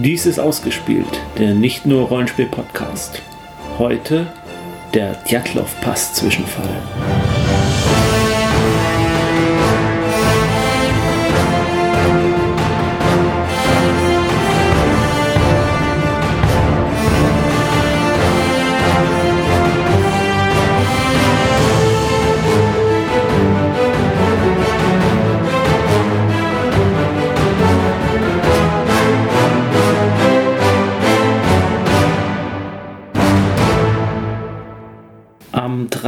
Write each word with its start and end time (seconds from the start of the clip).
Dies 0.00 0.26
ist 0.26 0.38
ausgespielt, 0.38 1.08
der 1.38 1.54
nicht 1.54 1.84
nur 1.84 2.06
Rollenspiel-Podcast. 2.06 3.20
Heute 3.78 4.28
der 4.94 5.14
Djatlov-Pass-Zwischenfall. 5.24 7.27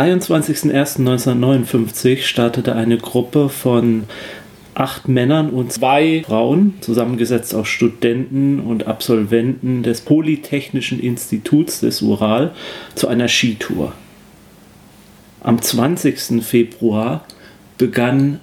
23.01.1959 0.00 2.22
startete 2.22 2.74
eine 2.74 2.96
Gruppe 2.96 3.50
von 3.50 4.04
acht 4.72 5.08
Männern 5.08 5.50
und 5.50 5.74
zwei 5.74 6.22
Frauen, 6.26 6.72
zusammengesetzt 6.80 7.54
aus 7.54 7.68
Studenten 7.68 8.60
und 8.60 8.86
Absolventen 8.86 9.82
des 9.82 10.00
Polytechnischen 10.00 11.00
Instituts 11.00 11.80
des 11.80 12.00
Ural, 12.00 12.52
zu 12.94 13.08
einer 13.08 13.28
Skitour. 13.28 13.92
Am 15.42 15.60
20. 15.60 16.42
Februar 16.42 17.26
begann 17.76 18.40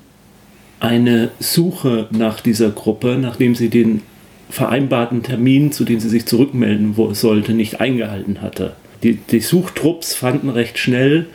eine 0.79 1.31
Suche 1.39 2.05
nach 2.11 2.39
dieser 2.39 2.69
Gruppe, 2.69 3.17
nachdem 3.19 3.55
sie 3.55 3.69
den 3.69 4.03
vereinbarten 4.51 5.23
Termin, 5.23 5.71
zu 5.71 5.85
dem 5.85 5.99
sie 5.99 6.09
sich 6.09 6.27
zurückmelden 6.27 6.93
sollte, 7.13 7.53
nicht 7.53 7.81
eingehalten 7.81 8.43
hatte. 8.43 8.75
Die, 9.03 9.15
die 9.15 9.39
Suchtrupps 9.39 10.15
fanden 10.15 10.49
recht 10.49 10.79
schnell 10.79 11.27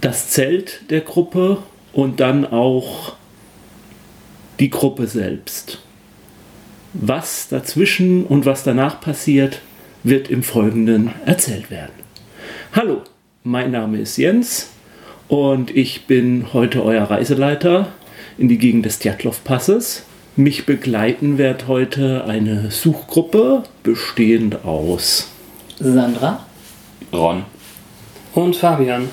das 0.00 0.30
Zelt 0.30 0.90
der 0.90 1.00
Gruppe 1.00 1.58
und 1.92 2.20
dann 2.20 2.46
auch 2.46 3.14
die 4.58 4.70
Gruppe 4.70 5.06
selbst. 5.06 5.80
Was 6.94 7.48
dazwischen 7.48 8.24
und 8.24 8.46
was 8.46 8.64
danach 8.64 9.00
passiert, 9.00 9.60
wird 10.02 10.30
im 10.30 10.42
Folgenden 10.42 11.10
erzählt 11.26 11.70
werden. 11.70 11.92
Hallo, 12.72 13.02
mein 13.44 13.70
Name 13.70 13.98
ist 13.98 14.16
Jens 14.16 14.70
und 15.26 15.76
ich 15.76 16.06
bin 16.06 16.52
heute 16.54 16.82
euer 16.82 17.04
Reiseleiter 17.04 17.88
in 18.38 18.48
die 18.48 18.58
Gegend 18.58 18.86
des 18.86 18.98
Djatlov-Passes. 19.00 20.04
Mich 20.36 20.64
begleiten 20.64 21.36
wird 21.36 21.66
heute 21.66 22.24
eine 22.24 22.70
Suchgruppe 22.70 23.64
bestehend 23.82 24.64
aus 24.64 25.28
Sandra 25.80 26.47
Ron. 27.12 27.44
und 28.34 28.56
Fabian. 28.56 29.08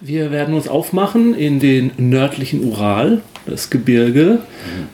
Wir 0.00 0.30
werden 0.30 0.54
uns 0.54 0.68
aufmachen 0.68 1.34
in 1.34 1.58
den 1.58 1.90
nördlichen 1.96 2.62
Ural, 2.62 3.20
das 3.46 3.68
Gebirge, 3.68 4.38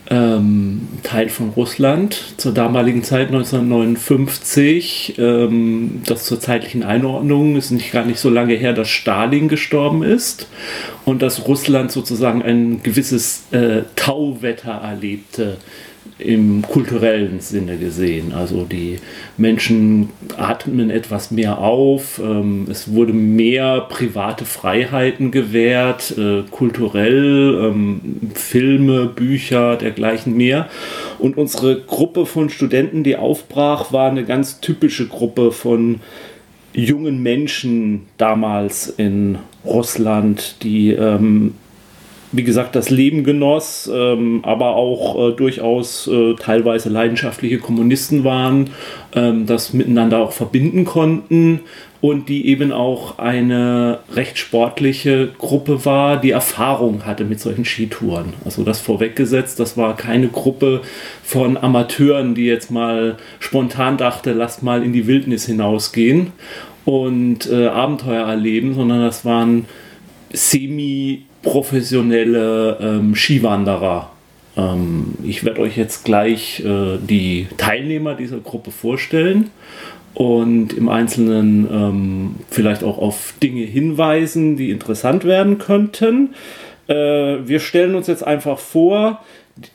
ähm, 0.08 0.88
Teil 1.02 1.28
von 1.28 1.50
Russland, 1.50 2.34
zur 2.38 2.54
damaligen 2.54 3.02
Zeit 3.02 3.26
1959. 3.28 5.16
Ähm, 5.18 6.00
das 6.06 6.24
zur 6.24 6.40
zeitlichen 6.40 6.84
Einordnung 6.84 7.56
ist 7.56 7.70
nicht 7.70 7.92
gar 7.92 8.06
nicht 8.06 8.18
so 8.18 8.30
lange 8.30 8.54
her, 8.54 8.72
dass 8.72 8.88
Stalin 8.88 9.48
gestorben 9.48 10.02
ist 10.02 10.48
und 11.04 11.20
dass 11.20 11.46
Russland 11.46 11.92
sozusagen 11.92 12.42
ein 12.42 12.82
gewisses 12.82 13.44
äh, 13.50 13.82
Tauwetter 13.96 14.72
erlebte 14.72 15.58
im 16.18 16.62
kulturellen 16.62 17.40
Sinne 17.40 17.76
gesehen. 17.76 18.32
Also 18.32 18.64
die 18.64 18.98
Menschen 19.36 20.10
atmen 20.36 20.90
etwas 20.90 21.32
mehr 21.32 21.58
auf, 21.58 22.20
ähm, 22.22 22.66
es 22.70 22.92
wurde 22.92 23.12
mehr 23.12 23.80
private 23.88 24.44
Freiheiten 24.44 25.32
gewährt, 25.32 26.16
äh, 26.16 26.42
kulturell, 26.50 27.58
ähm, 27.64 28.00
Filme, 28.34 29.06
Bücher, 29.06 29.76
dergleichen 29.76 30.36
mehr. 30.36 30.68
Und 31.18 31.36
unsere 31.36 31.80
Gruppe 31.80 32.26
von 32.26 32.48
Studenten, 32.48 33.02
die 33.02 33.16
aufbrach, 33.16 33.92
war 33.92 34.08
eine 34.08 34.24
ganz 34.24 34.60
typische 34.60 35.08
Gruppe 35.08 35.50
von 35.50 36.00
jungen 36.72 37.22
Menschen 37.22 38.02
damals 38.18 38.88
in 38.88 39.38
Russland, 39.64 40.56
die 40.62 40.90
ähm, 40.90 41.54
wie 42.36 42.44
gesagt, 42.44 42.74
das 42.74 42.90
Leben 42.90 43.24
genoss, 43.24 43.90
ähm, 43.92 44.40
aber 44.42 44.76
auch 44.76 45.30
äh, 45.30 45.32
durchaus 45.32 46.06
äh, 46.06 46.34
teilweise 46.34 46.88
leidenschaftliche 46.88 47.58
Kommunisten 47.58 48.24
waren, 48.24 48.70
ähm, 49.14 49.46
das 49.46 49.72
miteinander 49.72 50.18
auch 50.18 50.32
verbinden 50.32 50.84
konnten 50.84 51.60
und 52.00 52.28
die 52.28 52.48
eben 52.48 52.72
auch 52.72 53.18
eine 53.18 54.00
recht 54.12 54.36
sportliche 54.36 55.30
Gruppe 55.38 55.84
war, 55.84 56.20
die 56.20 56.32
Erfahrung 56.32 57.06
hatte 57.06 57.24
mit 57.24 57.40
solchen 57.40 57.64
Skitouren. 57.64 58.34
Also 58.44 58.62
das 58.62 58.80
vorweggesetzt, 58.80 59.58
das 59.58 59.76
war 59.76 59.96
keine 59.96 60.28
Gruppe 60.28 60.82
von 61.22 61.56
Amateuren, 61.56 62.34
die 62.34 62.44
jetzt 62.44 62.70
mal 62.70 63.16
spontan 63.38 63.96
dachte, 63.96 64.32
lasst 64.32 64.62
mal 64.62 64.82
in 64.82 64.92
die 64.92 65.06
Wildnis 65.06 65.46
hinausgehen 65.46 66.32
und 66.84 67.50
äh, 67.50 67.68
Abenteuer 67.68 68.26
erleben, 68.26 68.74
sondern 68.74 69.00
das 69.00 69.24
waren 69.24 69.64
semi 70.30 71.22
professionelle 71.44 72.78
ähm, 72.80 73.14
Skiwanderer. 73.14 74.10
Ähm, 74.56 75.14
ich 75.22 75.44
werde 75.44 75.60
euch 75.60 75.76
jetzt 75.76 76.04
gleich 76.04 76.60
äh, 76.64 76.98
die 76.98 77.46
Teilnehmer 77.56 78.14
dieser 78.14 78.38
Gruppe 78.38 78.70
vorstellen 78.70 79.50
und 80.14 80.72
im 80.72 80.88
Einzelnen 80.88 81.68
ähm, 81.70 82.34
vielleicht 82.48 82.84
auch 82.84 82.98
auf 82.98 83.34
Dinge 83.42 83.62
hinweisen, 83.64 84.56
die 84.56 84.70
interessant 84.70 85.24
werden 85.24 85.58
könnten. 85.58 86.34
Äh, 86.86 86.94
wir 86.94 87.60
stellen 87.60 87.94
uns 87.94 88.06
jetzt 88.06 88.26
einfach 88.26 88.58
vor, 88.58 89.24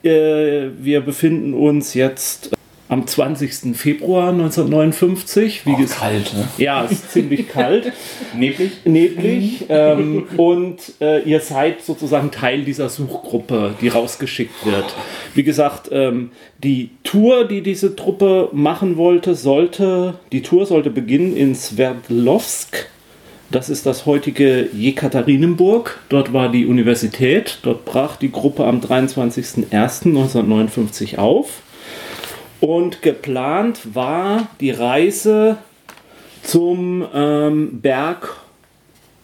äh, 0.03 0.67
wir 0.79 1.01
befinden 1.01 1.53
uns 1.53 1.93
jetzt 1.93 2.51
am 2.89 3.05
20. 3.05 3.77
Februar 3.77 4.31
1959. 4.31 5.61
Wie 5.65 5.73
Auch 5.73 5.99
kalt, 5.99 6.33
ne? 6.33 6.47
Ja, 6.57 6.83
es 6.83 6.91
ist 6.91 7.11
ziemlich 7.11 7.47
kalt. 7.47 7.93
Neblig? 8.35 8.71
neblig 8.83 9.65
ähm, 9.69 10.25
und 10.37 10.77
äh, 10.99 11.21
ihr 11.21 11.39
seid 11.39 11.83
sozusagen 11.83 12.31
Teil 12.31 12.63
dieser 12.63 12.89
Suchgruppe, 12.89 13.75
die 13.79 13.89
rausgeschickt 13.89 14.65
wird. 14.65 14.95
Wie 15.35 15.43
gesagt, 15.43 15.89
ähm, 15.91 16.31
die 16.63 16.89
Tour, 17.03 17.47
die 17.47 17.61
diese 17.61 17.95
Truppe 17.95 18.49
machen 18.53 18.97
wollte, 18.97 19.35
sollte, 19.35 20.15
die 20.31 20.41
Tour 20.41 20.65
sollte 20.65 20.89
beginnen 20.89 21.37
in 21.37 21.53
Sverdlovsk. 21.53 22.89
Das 23.51 23.69
ist 23.69 23.85
das 23.85 24.07
heutige 24.07 24.67
Jekaterinenburg. 24.73 25.99
Dort 26.09 26.33
war 26.33 26.51
die 26.51 26.65
Universität. 26.65 27.59
Dort 27.61 27.85
brach 27.85 28.15
die 28.15 28.31
Gruppe 28.31 28.65
am 28.65 28.79
23.01.1959 28.79 31.17
auf. 31.17 31.61
Und 32.61 33.01
geplant 33.01 33.95
war 33.95 34.47
die 34.59 34.71
Reise 34.71 35.57
zum 36.43 37.05
ähm, 37.13 37.81
Berg 37.81 38.35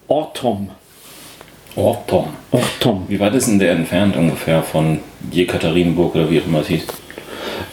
Ortom. 0.08 0.70
Orton. 1.74 2.28
Ortom. 2.50 3.04
Wie 3.08 3.20
weit 3.20 3.34
ist 3.34 3.48
denn 3.48 3.58
der 3.58 3.72
entfernt 3.72 4.16
ungefähr 4.16 4.62
von 4.62 5.00
Jekaterinburg 5.30 6.14
oder 6.14 6.30
wie 6.30 6.40
auch 6.40 6.46
immer 6.46 6.60
es 6.60 6.68
hieß? 6.68 6.86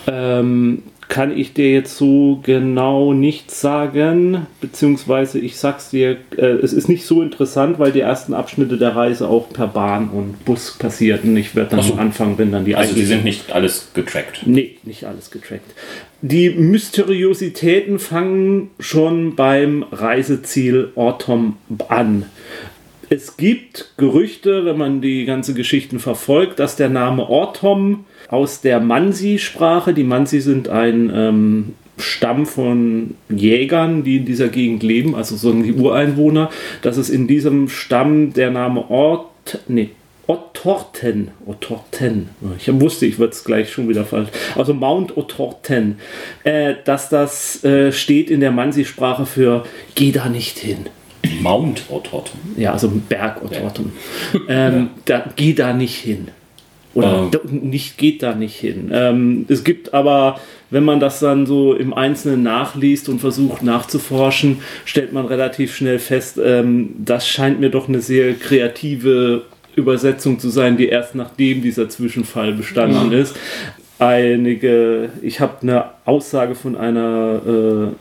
Ähm, 0.08 0.84
kann 1.14 1.38
ich 1.38 1.54
dir 1.54 1.72
jetzt 1.72 1.96
so 1.96 2.40
genau 2.42 3.14
nicht 3.14 3.52
sagen, 3.52 4.48
beziehungsweise 4.62 5.38
ich 5.38 5.58
sag's 5.58 5.92
dir, 5.92 6.18
äh, 6.36 6.44
es 6.44 6.74
ist 6.74 6.90
nicht 6.90 7.06
so 7.06 7.22
interessant, 7.22 7.78
weil 7.78 7.92
die 7.92 8.00
ersten 8.00 8.34
Abschnitte 8.34 8.80
der 8.80 8.96
Reise 8.96 9.28
auch 9.30 9.48
per 9.54 9.68
Bahn 9.68 10.10
und 10.10 10.44
Bus 10.44 10.76
passierten. 10.80 11.38
Ich 11.38 11.56
werde 11.56 11.70
dann 11.70 11.82
Ach 11.82 11.84
so. 11.84 11.94
anfangen, 11.94 12.40
wenn 12.40 12.52
dann 12.52 12.66
die 12.66 12.76
Also 12.76 12.96
die 12.96 13.06
sind 13.06 13.24
nicht 13.24 13.52
alles 13.52 13.90
getrackt. 13.94 14.42
Nee, 14.48 14.78
nicht 14.86 15.04
alles 15.04 15.30
getrackt. 15.30 15.76
Die 16.24 16.50
Mysteriositäten 16.50 18.00
fangen 18.00 18.72
schon 18.80 19.36
beim 19.36 19.86
Reiseziel 19.92 20.94
Ortom 20.96 21.58
an. 21.90 22.26
Es 23.12 23.38
gibt 23.38 23.94
Gerüchte, 23.98 24.66
wenn 24.66 24.80
man 24.80 25.02
die 25.02 25.26
ganze 25.26 25.54
Geschichten 25.54 26.00
verfolgt, 26.00 26.58
dass 26.58 26.76
der 26.76 26.90
Name 26.90 27.30
Ortom 27.30 28.06
aus 28.34 28.62
der 28.62 28.80
Mansi-Sprache, 28.80 29.94
die 29.94 30.04
Mansi 30.04 30.42
sind 30.42 30.68
ein 30.68 31.12
ähm, 31.14 31.74
Stamm 32.00 32.48
von 32.48 33.14
Jägern, 33.30 34.04
die 34.04 34.18
in 34.18 34.26
dieser 34.26 34.48
Gegend 34.48 34.82
leben, 34.82 35.14
also 35.14 35.36
so 35.36 35.54
die 35.54 35.74
Ureinwohner, 35.74 36.50
dass 36.82 36.98
es 36.98 37.12
in 37.12 37.28
diesem 37.28 37.70
Stamm 37.70 38.34
der 38.34 38.50
Name 38.50 38.90
Ort, 38.90 39.60
nee, 39.68 39.92
Ottorten, 40.26 41.30
Ottorten, 41.46 42.30
ich 42.58 42.68
wusste, 42.82 43.06
ich 43.06 43.20
würde 43.20 43.34
es 43.34 43.44
gleich 43.44 43.72
schon 43.72 43.88
wieder 43.88 44.04
falsch, 44.04 44.30
also 44.56 44.74
Mount 44.74 45.16
Ottorten, 45.16 46.00
äh, 46.44 46.74
dass 46.86 47.10
das 47.10 47.64
äh, 47.64 47.92
steht 47.92 48.32
in 48.32 48.40
der 48.40 48.52
Mansi-Sprache 48.52 49.28
für 49.28 49.64
geh 49.94 50.12
da 50.12 50.28
nicht 50.28 50.58
hin. 50.58 50.88
Mount 51.40 51.84
Ottot. 51.90 52.32
Ja, 52.58 52.74
also 52.74 52.92
Berg 53.08 53.44
Ottorten. 53.44 53.94
Ähm, 54.50 54.90
da, 55.06 55.26
geh 55.36 55.54
da 55.54 55.74
nicht 55.74 55.96
hin. 55.96 56.30
Oder 56.94 57.30
nicht 57.50 57.98
geht 57.98 58.22
da 58.22 58.36
nicht 58.36 58.56
hin. 58.56 58.92
Ähm, 58.94 59.46
es 59.50 59.64
gibt 59.64 59.94
aber, 59.96 60.40
wenn 60.70 60.84
man 60.84 61.00
das 61.00 61.20
dann 61.20 61.46
so 61.48 61.74
im 61.74 61.92
Einzelnen 61.94 62.44
nachliest 62.44 63.10
und 63.10 63.20
versucht 63.20 63.64
nachzuforschen, 63.64 64.60
stellt 64.86 65.12
man 65.12 65.26
relativ 65.26 65.76
schnell 65.76 65.98
fest, 65.98 66.40
ähm, 66.44 66.90
das 67.04 67.28
scheint 67.28 67.60
mir 67.60 67.70
doch 67.70 67.88
eine 67.88 68.00
sehr 68.00 68.36
kreative 68.36 69.42
Übersetzung 69.76 70.38
zu 70.38 70.50
sein, 70.50 70.78
die 70.78 70.88
erst 70.88 71.16
nachdem 71.16 71.64
dieser 71.64 71.90
Zwischenfall 71.90 72.54
bestanden 72.54 73.08
Mhm. 73.08 73.14
ist. 73.14 73.36
Einige, 74.00 75.10
ich 75.22 75.40
habe 75.40 75.54
eine 75.62 75.86
Aussage 76.06 76.56
von 76.56 76.76
einer 76.76 77.42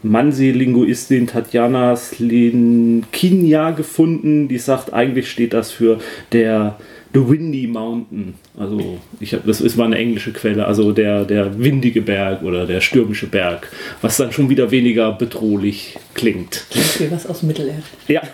äh, 0.02 0.06
Mansi-Linguistin 0.06 1.26
Tatjana 1.28 1.96
Slinkinja 1.96 3.70
gefunden, 3.70 4.48
die 4.48 4.58
sagt, 4.58 4.92
eigentlich 4.92 5.30
steht 5.30 5.52
das 5.52 5.70
für 5.70 5.98
der 6.32 6.76
The 7.14 7.28
Windy 7.28 7.66
Mountain. 7.66 8.34
Also 8.58 8.98
ich 9.20 9.34
hab, 9.34 9.46
das 9.46 9.60
ist 9.60 9.76
mal 9.76 9.84
eine 9.84 9.98
englische 9.98 10.32
Quelle, 10.32 10.66
also 10.66 10.92
der, 10.92 11.24
der 11.24 11.58
windige 11.58 12.00
Berg 12.00 12.42
oder 12.42 12.66
der 12.66 12.80
stürmische 12.80 13.26
Berg, 13.26 13.68
was 14.00 14.16
dann 14.16 14.32
schon 14.32 14.48
wieder 14.48 14.70
weniger 14.70 15.12
bedrohlich 15.12 15.98
klingt. 16.14 16.66
Klingt 16.70 17.00
wie 17.00 17.10
was 17.10 17.26
aus 17.26 17.42
Mittelerde. 17.42 17.82
Ja. 18.08 18.22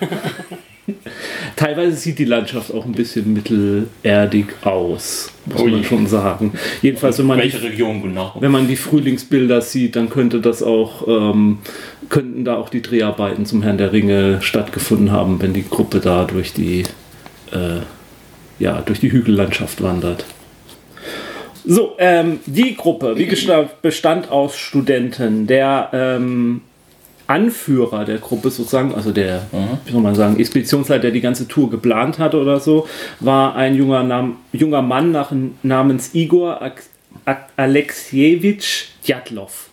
Teilweise 1.56 1.96
sieht 1.96 2.18
die 2.18 2.24
Landschaft 2.24 2.72
auch 2.72 2.84
ein 2.84 2.92
bisschen 2.92 3.32
mittelerdig 3.32 4.46
aus, 4.62 5.30
muss 5.44 5.60
Ui. 5.60 5.70
man 5.70 5.84
schon 5.84 6.06
sagen. 6.06 6.52
Jedenfalls, 6.80 7.18
wenn 7.18 7.26
man, 7.26 7.38
die, 7.38 7.44
Welche 7.44 7.62
Region 7.62 8.02
genau? 8.02 8.34
wenn 8.40 8.50
man 8.50 8.68
die 8.68 8.76
Frühlingsbilder 8.76 9.60
sieht, 9.60 9.96
dann 9.96 10.08
könnte 10.08 10.40
das 10.40 10.62
auch, 10.62 11.06
ähm, 11.06 11.58
könnten 12.08 12.44
da 12.44 12.56
auch 12.56 12.70
die 12.70 12.80
Dreharbeiten 12.80 13.44
zum 13.44 13.62
Herrn 13.62 13.76
der 13.76 13.92
Ringe 13.92 14.40
stattgefunden 14.40 15.12
haben, 15.12 15.42
wenn 15.42 15.52
die 15.52 15.68
Gruppe 15.68 16.00
da 16.00 16.24
durch 16.24 16.52
die, 16.54 16.84
äh, 17.52 17.80
ja, 18.58 18.80
durch 18.80 19.00
die 19.00 19.12
Hügellandschaft 19.12 19.82
wandert. 19.82 20.24
So, 21.64 21.96
ähm, 21.98 22.40
die 22.46 22.76
Gruppe, 22.76 23.16
wie 23.16 23.26
gesagt, 23.26 23.82
bestand 23.82 24.30
aus 24.30 24.56
Studenten. 24.56 25.46
Der 25.46 25.90
ähm, 25.92 26.62
Anführer 27.26 28.06
der 28.06 28.16
Gruppe 28.18 28.50
sozusagen, 28.50 28.94
also 28.94 29.12
der, 29.12 29.42
wie 29.84 29.92
soll 29.92 30.00
man 30.00 30.14
sagen, 30.14 30.40
Expeditionsleiter, 30.40 31.02
der 31.02 31.10
die 31.10 31.20
ganze 31.20 31.46
Tour 31.46 31.68
geplant 31.68 32.18
hatte 32.18 32.40
oder 32.40 32.58
so, 32.58 32.88
war 33.20 33.54
ein 33.54 33.74
junger, 33.74 34.02
Nam 34.02 34.38
junger 34.52 34.80
Mann 34.80 35.12
nach, 35.12 35.30
namens 35.62 36.14
Igor 36.14 36.58
Alexejewitsch 37.56 38.86
Djatlov. 39.06 39.67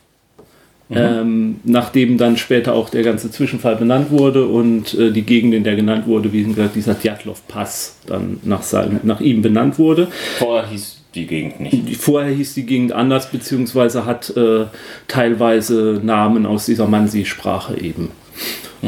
Ähm, 0.91 1.61
nachdem 1.63 2.19
dann 2.19 2.37
später 2.37 2.73
auch 2.73 2.89
der 2.89 3.01
ganze 3.01 3.31
Zwischenfall 3.31 3.75
benannt 3.75 4.11
wurde 4.11 4.45
und 4.45 4.93
äh, 4.93 5.11
die 5.11 5.23
Gegend, 5.23 5.55
in 5.55 5.63
der 5.63 5.75
genannt 5.75 6.05
wurde, 6.05 6.31
wie 6.31 6.43
gesagt, 6.43 6.75
dieser 6.75 6.93
Djatlov-Pass 6.93 8.01
dann 8.05 8.39
nach, 8.43 8.61
seinem, 8.61 8.99
nach 9.01 9.19
ihm 9.19 9.41
benannt 9.41 9.79
wurde. 9.79 10.09
Vorher 10.37 10.69
hieß 10.69 11.01
die 11.15 11.25
Gegend 11.25 11.59
nicht. 11.59 11.97
Vorher 11.97 12.31
hieß 12.31 12.53
die 12.53 12.67
Gegend 12.67 12.91
anders, 12.91 13.31
beziehungsweise 13.31 14.05
hat 14.05 14.29
äh, 14.37 14.65
teilweise 15.07 15.99
Namen 16.03 16.45
aus 16.45 16.67
dieser 16.67 16.87
Mansi-Sprache 16.87 17.79
eben. 17.79 18.11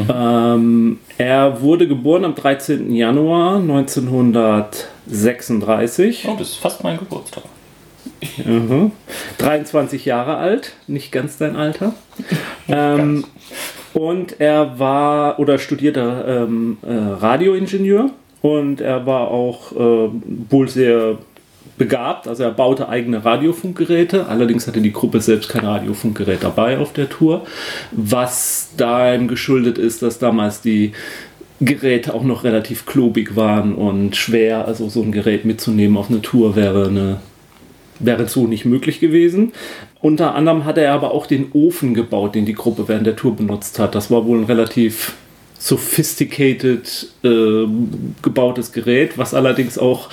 Ähm, 0.08 1.00
er 1.16 1.60
wurde 1.62 1.88
geboren 1.88 2.24
am 2.24 2.36
13. 2.36 2.94
Januar 2.94 3.56
1936. 3.56 6.28
Oh, 6.28 6.36
das 6.38 6.50
ist 6.50 6.58
fast 6.58 6.84
mein 6.84 6.98
Geburtstag. 6.98 7.42
Mhm. 8.44 8.92
23 9.38 10.04
Jahre 10.04 10.36
alt, 10.36 10.72
nicht 10.86 11.12
ganz 11.12 11.38
dein 11.38 11.56
Alter. 11.56 11.94
ähm, 12.68 13.24
und 13.94 14.40
er 14.40 14.78
war 14.78 15.38
oder 15.38 15.58
studierte 15.58 16.24
ähm, 16.26 16.78
äh, 16.82 16.92
Radioingenieur 16.92 18.10
und 18.42 18.80
er 18.80 19.06
war 19.06 19.28
auch 19.28 19.72
äh, 19.72 20.10
wohl 20.50 20.68
sehr 20.68 21.18
begabt, 21.78 22.26
also 22.26 22.42
er 22.42 22.50
baute 22.50 22.88
eigene 22.88 23.24
Radiofunkgeräte, 23.24 24.26
allerdings 24.26 24.66
hatte 24.66 24.80
die 24.80 24.92
Gruppe 24.92 25.20
selbst 25.20 25.48
kein 25.48 25.64
Radiofunkgerät 25.64 26.42
dabei 26.42 26.78
auf 26.78 26.92
der 26.92 27.08
Tour, 27.08 27.46
was 27.92 28.70
dahin 28.76 29.28
geschuldet 29.28 29.78
ist, 29.78 30.02
dass 30.02 30.18
damals 30.18 30.60
die 30.60 30.92
Geräte 31.60 32.14
auch 32.14 32.22
noch 32.24 32.44
relativ 32.44 32.84
klobig 32.84 33.36
waren 33.36 33.74
und 33.74 34.16
schwer, 34.16 34.66
also 34.66 34.88
so 34.88 35.02
ein 35.02 35.12
Gerät 35.12 35.44
mitzunehmen 35.44 35.96
auf 35.96 36.10
eine 36.10 36.20
Tour 36.20 36.56
wäre 36.56 36.88
eine 36.88 37.20
wäre 37.98 38.28
so 38.28 38.46
nicht 38.46 38.64
möglich 38.64 39.00
gewesen. 39.00 39.52
Unter 40.00 40.34
anderem 40.34 40.64
hat 40.64 40.78
er 40.78 40.92
aber 40.92 41.12
auch 41.12 41.26
den 41.26 41.50
Ofen 41.52 41.94
gebaut, 41.94 42.34
den 42.34 42.46
die 42.46 42.54
Gruppe 42.54 42.88
während 42.88 43.06
der 43.06 43.16
Tour 43.16 43.34
benutzt 43.34 43.78
hat. 43.78 43.94
Das 43.94 44.10
war 44.10 44.26
wohl 44.26 44.38
ein 44.38 44.44
relativ 44.44 45.14
sophisticated 45.58 47.08
äh, 47.24 47.66
gebautes 48.22 48.72
Gerät, 48.72 49.18
was 49.18 49.34
allerdings 49.34 49.76
auch 49.76 50.08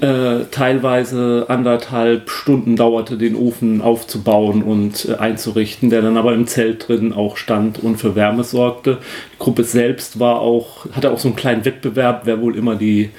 äh, 0.00 0.44
teilweise 0.50 1.46
anderthalb 1.48 2.28
Stunden 2.28 2.76
dauerte, 2.76 3.16
den 3.16 3.34
Ofen 3.34 3.80
aufzubauen 3.80 4.62
und 4.62 5.08
äh, 5.08 5.14
einzurichten, 5.14 5.88
der 5.90 6.02
dann 6.02 6.18
aber 6.18 6.34
im 6.34 6.46
Zelt 6.46 6.86
drin 6.86 7.12
auch 7.12 7.36
stand 7.38 7.82
und 7.82 7.96
für 7.96 8.14
Wärme 8.14 8.44
sorgte. 8.44 8.98
Die 9.32 9.38
Gruppe 9.38 9.64
selbst 9.64 10.20
war 10.20 10.40
auch, 10.40 10.86
hatte 10.92 11.10
auch 11.10 11.18
so 11.18 11.28
einen 11.28 11.36
kleinen 11.36 11.64
Wettbewerb, 11.64 12.22
wer 12.24 12.42
wohl 12.42 12.56
immer 12.56 12.76
die 12.76 13.10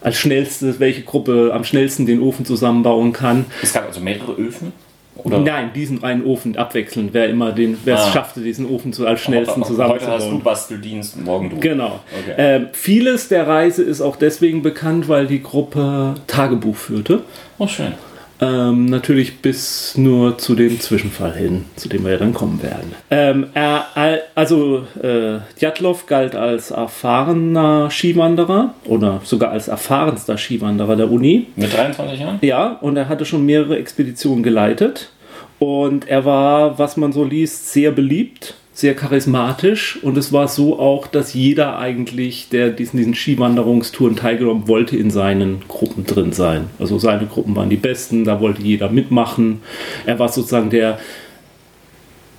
als 0.00 0.16
schnellste, 0.18 0.78
welche 0.80 1.02
Gruppe 1.02 1.50
am 1.52 1.64
schnellsten 1.64 2.06
den 2.06 2.20
Ofen 2.22 2.44
zusammenbauen 2.44 3.12
kann. 3.12 3.44
Es 3.62 3.72
gab 3.72 3.86
also 3.86 4.00
mehrere 4.00 4.32
Öfen? 4.32 4.72
Oder? 5.16 5.38
Nein, 5.40 5.70
diesen 5.74 6.02
einen 6.02 6.24
Ofen 6.24 6.56
abwechselnd, 6.56 7.12
wer 7.12 7.28
immer 7.28 7.52
den, 7.52 7.76
wer 7.84 7.96
es 7.96 8.00
Ah. 8.04 8.12
schaffte, 8.12 8.40
diesen 8.40 8.64
Ofen 8.70 8.94
zu, 8.94 9.06
als 9.06 9.20
schnellsten 9.20 9.56
Heute 9.56 9.60
hast 9.60 9.70
du 9.70 9.74
zusammenzubauen. 9.74 10.42
Basteldienst, 10.42 11.20
morgen 11.22 11.50
du. 11.50 11.56
Genau. 11.60 12.00
Okay. 12.22 12.34
Ähm, 12.38 12.68
vieles 12.72 13.28
der 13.28 13.46
Reise 13.46 13.82
ist 13.82 14.00
auch 14.00 14.16
deswegen 14.16 14.62
bekannt, 14.62 15.08
weil 15.08 15.26
die 15.26 15.42
Gruppe 15.42 16.14
Tagebuch 16.26 16.76
führte. 16.76 17.22
Oh, 17.58 17.66
schön. 17.66 17.92
Ähm, 18.42 18.86
natürlich 18.86 19.38
bis 19.40 19.96
nur 19.98 20.38
zu 20.38 20.54
dem 20.54 20.80
Zwischenfall 20.80 21.34
hin, 21.34 21.66
zu 21.76 21.88
dem 21.88 22.04
wir 22.04 22.12
ja 22.12 22.16
dann 22.16 22.32
kommen 22.32 22.62
werden. 22.62 22.94
Ähm, 23.10 23.46
er, 23.54 23.84
al- 23.94 24.22
also 24.34 24.86
äh, 25.02 25.40
Djatlov 25.58 26.06
galt 26.06 26.34
als 26.34 26.70
erfahrener 26.70 27.90
Skiwanderer 27.90 28.74
oder 28.86 29.20
sogar 29.24 29.50
als 29.50 29.68
erfahrenster 29.68 30.38
Skiwanderer 30.38 30.96
der 30.96 31.10
Uni. 31.10 31.48
Mit 31.56 31.76
23 31.76 32.20
Jahren? 32.20 32.38
Ja, 32.40 32.78
und 32.80 32.96
er 32.96 33.08
hatte 33.08 33.24
schon 33.24 33.44
mehrere 33.44 33.76
Expeditionen 33.76 34.42
geleitet. 34.42 35.10
Und 35.58 36.08
er 36.08 36.24
war, 36.24 36.78
was 36.78 36.96
man 36.96 37.12
so 37.12 37.22
liest, 37.22 37.72
sehr 37.72 37.90
beliebt, 37.92 38.54
sehr 38.80 38.94
charismatisch. 38.94 39.98
Und 40.02 40.16
es 40.16 40.32
war 40.32 40.48
so 40.48 40.78
auch, 40.78 41.06
dass 41.06 41.34
jeder 41.34 41.78
eigentlich, 41.78 42.48
der 42.48 42.70
diesen, 42.70 42.96
diesen 42.96 43.14
Skiwanderungstouren 43.14 44.16
teilgenommen 44.16 44.66
wollte, 44.68 44.96
in 44.96 45.10
seinen 45.10 45.60
Gruppen 45.68 46.06
drin 46.06 46.32
sein. 46.32 46.68
Also 46.78 46.98
seine 46.98 47.26
Gruppen 47.26 47.54
waren 47.54 47.70
die 47.70 47.76
besten, 47.76 48.24
da 48.24 48.40
wollte 48.40 48.62
jeder 48.62 48.88
mitmachen. 48.88 49.60
Er 50.06 50.18
war 50.18 50.28
sozusagen 50.28 50.70
der, 50.70 50.98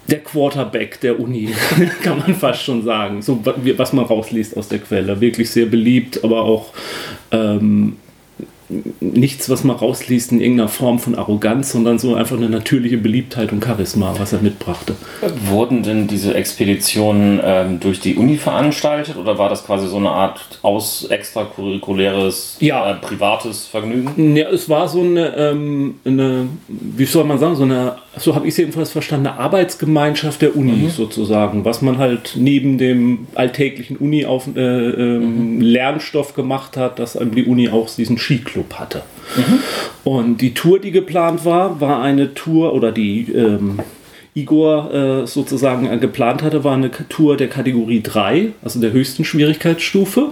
der 0.07 0.19
Quarterback 0.19 1.00
der 1.01 1.19
Uni, 1.19 1.50
kann 2.03 2.19
man 2.19 2.33
fast 2.33 2.63
schon 2.63 2.83
sagen. 2.83 3.21
So 3.21 3.43
was 3.77 3.93
man 3.93 4.05
rausliest 4.05 4.57
aus 4.57 4.67
der 4.67 4.79
Quelle. 4.79 5.21
Wirklich 5.21 5.51
sehr 5.51 5.67
beliebt, 5.67 6.24
aber 6.24 6.41
auch 6.41 6.74
ähm, 7.31 7.98
nichts, 9.00 9.50
was 9.50 9.63
man 9.63 9.75
rausliest 9.75 10.32
in 10.32 10.40
irgendeiner 10.42 10.70
Form 10.70 11.00
von 11.00 11.16
Arroganz, 11.16 11.72
sondern 11.72 12.00
so 12.00 12.16
einfach 12.16 12.38
eine 12.38 12.50
natürliche 12.50 12.98
Beliebtheit 12.98 13.51
und 13.51 13.63
Charisma, 13.63 14.13
was 14.18 14.34
er 14.34 14.40
mitbrachte. 14.42 14.96
Wurden 15.50 15.84
denn 15.84 16.08
diese 16.08 16.34
Expeditionen 16.34 17.40
ähm, 17.44 17.80
durch 17.80 18.00
die 18.00 18.16
Uni 18.16 18.38
veranstaltet 18.38 19.18
oder 19.18 19.38
war 19.38 19.50
das 19.50 19.66
quasi 19.66 19.88
so 19.88 19.98
eine 19.98 20.10
Art 20.10 20.40
aus 20.62 21.06
extracurriculäres, 21.10 22.58
Ja. 22.60 22.92
äh, 22.92 22.96
privates 22.96 23.68
Vergnügen? 23.68 24.36
Ja, 24.36 24.50
es 24.50 24.70
war 24.70 24.88
so 24.88 25.01
eine, 25.01 25.36
ähm, 25.36 25.96
eine 26.06 26.48
wie 26.68 27.06
soll 27.06 27.24
man 27.24 27.40
sagen, 27.40 27.56
so 27.56 27.63
eine, 27.63 27.96
so 28.18 28.36
habe 28.36 28.46
ich 28.48 28.54
es 28.54 28.58
jedenfalls 28.58 28.92
verstanden, 28.92 29.28
eine 29.28 29.40
Arbeitsgemeinschaft 29.40 30.42
der 30.42 30.56
Uni 30.56 30.90
sozusagen, 30.90 31.66
was 31.66 31.82
man 31.82 31.98
halt 31.98 32.34
neben 32.36 32.78
dem 32.78 33.28
alltäglichen 33.36 33.98
Uni 33.98 34.25
auf, 34.25 34.48
äh, 34.56 34.60
ähm, 34.60 35.62
Lernstoff 35.62 36.34
gemacht 36.34 36.78
hat, 36.78 37.00
dass 37.00 37.16
eben 37.16 37.36
die 37.36 37.46
Uni 37.46 37.70
auch 37.70 37.90
diesen 37.94 38.18
Skiclub 38.18 38.61
hatte. 38.80 39.03
Und 40.03 40.41
die 40.41 40.53
Tour, 40.53 40.80
die 40.80 40.91
geplant 40.91 41.46
war, 41.46 41.80
war 41.80 42.01
eine 42.01 42.34
Tour 42.34 42.74
oder 42.74 42.91
die 42.91 43.32
ähm, 43.32 43.80
Igor 44.34 44.94
äh, 44.94 45.27
sozusagen 45.27 45.88
äh, 45.88 45.98
geplant 45.98 46.41
hatte, 46.44 46.63
war 46.63 46.74
eine 46.74 46.91
Tour 47.10 47.38
der 47.38 47.48
Kategorie 47.48 48.01
3, 48.01 48.53
also 48.63 48.80
der 48.80 48.91
höchsten 48.91 49.25
Schwierigkeitsstufe. 49.25 50.30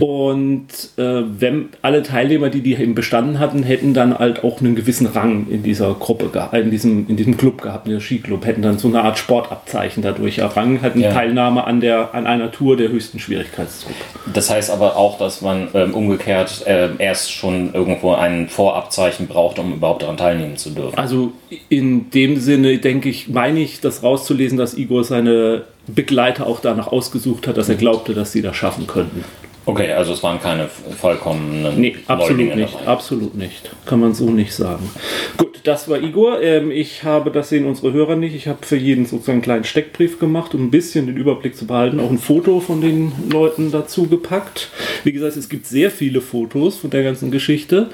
Und 0.00 0.68
äh, 0.96 1.22
wenn 1.38 1.68
alle 1.82 2.02
Teilnehmer, 2.02 2.50
die 2.50 2.60
die 2.60 2.74
eben 2.74 2.94
bestanden 2.94 3.38
hatten, 3.38 3.62
hätten 3.62 3.94
dann 3.94 4.18
halt 4.18 4.44
auch 4.44 4.60
einen 4.60 4.74
gewissen 4.74 5.06
Rang 5.06 5.46
in 5.50 5.62
dieser 5.62 5.94
Gruppe, 5.94 6.30
in 6.52 6.70
diesem, 6.70 7.06
in 7.08 7.16
diesem 7.16 7.36
Club 7.36 7.62
gehabt, 7.62 7.86
in 7.86 7.92
der 7.92 8.00
Skiclub, 8.00 8.44
hätten 8.46 8.62
dann 8.62 8.78
so 8.78 8.88
eine 8.88 9.02
Art 9.02 9.18
Sportabzeichen 9.18 10.02
dadurch 10.02 10.38
errangen, 10.38 10.82
hatten 10.82 11.00
Ja. 11.00 11.12
Teilnahme 11.12 11.64
an, 11.64 11.80
der, 11.80 12.14
an 12.14 12.26
einer 12.26 12.50
Tour 12.50 12.76
der 12.76 12.88
höchsten 12.88 13.18
Schwierigkeitsgruppe. 13.18 13.98
Das 14.32 14.50
heißt 14.50 14.70
aber 14.70 14.96
auch, 14.96 15.18
dass 15.18 15.40
man 15.40 15.68
ähm, 15.74 15.94
umgekehrt 15.94 16.64
ähm, 16.66 16.96
erst 16.98 17.32
schon 17.32 17.72
irgendwo 17.74 18.12
ein 18.12 18.48
Vorabzeichen 18.48 19.26
braucht, 19.26 19.58
um 19.58 19.72
überhaupt 19.72 20.02
daran 20.02 20.16
teilnehmen 20.16 20.56
zu 20.56 20.70
dürfen. 20.70 20.98
Also 20.98 21.32
in 21.68 22.10
dem 22.10 22.38
Sinne, 22.38 22.78
denke 22.78 23.08
ich, 23.08 23.28
meine 23.28 23.60
ich, 23.60 23.80
das 23.80 24.02
rauszulesen, 24.02 24.58
dass 24.58 24.76
Igor 24.76 25.04
seine 25.04 25.62
Begleiter 25.86 26.46
auch 26.46 26.60
danach 26.60 26.88
ausgesucht 26.88 27.46
hat, 27.46 27.56
dass 27.56 27.68
er 27.68 27.74
glaubte, 27.76 28.14
dass 28.14 28.32
sie 28.32 28.42
das 28.42 28.56
schaffen 28.56 28.86
könnten. 28.86 29.24
Okay, 29.70 29.92
also 29.92 30.12
es 30.12 30.22
waren 30.22 30.40
keine 30.40 30.68
vollkommenen 30.68 31.80
Nee, 31.80 31.96
absolut 32.06 32.56
nicht. 32.56 32.74
dabei. 32.74 32.86
Absolut 32.86 33.34
nicht. 33.36 33.70
Kann 33.86 34.00
man 34.00 34.14
so 34.14 34.30
nicht 34.30 34.52
sagen. 34.54 34.90
Gut, 35.36 35.60
das 35.64 35.88
war 35.88 36.00
Igor. 36.02 36.40
Ähm, 36.42 36.70
ich 36.70 37.04
habe, 37.04 37.30
das 37.30 37.50
sehen 37.50 37.66
unsere 37.66 37.92
Hörer 37.92 38.16
nicht, 38.16 38.34
ich 38.34 38.48
habe 38.48 38.58
für 38.66 38.76
jeden 38.76 39.04
sozusagen 39.06 39.36
einen 39.36 39.42
kleinen 39.42 39.64
Steckbrief 39.64 40.18
gemacht, 40.18 40.54
um 40.54 40.64
ein 40.64 40.70
bisschen 40.70 41.06
den 41.06 41.16
Überblick 41.16 41.54
zu 41.56 41.66
behalten. 41.66 42.00
Auch 42.00 42.10
ein 42.10 42.18
Foto 42.18 42.60
von 42.60 42.80
den 42.80 43.12
Leuten 43.30 43.70
dazu 43.70 44.06
gepackt. 44.08 44.70
Wie 45.04 45.12
gesagt, 45.12 45.36
es 45.36 45.48
gibt 45.48 45.66
sehr 45.66 45.90
viele 45.90 46.20
Fotos 46.20 46.76
von 46.78 46.90
der 46.90 47.02
ganzen 47.02 47.30
Geschichte. 47.30 47.88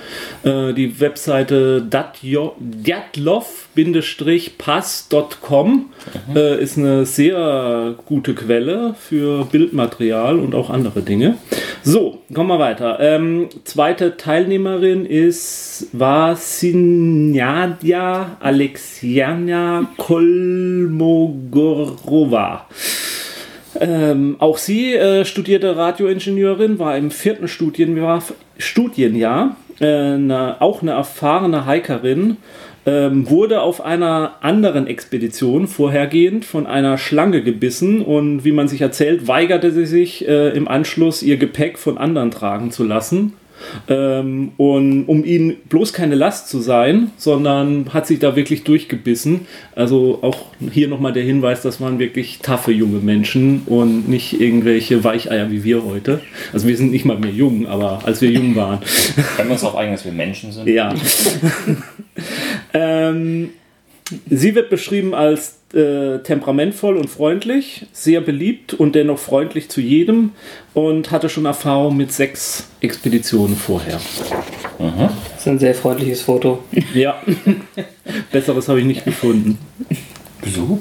Äh, 0.44 0.72
die 0.74 0.98
Webseite 1.00 1.86
datjo- 1.90 2.52
djatlov-pass.com 4.56 5.86
äh, 6.34 6.62
ist 6.62 6.78
eine 6.78 7.04
sehr 7.06 7.94
gute 8.06 8.34
Quelle 8.34 8.94
für 8.98 9.44
Bildmaterial 9.44 10.38
und 10.38 10.54
auch 10.54 10.70
andere 10.70 11.02
Dinge. 11.02 11.36
So, 11.88 12.18
kommen 12.34 12.48
wir 12.48 12.58
weiter. 12.58 12.98
Ähm, 12.98 13.48
zweite 13.62 14.16
Teilnehmerin 14.16 15.06
ist 15.06 15.86
Vasinyadia 15.92 16.78
Alexiana 18.40 19.86
Kolmogorova. 19.96 22.66
Ähm, 23.78 24.34
auch 24.40 24.58
sie 24.58 24.94
äh, 24.94 25.24
studierte 25.24 25.76
Radioingenieurin, 25.76 26.80
war 26.80 26.96
im 26.96 27.12
vierten 27.12 27.46
Studienjahr, 27.46 28.20
Studienjahr 28.58 29.54
äh, 29.78 29.86
eine, 29.86 30.60
auch 30.60 30.82
eine 30.82 30.90
erfahrene 30.90 31.68
Hikerin, 31.68 32.38
ähm, 32.86 33.28
wurde 33.28 33.60
auf 33.60 33.84
einer 33.84 34.36
anderen 34.40 34.86
Expedition 34.86 35.66
vorhergehend 35.66 36.44
von 36.44 36.66
einer 36.66 36.96
Schlange 36.96 37.42
gebissen 37.42 38.00
und 38.00 38.44
wie 38.44 38.52
man 38.52 38.68
sich 38.68 38.80
erzählt, 38.80 39.26
weigerte 39.26 39.72
sie 39.72 39.86
sich 39.86 40.26
äh, 40.26 40.50
im 40.50 40.68
Anschluss 40.68 41.22
ihr 41.22 41.36
Gepäck 41.36 41.78
von 41.78 41.98
anderen 41.98 42.30
tragen 42.30 42.70
zu 42.70 42.84
lassen. 42.84 43.32
Ähm, 43.88 44.52
und 44.56 45.04
um 45.04 45.24
ihnen 45.24 45.56
bloß 45.68 45.92
keine 45.92 46.14
Last 46.14 46.48
zu 46.48 46.60
sein, 46.60 47.10
sondern 47.16 47.92
hat 47.92 48.06
sich 48.06 48.18
da 48.18 48.36
wirklich 48.36 48.64
durchgebissen. 48.64 49.46
Also 49.74 50.18
auch 50.22 50.46
hier 50.70 50.88
nochmal 50.88 51.12
der 51.12 51.22
Hinweis, 51.22 51.62
das 51.62 51.80
waren 51.80 51.98
wirklich 51.98 52.38
taffe 52.40 52.72
junge 52.72 52.98
Menschen 52.98 53.62
und 53.66 54.08
nicht 54.08 54.40
irgendwelche 54.40 55.04
Weicheier 55.04 55.50
wie 55.50 55.64
wir 55.64 55.84
heute. 55.84 56.20
Also 56.52 56.68
wir 56.68 56.76
sind 56.76 56.90
nicht 56.90 57.04
mal 57.04 57.18
mehr 57.18 57.30
jung, 57.30 57.66
aber 57.66 58.00
als 58.04 58.20
wir 58.20 58.30
jung 58.30 58.54
waren. 58.56 58.80
Können 59.36 59.48
wir 59.48 59.52
uns 59.52 59.60
darauf 59.62 59.76
einigen, 59.76 59.94
dass 59.94 60.04
wir 60.04 60.12
Menschen 60.12 60.52
sind? 60.52 60.68
Ja. 60.68 60.94
ähm, 62.74 63.50
sie 64.28 64.54
wird 64.54 64.70
beschrieben 64.70 65.14
als 65.14 65.58
äh, 65.76 66.18
temperamentvoll 66.22 66.96
und 66.96 67.08
freundlich, 67.10 67.86
sehr 67.92 68.20
beliebt 68.20 68.74
und 68.74 68.94
dennoch 68.94 69.18
freundlich 69.18 69.68
zu 69.68 69.80
jedem 69.80 70.32
und 70.74 71.10
hatte 71.10 71.28
schon 71.28 71.44
Erfahrung 71.46 71.96
mit 71.96 72.12
sechs 72.12 72.68
Expeditionen 72.80 73.56
vorher. 73.56 74.00
Das 74.78 75.40
ist 75.40 75.48
ein 75.48 75.58
sehr 75.58 75.74
freundliches 75.74 76.22
Foto. 76.22 76.60
Ja, 76.94 77.22
besseres 78.32 78.68
habe 78.68 78.80
ich 78.80 78.86
nicht 78.86 79.04
gefunden. 79.04 79.58
Wieso? 80.42 80.78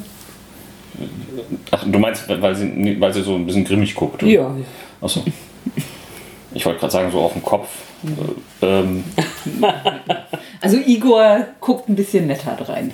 Ach, 1.71 1.83
du 1.85 1.99
meinst, 1.99 2.27
weil 2.29 2.55
sie, 2.55 2.99
weil 2.99 3.13
sie 3.13 3.21
so 3.21 3.35
ein 3.35 3.45
bisschen 3.45 3.65
grimmig 3.65 3.93
guckt? 3.95 4.23
oder? 4.23 4.31
Ja, 4.31 4.55
Achso. 5.01 5.23
Ich 6.53 6.65
wollte 6.65 6.79
gerade 6.79 6.93
sagen, 6.93 7.11
so 7.11 7.19
auf 7.19 7.33
den 7.33 7.43
Kopf. 7.43 7.67
Äh, 8.61 8.65
Ähm, 8.65 9.03
Also 10.61 10.77
Igor 10.77 11.45
guckt 11.59 11.89
ein 11.89 11.95
bisschen 11.95 12.27
netter 12.27 12.57
rein. 12.67 12.91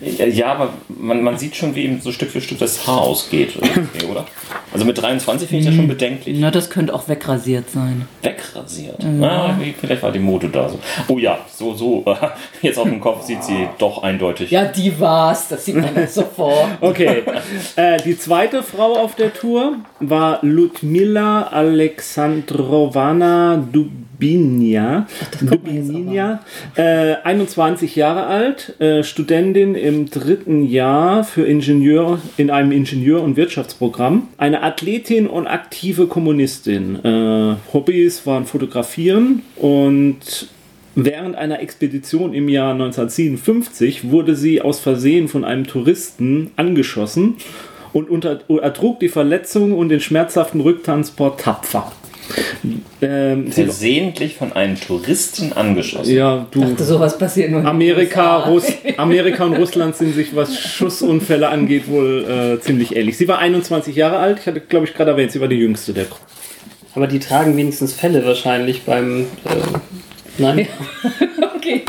Ja, 0.00 0.46
aber 0.52 0.70
man, 0.88 1.22
man 1.22 1.38
sieht 1.38 1.56
schon, 1.56 1.74
wie 1.74 1.84
ihm 1.84 2.00
so 2.00 2.12
Stück 2.12 2.30
für 2.30 2.40
Stück 2.40 2.58
das 2.58 2.86
Haar 2.86 3.00
ausgeht, 3.00 3.54
oder? 4.10 4.26
Also 4.72 4.84
mit 4.84 5.00
23 5.00 5.48
finde 5.48 5.60
ich 5.60 5.66
das 5.66 5.76
schon 5.76 5.88
bedenklich. 5.88 6.36
Na, 6.40 6.50
das 6.50 6.68
könnte 6.68 6.92
auch 6.92 7.08
wegrasiert 7.08 7.70
sein. 7.70 8.06
Wegrasiert. 8.22 9.02
Ah, 9.22 9.54
wie- 9.60 9.72
vielleicht 9.72 10.02
war 10.02 10.10
die 10.12 10.18
Mode 10.18 10.48
da 10.48 10.68
so. 10.68 10.78
Oh 11.08 11.18
ja, 11.18 11.38
so, 11.54 11.74
so. 11.74 12.04
Jetzt 12.62 12.78
auf 12.78 12.88
dem 12.88 13.00
Kopf 13.00 13.24
sieht 13.24 13.42
sie 13.44 13.68
doch 13.78 14.02
eindeutig. 14.02 14.50
Ja, 14.50 14.64
die 14.64 14.98
war's. 15.00 15.48
Das 15.48 15.64
sieht 15.64 15.76
man 15.76 15.94
jetzt 15.94 16.14
sofort. 16.14 16.68
Okay, 16.80 17.22
äh, 17.76 17.98
die 18.02 18.18
zweite 18.18 18.62
Frau 18.62 18.96
auf 18.98 19.14
der 19.14 19.32
Tour 19.32 19.76
war 20.00 20.38
Ludmila 20.42 21.44
Alexandrovana 21.44 23.56
Dubinia. 24.24 25.06
Dubinia 25.40 26.40
äh, 26.76 27.16
21 27.24 27.94
Jahre 27.94 28.26
alt, 28.26 28.80
äh, 28.80 29.02
Studentin 29.02 29.74
im 29.74 30.08
dritten 30.08 30.64
Jahr 30.64 31.24
für 31.24 31.46
Ingenieur 31.46 32.20
in 32.36 32.50
einem 32.50 32.72
Ingenieur- 32.72 33.22
und 33.22 33.36
Wirtschaftsprogramm. 33.36 34.28
Eine 34.38 34.62
Athletin 34.62 35.26
und 35.26 35.46
aktive 35.46 36.06
Kommunistin. 36.06 37.04
Äh, 37.04 37.56
Hobbys 37.72 38.26
waren 38.26 38.46
Fotografieren 38.46 39.42
und 39.56 40.48
Während 40.96 41.34
einer 41.34 41.58
Expedition 41.58 42.34
im 42.34 42.48
Jahr 42.48 42.72
1957 42.72 44.12
wurde 44.12 44.36
sie 44.36 44.62
aus 44.62 44.78
Versehen 44.78 45.26
von 45.26 45.44
einem 45.44 45.66
Touristen 45.66 46.52
angeschossen 46.54 47.34
und 47.92 48.08
unter, 48.10 48.38
ertrug 48.62 49.00
die 49.00 49.08
Verletzung 49.08 49.72
und 49.72 49.88
den 49.88 49.98
schmerzhaften 49.98 50.60
Rücktransport 50.60 51.40
tapfer. 51.40 51.90
Ähm, 53.02 53.52
Versehentlich 53.52 54.36
von 54.36 54.52
einem 54.52 54.80
Touristen 54.80 55.52
angeschossen. 55.52 56.14
ja, 56.14 56.46
du. 56.50 56.60
dachte, 56.60 56.84
sowas 56.84 57.18
passiert 57.18 57.50
nur 57.50 57.64
Amerika. 57.64 58.38
Russ, 58.44 58.64
Amerika 58.96 59.44
und 59.44 59.56
Russland 59.56 59.94
sind 59.96 60.14
sich, 60.14 60.34
was 60.34 60.58
Schussunfälle 60.58 61.48
angeht, 61.48 61.88
wohl 61.88 62.56
äh, 62.58 62.60
ziemlich 62.60 62.96
ähnlich. 62.96 63.18
Sie 63.18 63.28
war 63.28 63.38
21 63.38 63.94
Jahre 63.94 64.18
alt, 64.18 64.38
ich 64.40 64.46
hatte, 64.46 64.60
glaube 64.60 64.86
ich, 64.86 64.94
gerade 64.94 65.10
erwähnt, 65.12 65.32
sie 65.32 65.40
war 65.40 65.48
die 65.48 65.56
jüngste 65.56 65.92
der 65.92 66.04
Gruppe. 66.04 66.22
aber 66.94 67.06
die 67.06 67.18
tragen 67.18 67.56
wenigstens 67.56 67.92
Fälle 67.92 68.24
wahrscheinlich 68.24 68.82
beim. 68.82 69.22
Äh, 69.22 69.26
nein? 70.38 70.66
Okay. 71.56 71.82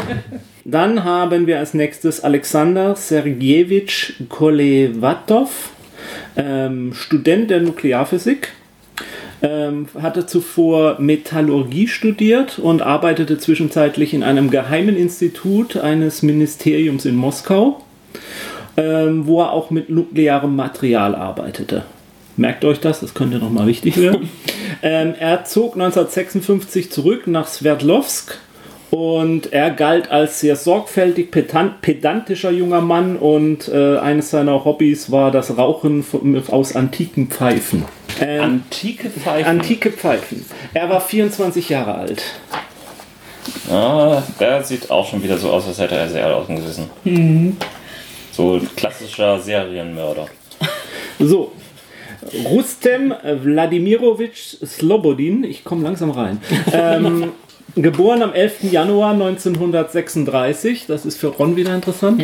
Dann 0.64 1.04
haben 1.04 1.48
wir 1.48 1.60
als 1.60 1.74
nächstes 1.74 2.24
Alexander 2.24 2.96
Sergejewitsch 2.96 4.14
Kolevatov, 4.30 5.72
ähm, 6.38 6.94
Student 6.94 7.50
der 7.52 7.60
Nuklearphysik. 7.60 8.54
Ähm, 9.42 9.88
hatte 10.02 10.26
zuvor 10.26 11.00
Metallurgie 11.00 11.88
studiert 11.88 12.58
und 12.58 12.82
arbeitete 12.82 13.38
zwischenzeitlich 13.38 14.14
in 14.14 14.24
einem 14.24 14.50
geheimen 14.50 14.96
Institut 14.96 15.78
eines 15.78 16.24
Ministeriums 16.24 17.06
in 17.06 17.16
Moskau, 17.16 17.82
ähm, 18.78 19.28
wo 19.28 19.42
er 19.42 19.52
auch 19.52 19.72
mit 19.72 19.90
nuklearem 19.90 20.56
Material 20.56 21.16
arbeitete. 21.16 21.84
Merkt 22.38 22.66
euch 22.66 22.80
das, 22.80 23.00
das 23.00 23.14
könnte 23.14 23.38
nochmal 23.38 23.68
wichtig 23.68 23.98
werden. 23.98 24.30
ähm, 24.82 25.14
er 25.18 25.46
zog 25.46 25.74
1956 25.74 26.92
zurück 26.92 27.28
nach 27.28 27.48
Sverdlovsk 27.48 28.40
und 28.92 29.52
er 29.52 29.72
galt 29.72 30.12
als 30.12 30.40
sehr 30.40 30.56
sorgfältig, 30.56 31.32
pedan- 31.32 31.74
pedantischer 31.82 32.52
junger 32.52 32.82
Mann 32.82 33.18
und 33.18 33.68
äh, 33.68 33.98
eines 33.98 34.30
seiner 34.30 34.64
Hobbys 34.66 35.12
war 35.12 35.32
das 35.32 35.58
Rauchen 35.58 36.04
von, 36.04 36.42
aus 36.50 36.76
antiken 36.76 37.28
Pfeifen. 37.28 37.84
Ähm, 38.22 38.42
Antike 38.42 39.10
Pfeifen. 39.10 39.46
antike 39.50 39.92
Pfeifen. 39.92 40.46
Er 40.74 40.90
war 40.90 41.02
24 41.02 41.68
Jahre 41.70 41.96
alt. 41.96 42.24
Ah, 43.70 44.22
der 44.40 44.64
sieht 44.64 44.90
auch 44.90 45.08
schon 45.10 45.22
wieder 45.24 45.38
so 45.38 45.50
aus, 45.52 45.68
als 45.68 45.80
hätte 45.80 45.96
er 45.96 46.08
sehr 46.08 46.36
außen 46.36 46.56
gesessen. 46.56 46.90
Mhm. 47.04 47.58
So 48.32 48.54
ein 48.56 48.70
klassischer 48.76 49.40
Serienmörder. 49.40 50.28
So. 51.20 51.52
Rustem 52.46 53.14
Wladimirovich 53.24 54.58
Slobodin, 54.66 55.44
ich 55.44 55.64
komme 55.64 55.84
langsam 55.84 56.10
rein. 56.10 56.42
Ähm, 56.74 57.32
geboren 57.76 58.22
am 58.24 58.34
11. 58.34 58.64
Januar 58.72 59.14
1936, 59.14 60.86
das 60.88 61.06
ist 61.06 61.18
für 61.18 61.28
Ron 61.28 61.56
wieder 61.56 61.74
interessant. 61.76 62.24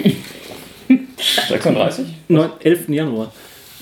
36? 1.50 2.06
Neun- 2.30 2.52
11. 2.60 2.90
Januar. 2.90 3.32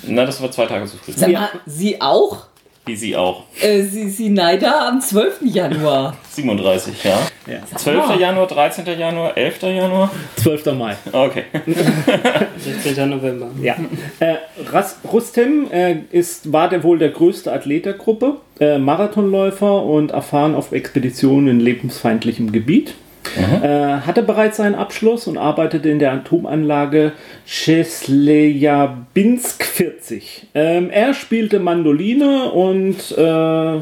Na, 0.03 0.25
das 0.25 0.41
war 0.41 0.51
zwei 0.51 0.65
Tage 0.65 0.85
zu 0.85 0.97
früh. 0.97 1.11
Sag 1.15 1.31
mal, 1.31 1.49
Sie 1.65 1.99
auch? 2.01 2.45
Wie 2.89 2.95
sie 2.95 3.15
auch. 3.15 3.43
Äh, 3.61 3.83
Sie, 3.83 4.09
Sie 4.09 4.29
Neider 4.29 4.87
am 4.87 4.99
12. 4.99 5.41
Januar. 5.43 6.17
37, 6.31 7.03
ja. 7.03 7.19
Ja. 7.45 7.59
12. 7.77 8.19
Januar, 8.19 8.47
13. 8.47 8.83
Januar, 8.99 9.37
11. 9.37 9.61
Januar. 9.61 10.09
12. 10.37 10.65
Mai. 10.73 10.95
Okay. 11.11 11.43
16. 12.57 13.07
November. 13.07 13.51
Ja. 13.61 13.75
Äh, 14.19 14.37
Ras 14.71 14.97
Rustem 15.11 15.69
äh, 15.71 15.97
ist, 16.09 16.51
war 16.51 16.67
der 16.67 16.83
wohl 16.83 16.97
der 16.97 17.09
größte 17.09 17.53
Athlet 17.53 17.85
der 17.85 17.93
Gruppe, 17.93 18.37
äh, 18.59 18.79
Marathonläufer 18.79 19.83
und 19.83 20.09
erfahren 20.09 20.55
auf 20.55 20.71
Expeditionen 20.71 21.47
in 21.47 21.59
lebensfeindlichem 21.59 22.51
Gebiet. 22.51 22.95
Äh, 23.37 24.01
hatte 24.01 24.23
bereits 24.23 24.57
seinen 24.57 24.75
Abschluss 24.75 25.25
und 25.27 25.37
arbeitete 25.37 25.89
in 25.89 25.99
der 25.99 26.11
Atomanlage 26.13 27.11
Cheslejabinsk 27.45 29.63
40. 29.63 30.47
Ähm, 30.55 30.89
er 30.89 31.13
spielte 31.13 31.59
Mandoline 31.59 32.51
und 32.51 33.15
äh, 33.17 33.81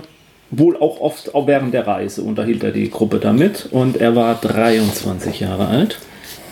wohl 0.50 0.78
auch 0.78 1.02
oft 1.02 1.36
auch 1.36 1.46
während 1.48 1.74
der 1.74 1.88
Reise 1.88 2.22
unterhielt 2.22 2.64
er 2.64 2.72
die 2.72 2.90
Gruppe 2.90 3.20
damit 3.20 3.68
und 3.72 3.98
er 3.98 4.16
war 4.16 4.36
23 4.36 5.42
Jahre 5.42 5.68
alt. 5.68 6.00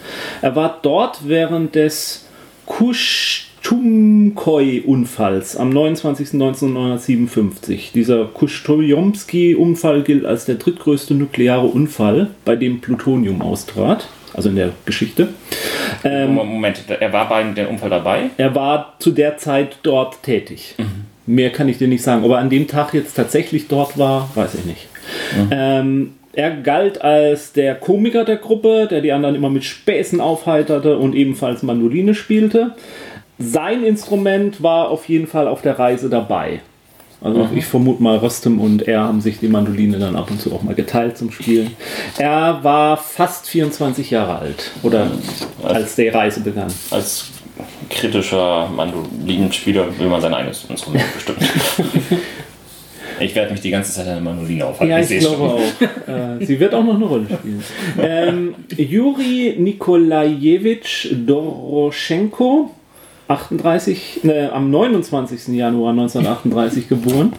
Er 0.42 0.56
war 0.56 0.78
dort 0.82 1.28
während 1.28 1.74
des 1.74 2.26
Kushtumkoi-Unfalls 2.66 5.56
am 5.56 5.70
29.1957. 5.70 7.92
Dieser 7.94 8.26
Kushtomski-Unfall 8.26 10.02
gilt 10.02 10.26
als 10.26 10.44
der 10.44 10.56
drittgrößte 10.56 11.14
nukleare 11.14 11.66
Unfall, 11.66 12.28
bei 12.44 12.56
dem 12.56 12.80
Plutonium 12.80 13.40
austrat, 13.40 14.08
also 14.34 14.50
in 14.50 14.56
der 14.56 14.72
Geschichte. 14.84 15.28
Ähm, 16.04 16.34
Moment, 16.34 16.82
er 16.88 17.12
war 17.12 17.28
bei 17.28 17.44
dem 17.44 17.68
Unfall 17.68 17.90
dabei? 17.90 18.30
er 18.36 18.54
war 18.54 18.94
zu 18.98 19.12
der 19.12 19.38
Zeit 19.38 19.78
dort 19.84 20.22
tätig. 20.22 20.74
Mehr 21.26 21.50
kann 21.50 21.68
ich 21.68 21.78
dir 21.78 21.88
nicht 21.88 22.02
sagen. 22.02 22.24
Ob 22.24 22.30
er 22.30 22.38
an 22.38 22.50
dem 22.50 22.68
Tag 22.68 22.94
jetzt 22.94 23.14
tatsächlich 23.14 23.68
dort 23.68 23.98
war, 23.98 24.30
weiß 24.34 24.54
ich 24.54 24.64
nicht. 24.64 24.88
Ähm, 25.50 26.14
er 26.32 26.50
galt 26.50 27.00
als 27.00 27.52
der 27.52 27.74
Komiker 27.74 28.24
der 28.24 28.36
Gruppe, 28.36 28.86
der 28.90 29.00
die 29.00 29.12
anderen 29.12 29.34
immer 29.34 29.50
mit 29.50 29.64
Späßen 29.64 30.20
aufheiterte 30.20 30.98
und 30.98 31.14
ebenfalls 31.14 31.62
Mandoline 31.62 32.14
spielte. 32.14 32.74
Sein 33.38 33.84
Instrument 33.84 34.62
war 34.62 34.90
auf 34.90 35.08
jeden 35.08 35.26
Fall 35.26 35.48
auf 35.48 35.62
der 35.62 35.78
Reise 35.78 36.08
dabei. 36.08 36.60
Also 37.22 37.48
ich 37.54 37.64
vermute 37.64 38.02
mal, 38.02 38.18
Rostem 38.18 38.60
und 38.60 38.86
er 38.86 39.00
haben 39.00 39.20
sich 39.22 39.38
die 39.38 39.48
Mandoline 39.48 39.98
dann 39.98 40.16
ab 40.16 40.30
und 40.30 40.40
zu 40.40 40.52
auch 40.52 40.62
mal 40.62 40.74
geteilt 40.74 41.16
zum 41.16 41.30
Spielen. 41.30 41.74
Er 42.18 42.58
war 42.62 42.98
fast 42.98 43.48
24 43.48 44.10
Jahre 44.10 44.38
alt, 44.38 44.70
oder 44.82 45.10
als 45.62 45.96
die 45.96 46.08
Reise 46.08 46.40
begann. 46.40 46.72
Als 46.90 47.30
kritischer 47.90 48.68
Mandolinenspieler 48.74 49.98
will 49.98 50.08
man 50.08 50.20
sein 50.20 50.34
eigenes 50.34 50.64
Instrument 50.68 51.04
bestimmen. 51.14 51.38
ich 53.20 53.34
werde 53.34 53.52
mich 53.52 53.60
die 53.60 53.70
ganze 53.70 53.92
Zeit 53.92 54.06
an 54.06 54.14
der 54.14 54.20
Mandoline 54.22 54.66
aufhalten. 54.66 54.90
Ja, 54.90 54.98
ich 55.00 55.06
seh's 55.06 55.24
glaube 55.26 55.42
auch. 55.44 55.60
Äh, 56.40 56.44
sie 56.44 56.60
wird 56.60 56.74
auch 56.74 56.84
noch 56.84 56.96
eine 56.96 57.04
Rolle 57.06 57.26
spielen. 57.26 57.64
Ähm, 58.00 58.54
Juri 58.76 59.54
Nikolajewitsch 59.58 61.08
Doroschenko, 61.26 62.70
38, 63.28 64.20
ne, 64.24 64.52
am 64.52 64.70
29. 64.70 65.48
Januar 65.56 65.90
1938 65.92 66.88
geboren. 66.88 67.32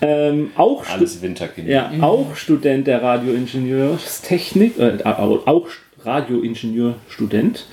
Ähm, 0.00 0.50
auch, 0.56 0.84
Alles 0.88 1.22
Winterkind. 1.22 1.68
ja, 1.68 1.90
auch 2.00 2.34
Student 2.34 2.86
der 2.86 3.02
Radioingenieurstechnik, 3.02 4.78
äh, 4.78 4.98
auch 5.04 5.68
Radioingenieurstudent. 6.06 7.66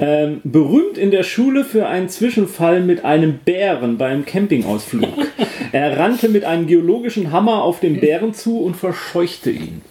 Ähm, 0.00 0.40
berühmt 0.44 0.96
in 0.96 1.10
der 1.10 1.22
Schule 1.22 1.64
für 1.64 1.86
einen 1.86 2.08
Zwischenfall 2.08 2.80
mit 2.80 3.04
einem 3.04 3.38
Bären 3.44 3.98
beim 3.98 4.24
Campingausflug. 4.24 5.08
er 5.72 5.98
rannte 5.98 6.28
mit 6.28 6.44
einem 6.44 6.66
geologischen 6.66 7.32
Hammer 7.32 7.62
auf 7.62 7.80
den 7.80 8.00
Bären 8.00 8.34
zu 8.34 8.60
und 8.60 8.76
verscheuchte 8.76 9.50
ihn. 9.50 9.82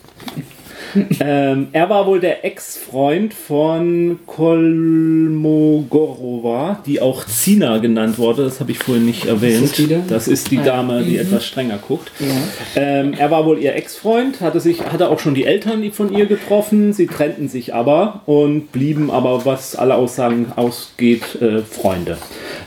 ähm, 1.19 1.67
er 1.71 1.89
war 1.89 2.05
wohl 2.05 2.19
der 2.19 2.45
Ex-Freund 2.45 3.33
von 3.33 4.19
Kolmogorova, 4.25 6.79
die 6.85 7.01
auch 7.01 7.25
Zina 7.25 7.79
genannt 7.79 8.17
wurde. 8.17 8.43
Das 8.43 8.59
habe 8.59 8.71
ich 8.71 8.79
vorhin 8.79 9.05
nicht 9.05 9.25
erwähnt. 9.25 9.63
das 9.63 9.71
die 9.73 9.87
da? 9.87 10.01
Das 10.07 10.27
ist 10.27 10.51
die 10.51 10.57
Dame, 10.57 11.03
die 11.03 11.17
etwas 11.17 11.45
strenger 11.45 11.77
guckt. 11.77 12.11
Ja. 12.19 12.27
Ähm, 12.75 13.13
er 13.13 13.31
war 13.31 13.45
wohl 13.45 13.59
ihr 13.59 13.75
Ex-Freund, 13.75 14.41
hatte, 14.41 14.59
sich, 14.59 14.83
hatte 14.83 15.09
auch 15.09 15.19
schon 15.19 15.35
die 15.35 15.45
Eltern 15.45 15.91
von 15.91 16.13
ihr 16.13 16.25
getroffen. 16.25 16.93
Sie 16.93 17.07
trennten 17.07 17.47
sich 17.47 17.73
aber 17.73 18.21
und 18.25 18.71
blieben 18.71 19.11
aber, 19.11 19.45
was 19.45 19.75
alle 19.75 19.95
Aussagen 19.95 20.51
ausgeht, 20.55 21.41
äh, 21.41 21.61
Freunde. 21.61 22.17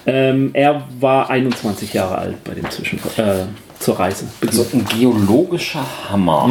Ähm, 0.07 0.51
er 0.53 0.87
war 1.01 1.31
21 1.31 1.93
Jahre 1.93 2.19
alt 2.19 2.45
bei 2.45 2.55
dem 2.55 2.71
Zwischen 2.71 3.01
äh, 3.17 3.47
zur 3.83 3.99
Reise. 3.99 4.27
So 4.51 4.67
ein 4.73 4.85
geologischer 4.99 5.85
Hammer. 6.09 6.49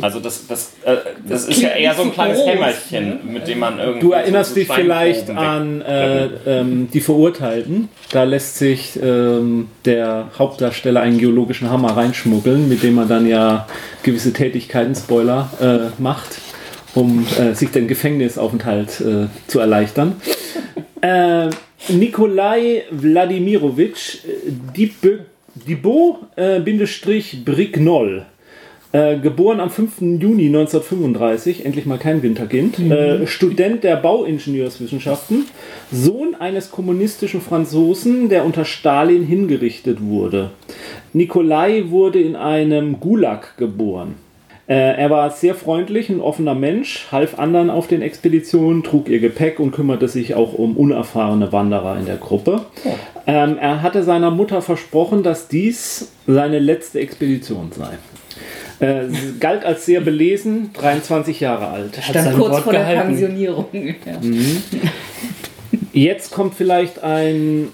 Also 0.00 0.20
das, 0.20 0.46
das, 0.46 0.72
äh, 0.84 0.96
das, 1.26 1.46
ist 1.46 1.60
ja 1.60 1.70
eher 1.70 1.94
so 1.94 2.02
ein 2.02 2.12
kleines 2.12 2.38
groß, 2.38 2.48
Hämmerchen, 2.48 3.32
mit 3.32 3.46
dem 3.48 3.58
man 3.58 3.78
irgendwie. 3.78 4.00
Du 4.00 4.12
erinnerst 4.12 4.50
so 4.50 4.54
dich 4.56 4.68
vielleicht 4.68 5.30
an 5.30 5.82
äh, 5.82 6.26
ähm, 6.46 6.88
die 6.92 7.00
Verurteilten. 7.00 7.88
Da 8.10 8.24
lässt 8.24 8.56
sich 8.56 8.98
ähm, 9.02 9.68
der 9.84 10.30
Hauptdarsteller 10.38 11.00
einen 11.00 11.18
geologischen 11.18 11.70
Hammer 11.70 11.96
reinschmuggeln, 11.96 12.68
mit 12.68 12.82
dem 12.82 12.98
er 12.98 13.06
dann 13.06 13.26
ja 13.26 13.66
gewisse 14.02 14.32
Tätigkeiten, 14.32 14.94
Spoiler, 14.94 15.50
äh, 15.60 16.00
macht, 16.00 16.38
um 16.94 17.26
äh, 17.38 17.54
sich 17.54 17.70
den 17.70 17.88
Gefängnisaufenthalt 17.88 19.00
äh, 19.00 19.26
zu 19.46 19.58
erleichtern. 19.58 20.16
Äh, 21.00 21.50
Nikolai 21.88 22.84
Wladimirovich 22.90 24.22
Dibe- 24.74 25.20
Dibo-Brignol. 25.54 28.26
Äh, 28.94 29.18
geboren 29.18 29.58
am 29.58 29.70
5. 29.70 30.20
Juni 30.20 30.46
1935, 30.46 31.66
endlich 31.66 31.84
mal 31.84 31.98
kein 31.98 32.22
Winterkind, 32.22 32.78
äh, 32.78 33.26
Student 33.26 33.82
der 33.82 33.96
Bauingenieurswissenschaften, 33.96 35.46
Sohn 35.90 36.36
eines 36.38 36.70
kommunistischen 36.70 37.40
Franzosen, 37.40 38.28
der 38.28 38.44
unter 38.44 38.64
Stalin 38.64 39.24
hingerichtet 39.24 40.00
wurde. 40.00 40.50
Nikolai 41.12 41.86
wurde 41.88 42.20
in 42.20 42.36
einem 42.36 43.00
Gulag 43.00 43.56
geboren. 43.56 44.14
Äh, 44.68 44.96
er 44.96 45.10
war 45.10 45.30
sehr 45.30 45.56
freundlich, 45.56 46.08
ein 46.08 46.20
offener 46.20 46.54
Mensch, 46.54 47.08
half 47.10 47.38
anderen 47.38 47.70
auf 47.70 47.88
den 47.88 48.00
Expeditionen, 48.00 48.84
trug 48.84 49.08
ihr 49.08 49.18
Gepäck 49.18 49.58
und 49.58 49.72
kümmerte 49.72 50.06
sich 50.06 50.36
auch 50.36 50.54
um 50.54 50.76
unerfahrene 50.76 51.52
Wanderer 51.52 51.98
in 51.98 52.06
der 52.06 52.16
Gruppe. 52.16 52.60
Ähm, 53.26 53.58
er 53.58 53.82
hatte 53.82 54.02
seiner 54.02 54.30
Mutter 54.30 54.60
versprochen, 54.60 55.22
dass 55.22 55.48
dies 55.48 56.12
seine 56.26 56.58
letzte 56.58 57.00
Expedition 57.00 57.72
sei. 57.72 57.98
Äh, 58.80 59.06
galt 59.40 59.64
als 59.64 59.86
sehr 59.86 60.00
belesen, 60.00 60.70
23 60.74 61.40
Jahre 61.40 61.68
alt. 61.68 61.96
Hat 61.96 62.04
Stand 62.04 62.36
kurz 62.36 62.52
Wort 62.52 62.64
vor 62.64 62.72
der 62.72 62.82
gehalten. 62.82 63.08
Pensionierung. 63.08 63.66
Ja. 63.72 64.20
Jetzt 65.92 66.32
kommt 66.32 66.54
vielleicht 66.54 67.02
ein, 67.02 67.68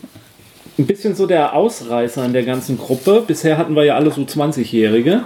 ein 0.78 0.86
bisschen 0.86 1.14
so 1.14 1.26
der 1.26 1.54
Ausreißer 1.54 2.24
in 2.24 2.32
der 2.34 2.42
ganzen 2.42 2.76
Gruppe. 2.76 3.24
Bisher 3.26 3.56
hatten 3.56 3.74
wir 3.74 3.84
ja 3.84 3.96
alle 3.96 4.10
so 4.10 4.20
20-Jährige. 4.20 5.22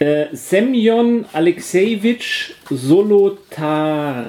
Äh, 0.00 0.26
Semyon 0.32 1.26
Alexejewitsch 1.32 2.54
Solotarev. 2.68 4.24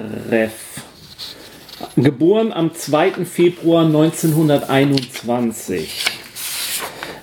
Geboren 1.97 2.53
am 2.53 2.73
2. 2.73 3.25
Februar 3.25 3.85
1921. 3.85 6.05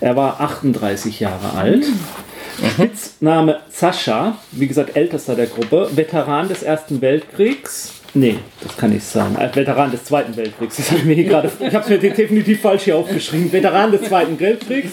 Er 0.01 0.17
war 0.17 0.41
38 0.41 1.21
Jahre 1.21 1.57
alt. 1.57 1.87
Spitzname 2.75 3.61
Sascha, 3.71 4.37
wie 4.51 4.67
gesagt, 4.67 4.97
ältester 4.97 5.35
der 5.35 5.47
Gruppe, 5.47 5.88
Veteran 5.95 6.49
des 6.49 6.62
Ersten 6.62 7.01
Weltkriegs. 7.01 7.95
Nee, 8.15 8.38
das 8.62 8.77
kann 8.77 8.91
nicht 8.91 9.07
sein. 9.07 9.37
Als 9.37 9.57
Veteran 9.57 9.91
des 9.91 10.05
Zweiten 10.05 10.37
Weltkriegs. 10.37 10.77
Das 10.77 10.91
hab 10.91 10.99
ich 10.99 11.05
mir 11.05 11.15
hier 11.15 11.25
gerade. 11.25 11.51
Ich 11.59 11.75
habe 11.75 11.85
es 11.85 11.88
mir 11.88 11.99
definitiv 11.99 12.61
falsch 12.61 12.83
hier 12.83 12.97
aufgeschrieben. 12.97 13.51
Veteran 13.51 13.91
des 13.91 14.03
Zweiten 14.03 14.38
Weltkriegs. 14.38 14.91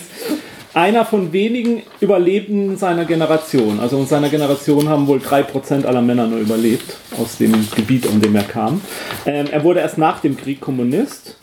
Einer 0.80 1.04
von 1.04 1.34
wenigen 1.34 1.84
Überlebenden 2.00 2.78
seiner 2.78 3.04
Generation. 3.04 3.82
Also 3.82 3.98
in 3.98 4.06
seiner 4.06 4.30
Generation 4.30 4.88
haben 4.88 5.08
wohl 5.08 5.18
3% 5.18 5.84
aller 5.84 6.02
Männer 6.02 6.26
nur 6.26 6.40
überlebt 6.40 6.96
aus 7.22 7.38
dem 7.38 7.52
Gebiet, 7.76 8.06
um 8.06 8.22
dem 8.22 8.34
er 8.34 8.44
kam. 8.44 8.80
Ähm, 9.26 9.48
er 9.52 9.66
wurde 9.66 9.82
erst 9.82 9.98
nach 9.98 10.22
dem 10.22 10.38
Krieg 10.38 10.62
Kommunist. 10.62 11.36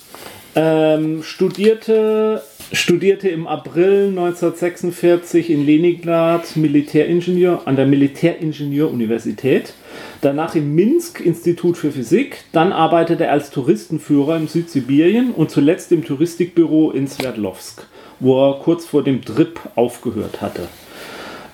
Ähm, 0.54 1.22
studierte, 1.22 2.40
studierte 2.72 3.28
im 3.28 3.46
April 3.46 4.08
1946 4.08 5.50
in 5.50 5.64
Leningrad 5.64 6.56
Militäringenieur 6.56 7.62
an 7.66 7.76
der 7.76 7.86
Militäringenieuruniversität. 7.86 9.74
Danach 10.20 10.54
im 10.54 10.74
Minsk 10.74 11.20
Institut 11.20 11.76
für 11.76 11.92
Physik. 11.92 12.44
Dann 12.52 12.72
arbeitete 12.72 13.26
er 13.26 13.32
als 13.32 13.50
Touristenführer 13.50 14.36
im 14.36 14.48
Südsibirien 14.48 15.30
und 15.30 15.50
zuletzt 15.50 15.92
im 15.92 16.04
Touristikbüro 16.04 16.90
in 16.90 17.06
Sverdlovsk, 17.06 17.86
wo 18.20 18.50
er 18.50 18.58
kurz 18.58 18.84
vor 18.84 19.04
dem 19.04 19.24
Trip 19.24 19.60
aufgehört 19.74 20.40
hatte. 20.40 20.68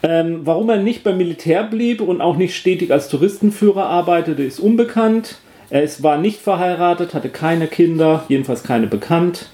Ähm, 0.03 0.41
warum 0.45 0.69
er 0.71 0.79
nicht 0.79 1.05
beim 1.05 1.17
Militär 1.17 1.63
blieb 1.63 2.01
und 2.01 2.21
auch 2.21 2.37
nicht 2.37 2.57
stetig 2.57 2.91
als 2.91 3.09
Touristenführer 3.09 3.85
arbeitete, 3.87 4.43
ist 4.43 4.59
unbekannt. 4.59 5.37
Er 5.73 5.83
ist, 5.83 6.03
war 6.03 6.19
nicht 6.19 6.39
verheiratet, 6.39 7.15
hatte 7.15 7.31
keine 7.31 7.67
Kinder, 7.67 8.25
jedenfalls 8.29 8.63
keine 8.63 8.87
bekannt. 8.87 9.47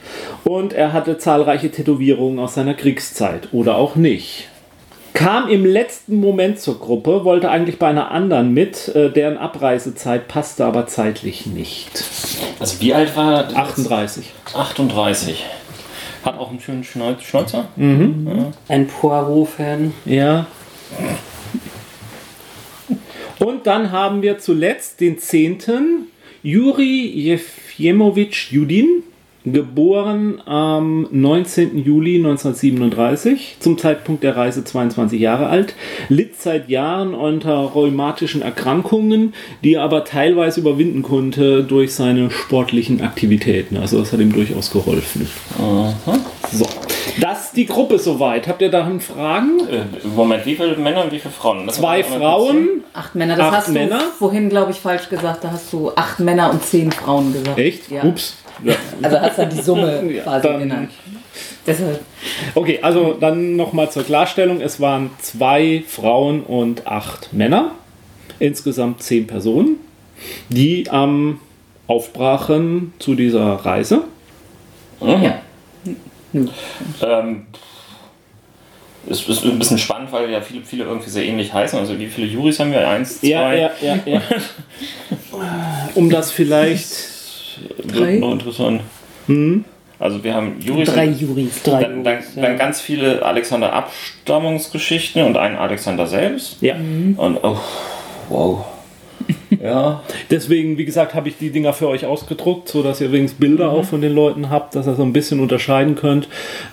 Und 0.42 0.72
er 0.72 0.92
hatte 0.92 1.16
zahlreiche 1.16 1.70
Tätowierungen 1.70 2.40
aus 2.40 2.54
seiner 2.54 2.74
Kriegszeit 2.74 3.50
oder 3.52 3.76
auch 3.76 3.94
nicht. 3.94 4.48
kam 5.14 5.48
im 5.48 5.64
letzten 5.64 6.16
Moment 6.16 6.58
zur 6.58 6.80
Gruppe, 6.80 7.24
wollte 7.24 7.50
eigentlich 7.50 7.78
bei 7.78 7.86
einer 7.86 8.10
anderen 8.10 8.52
mit, 8.52 8.88
äh, 8.96 9.10
deren 9.10 9.38
Abreisezeit 9.38 10.26
passte 10.26 10.64
aber 10.64 10.88
zeitlich 10.88 11.46
nicht. 11.46 12.04
Also 12.58 12.80
wie 12.80 12.94
alt 12.94 13.16
war 13.16 13.44
er? 13.44 13.56
38. 13.56 14.32
38. 14.54 15.46
Hat 16.24 16.36
auch 16.36 16.50
einen 16.50 16.60
schönen 16.60 16.82
Schnäuzer. 16.82 17.66
Ein 18.66 18.88
Poirot-Fan. 18.88 19.92
Ja. 20.04 20.46
Und 23.38 23.66
dann 23.66 23.92
haben 23.92 24.22
wir 24.22 24.38
zuletzt 24.38 25.00
den 25.00 25.18
10. 25.18 26.06
Juri 26.42 27.06
Jefimowitsch 27.06 28.50
Judin, 28.52 29.02
geboren 29.44 30.42
am 30.46 31.06
19. 31.10 31.78
Juli 31.78 32.16
1937, 32.16 33.56
zum 33.60 33.78
Zeitpunkt 33.78 34.22
der 34.22 34.36
Reise 34.36 34.64
22 34.64 35.20
Jahre 35.20 35.46
alt, 35.48 35.74
litt 36.08 36.40
seit 36.40 36.68
Jahren 36.68 37.14
unter 37.14 37.54
rheumatischen 37.54 38.42
Erkrankungen, 38.42 39.34
die 39.64 39.74
er 39.74 39.82
aber 39.82 40.04
teilweise 40.04 40.60
überwinden 40.60 41.02
konnte 41.02 41.64
durch 41.64 41.94
seine 41.94 42.30
sportlichen 42.30 43.00
Aktivitäten. 43.00 43.76
Also 43.76 43.98
das 43.98 44.12
hat 44.12 44.20
ihm 44.20 44.32
durchaus 44.32 44.70
geholfen. 44.70 45.28
So, 45.56 45.94
das 47.20 47.46
ist 47.46 47.56
die 47.56 47.66
Gruppe 47.66 47.98
soweit. 47.98 48.46
Habt 48.48 48.60
ihr 48.62 48.70
da 48.70 48.88
Fragen? 49.00 49.60
Äh, 49.70 50.06
Moment, 50.16 50.44
wie 50.46 50.54
viele 50.56 50.76
Männer 50.76 51.04
und 51.04 51.12
wie 51.12 51.18
viele 51.18 51.32
Frauen? 51.32 51.66
Das 51.66 51.76
Zwei 51.76 52.02
Frauen. 52.04 52.82
Acht 52.92 53.14
Männer, 53.14 53.36
das 53.36 53.46
Acht 53.46 53.56
hast 53.56 53.68
Männer? 53.70 53.98
du 53.98 54.04
vorhin, 54.18 54.48
glaube 54.48 54.72
ich, 54.72 54.78
falsch 54.78 55.08
gesagt. 55.08 55.44
Da 55.44 55.50
hast 55.52 55.72
du 55.72 55.92
acht 55.94 56.20
Männer 56.20 56.50
und 56.50 56.62
zehn 56.64 56.90
Frauen 56.92 57.32
gesagt. 57.32 57.58
Echt? 57.58 57.90
Ja. 57.90 58.04
Ups. 58.04 58.36
Ja. 58.64 58.74
Also 59.02 59.20
hast 59.20 59.38
du 59.38 59.46
die 59.46 59.60
Summe 59.62 60.02
Ja, 60.12 60.22
quasi 60.22 60.48
dann- 60.48 60.58
genannt. 60.58 60.90
Deshalb. 61.66 62.00
Okay, 62.54 62.78
also 62.82 63.14
dann 63.20 63.54
nochmal 63.56 63.90
zur 63.90 64.02
Klarstellung. 64.02 64.60
Es 64.62 64.80
waren 64.80 65.10
zwei 65.20 65.84
Frauen 65.86 66.42
und 66.42 66.86
acht 66.86 67.32
Männer. 67.32 67.72
Insgesamt 68.38 69.02
zehn 69.02 69.26
Personen, 69.26 69.76
die 70.48 70.88
am 70.90 71.40
aufbrachen 71.86 72.92
zu 72.98 73.14
dieser 73.14 73.44
Reise. 73.54 74.02
Ja. 75.00 75.40
Ähm, 76.32 77.46
es 79.08 79.28
ist 79.28 79.44
ein 79.44 79.58
bisschen 79.58 79.78
spannend, 79.78 80.12
weil 80.12 80.30
ja 80.30 80.40
viele, 80.40 80.62
viele 80.64 80.84
irgendwie 80.84 81.10
sehr 81.10 81.24
ähnlich 81.24 81.52
heißen. 81.52 81.78
Also 81.78 81.98
wie 81.98 82.06
viele 82.08 82.26
Juris 82.26 82.60
haben 82.60 82.72
wir? 82.72 82.86
Eins, 82.86 83.20
zwei? 83.20 83.28
Ja, 83.28 83.52
ja, 83.52 83.70
ja, 83.80 83.98
ja. 84.04 84.22
Um 85.94 86.10
das 86.10 86.30
vielleicht. 86.32 87.18
Wird 87.78 87.98
Drei. 87.98 88.18
noch 88.18 88.32
interessant. 88.32 88.82
Also 89.98 90.22
wir 90.22 90.34
haben 90.34 90.60
Juris. 90.60 90.92
Drei 90.92 91.06
Juris. 91.06 91.62
Drei 91.62 91.82
Dann, 91.82 92.04
dann, 92.04 92.14
Juris, 92.14 92.36
ja. 92.36 92.42
dann 92.42 92.58
ganz 92.58 92.80
viele 92.80 93.24
Alexander-Abstammungsgeschichten 93.24 95.22
und 95.22 95.36
einen 95.36 95.56
Alexander 95.56 96.06
selbst. 96.06 96.58
Ja. 96.60 96.76
Und 96.76 97.38
oh, 97.42 97.58
wow. 98.28 98.64
Ja. 99.62 100.02
Deswegen, 100.30 100.78
wie 100.78 100.84
gesagt, 100.84 101.14
habe 101.14 101.28
ich 101.28 101.38
die 101.38 101.50
Dinger 101.50 101.72
für 101.72 101.88
euch 101.88 102.06
ausgedruckt, 102.06 102.68
sodass 102.68 103.00
ihr 103.00 103.12
wenigstens 103.12 103.40
Bilder 103.40 103.70
auch 103.70 103.84
von 103.84 104.00
den 104.00 104.14
Leuten 104.14 104.50
habt, 104.50 104.74
dass 104.74 104.86
ihr 104.86 104.94
so 104.94 105.02
ein 105.02 105.12
bisschen 105.12 105.40
unterscheiden 105.40 105.94
könnt. 105.94 106.28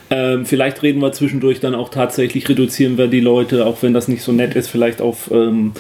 Ähm, 0.10 0.46
vielleicht 0.46 0.84
reden 0.84 1.02
wir 1.02 1.12
zwischendurch 1.12 1.60
dann 1.60 1.74
auch 1.74 1.90
tatsächlich, 1.90 2.48
reduzieren 2.48 2.98
wir 2.98 3.08
die 3.08 3.22
Leute, 3.22 3.66
auch 3.66 3.82
wenn 3.82 3.94
das 3.94 4.08
nicht 4.08 4.22
so 4.22 4.32
nett 4.32 4.56
ist, 4.56 4.68
vielleicht 4.68 5.02
auf 5.02 5.32
ähm, 5.32 5.74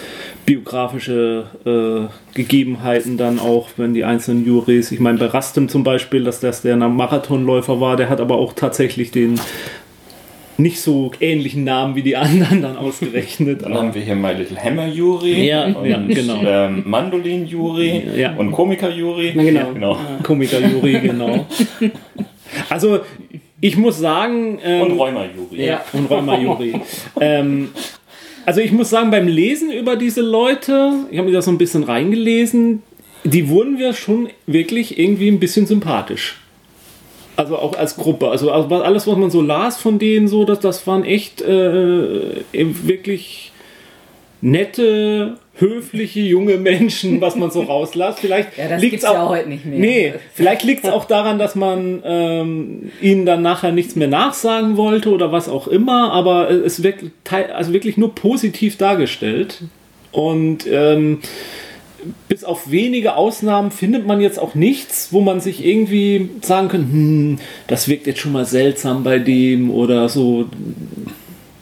biografische 0.45 1.45
äh, 1.65 2.35
Gegebenheiten 2.35 3.17
dann 3.17 3.39
auch, 3.39 3.69
wenn 3.77 3.93
die 3.93 4.03
einzelnen 4.03 4.45
Juries, 4.45 4.91
ich 4.91 4.99
meine 4.99 5.17
bei 5.17 5.27
Rastem 5.27 5.69
zum 5.69 5.83
Beispiel, 5.83 6.23
dass 6.23 6.39
das 6.39 6.61
der 6.61 6.75
Marathonläufer 6.77 7.79
war, 7.79 7.97
der 7.97 8.09
hat 8.09 8.21
aber 8.21 8.35
auch 8.35 8.53
tatsächlich 8.53 9.11
den 9.11 9.39
nicht 10.57 10.79
so 10.79 11.11
ähnlichen 11.19 11.63
Namen 11.63 11.95
wie 11.95 12.01
die 12.01 12.15
anderen 12.15 12.61
dann 12.61 12.77
ausgerechnet. 12.77 13.63
Dann 13.63 13.73
haben 13.73 13.93
wir 13.93 14.01
hier 14.01 14.15
My 14.15 14.33
Little 14.33 14.57
Hammer 14.61 14.87
Juri. 14.87 15.47
Ja, 15.47 15.65
und, 15.65 15.85
ja, 15.85 15.97
genau. 16.07 16.41
Ähm, 16.45 16.83
Mandolin 16.85 17.45
Juri 17.45 18.03
Ja. 18.15 18.33
und 18.35 18.51
Komiker 18.51 18.89
Juri. 18.89 19.33
Na 19.35 19.43
genau. 19.43 19.73
genau. 19.73 19.97
Komiker-Jury, 20.23 20.99
genau. 21.01 21.45
Also, 22.69 22.99
ich 23.59 23.75
muss 23.77 23.99
sagen. 23.99 24.59
Ähm, 24.63 24.81
Und 24.83 24.91
Rheuma 24.99 25.25
Juri. 25.35 25.65
Ja, 25.65 25.81
und 25.93 26.09
Rheuma-Jury. 26.09 26.73
ähm, 27.19 27.69
also, 28.45 28.61
ich 28.61 28.71
muss 28.71 28.89
sagen, 28.89 29.11
beim 29.11 29.27
Lesen 29.27 29.71
über 29.71 29.95
diese 29.95 30.21
Leute, 30.21 30.91
ich 31.11 31.17
habe 31.17 31.27
mir 31.27 31.33
da 31.33 31.41
so 31.41 31.51
ein 31.51 31.57
bisschen 31.57 31.83
reingelesen, 31.83 32.83
die 33.23 33.49
wurden 33.49 33.79
wir 33.79 33.93
schon 33.93 34.29
wirklich 34.45 34.99
irgendwie 34.99 35.27
ein 35.29 35.39
bisschen 35.39 35.65
sympathisch. 35.65 36.37
Also 37.35 37.57
auch 37.57 37.77
als 37.77 37.95
Gruppe. 37.95 38.29
Also 38.29 38.51
also 38.51 38.73
alles, 38.75 39.07
was 39.07 39.17
man 39.17 39.29
so 39.29 39.41
las 39.41 39.77
von 39.77 39.99
denen, 39.99 40.27
so, 40.27 40.45
das, 40.45 40.59
das 40.59 40.85
waren 40.87 41.03
echt 41.03 41.41
äh, 41.41 42.21
wirklich 42.51 43.51
nette, 44.41 45.37
höfliche, 45.55 46.19
junge 46.19 46.57
Menschen, 46.57 47.21
was 47.21 47.35
man 47.35 47.51
so 47.51 47.61
rauslas. 47.61 48.19
Vielleicht 48.19 48.57
Ja, 48.57 48.67
das 48.67 48.81
liegt's 48.81 49.01
gibt's 49.01 49.15
ja 49.15 49.27
heute 49.27 49.49
nicht 49.49 49.65
mehr. 49.65 49.79
Nee, 49.79 50.13
vielleicht 50.33 50.63
liegt 50.63 50.83
es 50.85 50.89
auch 50.89 51.05
daran, 51.05 51.39
dass 51.39 51.55
man 51.55 52.01
ähm, 52.05 52.91
ihnen 53.01 53.25
dann 53.25 53.41
nachher 53.41 53.71
nichts 53.71 53.95
mehr 53.95 54.07
nachsagen 54.07 54.77
wollte 54.77 55.09
oder 55.09 55.31
was 55.31 55.49
auch 55.49 55.67
immer, 55.67 56.11
aber 56.11 56.49
es 56.49 56.83
wird 56.83 56.97
also 57.53 57.73
wirklich 57.73 57.97
nur 57.97 58.13
positiv 58.13 58.77
dargestellt. 58.77 59.63
Und 60.11 60.65
ähm, 60.69 61.19
bis 62.27 62.43
auf 62.43 62.69
wenige 62.71 63.15
Ausnahmen 63.15 63.71
findet 63.71 64.05
man 64.05 64.21
jetzt 64.21 64.39
auch 64.39 64.55
nichts, 64.55 65.09
wo 65.11 65.21
man 65.21 65.41
sich 65.41 65.65
irgendwie 65.65 66.29
sagen 66.41 66.67
kann, 66.69 66.81
hm, 66.81 67.39
das 67.67 67.87
wirkt 67.87 68.07
jetzt 68.07 68.19
schon 68.19 68.31
mal 68.31 68.45
seltsam 68.45 69.03
bei 69.03 69.19
dem 69.19 69.71
oder 69.71 70.09
so. 70.09 70.45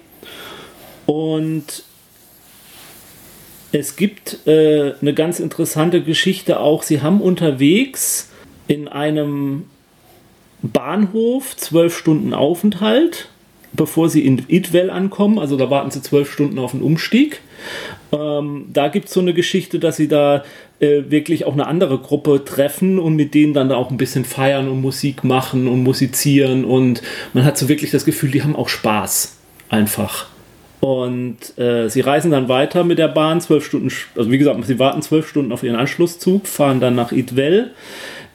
und 1.07 1.85
es 3.73 3.97
gibt 3.97 4.47
äh, 4.47 4.95
eine 5.01 5.15
ganz 5.15 5.41
interessante 5.41 6.03
Geschichte 6.03 6.61
auch. 6.61 6.83
Sie 6.83 7.01
haben 7.01 7.23
unterwegs 7.23 8.29
in 8.69 8.87
einem 8.87 9.65
Bahnhof 10.61 11.57
zwölf 11.57 11.97
Stunden 11.97 12.35
Aufenthalt, 12.35 13.31
bevor 13.73 14.11
sie 14.11 14.25
in 14.27 14.45
Idvel 14.47 14.91
ankommen. 14.91 15.39
Also 15.39 15.57
da 15.57 15.71
warten 15.71 15.91
sie 15.91 16.03
zwölf 16.03 16.31
Stunden 16.31 16.59
auf 16.59 16.73
den 16.73 16.83
Umstieg. 16.83 17.41
Ähm, 18.13 18.67
da 18.73 18.89
gibt 18.89 19.09
es 19.09 19.15
so 19.15 19.21
eine 19.21 19.33
Geschichte, 19.33 19.79
dass 19.79 19.97
sie 19.97 20.09
da 20.09 20.45
äh, 20.81 21.03
wirklich 21.09 21.47
auch 21.47 21.55
eine 21.55 21.67
andere 21.67 21.99
Gruppe 21.99 22.45
treffen 22.45 22.99
und 22.99 23.17
mit 23.17 23.35
denen 23.35 23.55
dann 23.55 23.71
da 23.71 23.77
auch 23.77 23.91
ein 23.91 23.97
bisschen 23.97 24.25
feiern 24.25 24.69
und 24.69 24.81
Musik 24.81 25.25
machen 25.25 25.67
und 25.67 25.83
musizieren. 25.83 26.65
Und 26.65 27.03
man 27.33 27.45
hat 27.45 27.57
so 27.57 27.69
wirklich 27.69 27.91
das 27.91 28.05
Gefühl, 28.05 28.31
die 28.31 28.43
haben 28.43 28.57
auch 28.57 28.69
Spaß. 28.69 29.39
Einfach. 29.71 30.27
Und 30.81 31.57
äh, 31.59 31.89
sie 31.89 32.01
reisen 32.01 32.33
dann 32.33 32.49
weiter 32.49 32.85
mit 32.85 32.99
der 32.99 33.09
Bahn, 33.09 33.41
zwölf 33.41 33.65
Stunden, 33.65 33.91
also 34.17 34.31
wie 34.31 34.39
gesagt, 34.39 34.63
sie 34.67 34.79
warten 34.79 35.01
zwölf 35.01 35.29
Stunden 35.29 35.53
auf 35.53 35.63
ihren 35.63 35.77
Anschlusszug, 35.77 36.47
fahren 36.47 36.81
dann 36.81 36.97
nach 36.97 37.13
Idvel. 37.13 37.71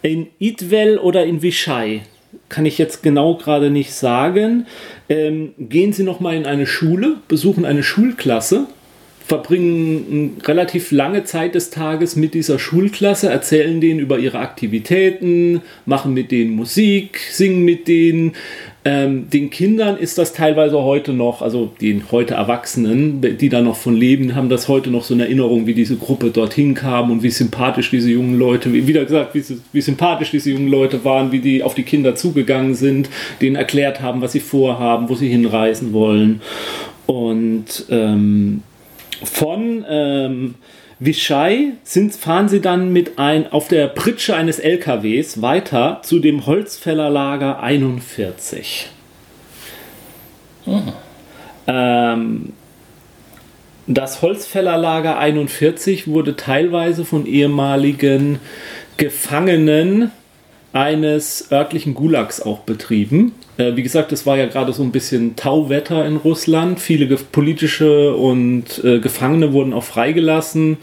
In 0.01 0.27
Idvel 0.39 0.97
oder 0.97 1.25
in 1.25 1.41
Vichai, 1.41 2.03
kann 2.49 2.65
ich 2.65 2.77
jetzt 2.77 3.03
genau 3.03 3.35
gerade 3.35 3.69
nicht 3.69 3.93
sagen, 3.93 4.65
ähm, 5.09 5.53
gehen 5.59 5.91
sie 5.91 6.03
nochmal 6.03 6.35
in 6.35 6.45
eine 6.45 6.65
Schule, 6.65 7.17
besuchen 7.27 7.65
eine 7.65 7.83
Schulklasse 7.83 8.67
verbringen 9.27 10.05
eine 10.39 10.47
relativ 10.47 10.91
lange 10.91 11.25
Zeit 11.25 11.53
des 11.53 11.69
Tages 11.69 12.15
mit 12.15 12.33
dieser 12.33 12.59
Schulklasse, 12.59 13.29
erzählen 13.29 13.81
denen 13.81 13.99
über 13.99 14.19
ihre 14.19 14.39
Aktivitäten, 14.39 15.61
machen 15.85 16.13
mit 16.13 16.31
denen 16.31 16.55
Musik, 16.55 17.19
singen 17.31 17.65
mit 17.65 17.89
denen. 17.89 18.33
Ähm, 18.85 19.29
den 19.29 19.49
Kindern 19.49 19.97
ist 19.97 20.17
das 20.17 20.31
teilweise 20.31 20.81
heute 20.81 21.11
noch, 21.11 21.41
also 21.41 21.73
den 21.81 22.09
heute 22.09 22.35
Erwachsenen, 22.35 23.19
die 23.19 23.49
da 23.49 23.61
noch 23.61 23.75
von 23.75 23.97
leben, 23.97 24.33
haben 24.33 24.47
das 24.47 24.69
heute 24.69 24.91
noch 24.91 25.03
so 25.03 25.13
eine 25.13 25.23
Erinnerung, 25.23 25.67
wie 25.67 25.73
diese 25.73 25.97
Gruppe 25.97 26.29
dorthin 26.29 26.73
kam 26.73 27.11
und 27.11 27.21
wie 27.21 27.29
sympathisch 27.29 27.89
diese 27.91 28.09
jungen 28.09 28.39
Leute, 28.39 28.71
wie 28.71 28.87
wieder 28.87 29.03
gesagt, 29.03 29.35
wie, 29.35 29.43
wie 29.73 29.81
sympathisch 29.81 30.31
diese 30.31 30.51
jungen 30.51 30.69
Leute 30.69 31.03
waren, 31.03 31.33
wie 31.33 31.39
die 31.39 31.63
auf 31.63 31.75
die 31.75 31.83
Kinder 31.83 32.15
zugegangen 32.15 32.75
sind, 32.75 33.09
denen 33.41 33.57
erklärt 33.57 34.01
haben, 34.01 34.21
was 34.21 34.31
sie 34.31 34.39
vorhaben, 34.39 35.09
wo 35.09 35.15
sie 35.15 35.27
hinreisen 35.27 35.91
wollen. 35.91 36.39
Und 37.07 37.85
ähm, 37.89 38.61
von 39.23 39.85
ähm, 39.87 40.55
Vichai 40.99 41.73
sind, 41.83 42.15
fahren 42.15 42.49
sie 42.49 42.59
dann 42.59 42.91
mit 42.91 43.19
ein, 43.19 43.51
auf 43.51 43.67
der 43.67 43.87
Pritsche 43.87 44.35
eines 44.35 44.59
LKWs 44.59 45.41
weiter 45.41 46.01
zu 46.03 46.19
dem 46.19 46.45
Holzfällerlager 46.45 47.61
41. 47.61 48.87
Ähm, 51.67 52.53
das 53.85 54.21
Holzfällerlager 54.21 55.17
41 55.17 56.07
wurde 56.07 56.35
teilweise 56.35 57.05
von 57.05 57.25
ehemaligen 57.25 58.39
Gefangenen 58.97 60.11
eines 60.73 61.51
örtlichen 61.51 61.93
Gulags 61.93 62.41
auch 62.41 62.59
betrieben. 62.59 63.33
Äh, 63.57 63.75
wie 63.75 63.83
gesagt, 63.83 64.11
es 64.11 64.25
war 64.25 64.37
ja 64.37 64.45
gerade 64.45 64.73
so 64.73 64.83
ein 64.83 64.91
bisschen 64.91 65.35
Tauwetter 65.35 66.05
in 66.05 66.17
Russland. 66.17 66.79
Viele 66.79 67.07
politische 67.15 68.15
und 68.15 68.83
äh, 68.83 68.99
Gefangene 68.99 69.53
wurden 69.53 69.73
auch 69.73 69.83
freigelassen. 69.83 70.77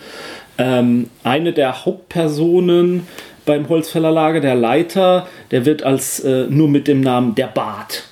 Ähm, 0.59 1.09
eine 1.23 1.53
der 1.53 1.85
Hauptpersonen 1.85 3.07
beim 3.45 3.69
Holzfällerlager, 3.69 4.41
der 4.41 4.55
Leiter, 4.55 5.29
der 5.51 5.67
wird 5.67 5.83
als 5.83 6.21
äh, 6.21 6.47
nur 6.49 6.69
mit 6.69 6.89
dem 6.89 7.01
Namen 7.01 7.35
der 7.35 7.49
Bart 7.49 8.05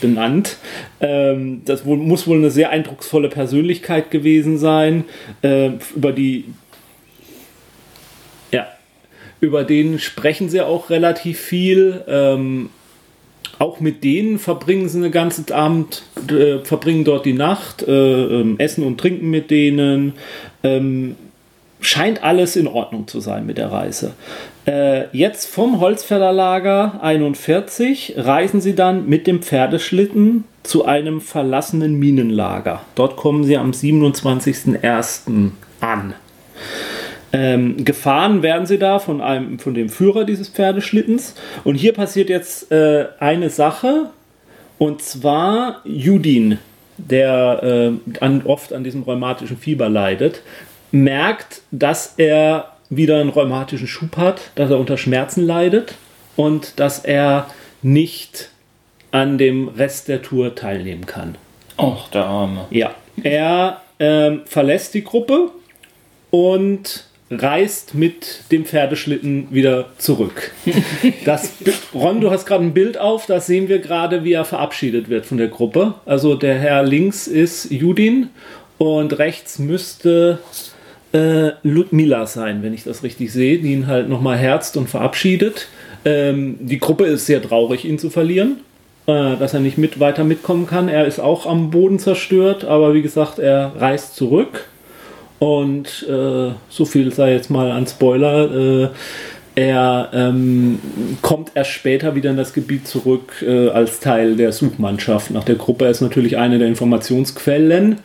benannt. 0.00 0.56
Ähm, 1.00 1.62
das 1.64 1.86
wohl, 1.86 1.96
muss 1.96 2.26
wohl 2.26 2.38
eine 2.38 2.50
sehr 2.50 2.70
eindrucksvolle 2.70 3.28
Persönlichkeit 3.28 4.10
gewesen 4.10 4.58
sein, 4.58 5.04
äh, 5.42 5.70
über 5.94 6.12
die 6.12 6.44
über 9.44 9.62
den 9.62 9.98
sprechen 9.98 10.48
sie 10.48 10.62
auch 10.62 10.90
relativ 10.90 11.38
viel. 11.38 12.02
Ähm, 12.08 12.70
auch 13.58 13.80
mit 13.80 14.04
denen 14.04 14.38
verbringen 14.38 14.88
sie 14.88 14.98
eine 14.98 15.10
ganze 15.10 15.54
Abend, 15.54 16.02
äh, 16.28 16.58
verbringen 16.58 17.04
dort 17.04 17.26
die 17.26 17.32
Nacht, 17.32 17.82
äh, 17.82 18.40
äh, 18.40 18.54
essen 18.58 18.84
und 18.84 18.98
trinken 18.98 19.30
mit 19.30 19.50
denen. 19.50 20.14
Ähm, 20.62 21.16
scheint 21.80 22.22
alles 22.22 22.56
in 22.56 22.66
Ordnung 22.66 23.06
zu 23.06 23.20
sein 23.20 23.46
mit 23.46 23.58
der 23.58 23.70
Reise. 23.70 24.14
Äh, 24.66 25.08
jetzt 25.16 25.46
vom 25.46 25.80
Holzfällerlager 25.80 27.00
41 27.02 28.14
reisen 28.16 28.60
sie 28.60 28.74
dann 28.74 29.06
mit 29.08 29.26
dem 29.26 29.42
Pferdeschlitten 29.42 30.44
zu 30.62 30.86
einem 30.86 31.20
verlassenen 31.20 31.98
Minenlager. 31.98 32.80
Dort 32.94 33.16
kommen 33.16 33.44
sie 33.44 33.58
am 33.58 33.72
27.01. 33.72 35.50
an. 35.80 36.14
Ähm, 37.34 37.84
gefahren 37.84 38.44
werden 38.44 38.64
sie 38.64 38.78
da 38.78 39.00
von, 39.00 39.20
einem, 39.20 39.58
von 39.58 39.74
dem 39.74 39.88
Führer 39.88 40.24
dieses 40.24 40.48
Pferdeschlittens. 40.48 41.34
Und 41.64 41.74
hier 41.74 41.92
passiert 41.92 42.30
jetzt 42.30 42.70
äh, 42.70 43.06
eine 43.18 43.50
Sache, 43.50 44.10
und 44.78 45.02
zwar 45.02 45.80
Judin, 45.84 46.58
der 46.96 47.60
äh, 47.64 48.18
an, 48.20 48.42
oft 48.44 48.72
an 48.72 48.84
diesem 48.84 49.02
rheumatischen 49.02 49.56
Fieber 49.56 49.88
leidet, 49.88 50.42
merkt, 50.92 51.62
dass 51.72 52.14
er 52.18 52.72
wieder 52.88 53.20
einen 53.20 53.30
rheumatischen 53.30 53.88
Schub 53.88 54.16
hat, 54.16 54.52
dass 54.54 54.70
er 54.70 54.78
unter 54.78 54.96
Schmerzen 54.96 55.44
leidet 55.44 55.94
und 56.36 56.78
dass 56.78 57.00
er 57.00 57.48
nicht 57.82 58.50
an 59.10 59.38
dem 59.38 59.68
Rest 59.68 60.06
der 60.06 60.22
Tour 60.22 60.54
teilnehmen 60.54 61.06
kann. 61.06 61.36
Och, 61.78 62.08
der 62.10 62.26
Arme. 62.26 62.66
Ja, 62.70 62.94
er 63.24 63.80
ähm, 63.98 64.42
verlässt 64.44 64.94
die 64.94 65.02
Gruppe 65.02 65.50
und 66.30 67.08
reist 67.40 67.94
mit 67.94 68.50
dem 68.50 68.64
Pferdeschlitten 68.64 69.48
wieder 69.50 69.86
zurück. 69.98 70.52
Das, 71.24 71.52
Ron, 71.94 72.20
du 72.20 72.30
hast 72.30 72.46
gerade 72.46 72.64
ein 72.64 72.74
Bild 72.74 72.98
auf, 72.98 73.26
da 73.26 73.40
sehen 73.40 73.68
wir 73.68 73.78
gerade, 73.78 74.24
wie 74.24 74.32
er 74.32 74.44
verabschiedet 74.44 75.08
wird 75.08 75.26
von 75.26 75.38
der 75.38 75.48
Gruppe. 75.48 75.94
Also 76.04 76.34
der 76.34 76.58
Herr 76.58 76.82
links 76.82 77.26
ist 77.26 77.70
Judin 77.70 78.28
und 78.78 79.18
rechts 79.18 79.58
müsste 79.58 80.38
äh, 81.12 81.52
Ludmila 81.62 82.26
sein, 82.26 82.62
wenn 82.62 82.74
ich 82.74 82.84
das 82.84 83.02
richtig 83.02 83.32
sehe, 83.32 83.58
die 83.58 83.72
ihn 83.72 83.86
halt 83.86 84.08
nochmal 84.08 84.36
herzt 84.36 84.76
und 84.76 84.88
verabschiedet. 84.88 85.68
Ähm, 86.04 86.56
die 86.60 86.78
Gruppe 86.78 87.06
ist 87.06 87.26
sehr 87.26 87.40
traurig, 87.40 87.84
ihn 87.84 87.98
zu 87.98 88.10
verlieren, 88.10 88.60
äh, 89.06 89.36
dass 89.36 89.54
er 89.54 89.60
nicht 89.60 89.78
mit 89.78 90.00
weiter 90.00 90.24
mitkommen 90.24 90.66
kann. 90.66 90.88
Er 90.88 91.06
ist 91.06 91.20
auch 91.20 91.46
am 91.46 91.70
Boden 91.70 91.98
zerstört, 91.98 92.64
aber 92.64 92.94
wie 92.94 93.02
gesagt, 93.02 93.38
er 93.38 93.72
reist 93.78 94.16
zurück 94.16 94.66
und 95.44 96.06
äh, 96.08 96.52
so 96.70 96.84
viel 96.86 97.12
sei 97.12 97.32
jetzt 97.32 97.50
mal 97.50 97.70
an 97.70 97.86
Spoiler. 97.86 98.84
Äh, 98.84 98.88
er 99.56 100.08
ähm, 100.14 100.78
kommt 101.20 101.52
erst 101.54 101.70
später 101.70 102.14
wieder 102.14 102.30
in 102.30 102.36
das 102.36 102.54
Gebiet 102.54 102.88
zurück 102.88 103.44
äh, 103.46 103.68
als 103.68 104.00
Teil 104.00 104.36
der 104.36 104.52
Suchmannschaft. 104.52 105.30
Nach 105.30 105.44
der 105.44 105.56
Gruppe 105.56 105.84
ist 105.84 106.00
natürlich 106.00 106.38
eine 106.38 106.58
der 106.58 106.66
Informationsquellen, 106.66 107.98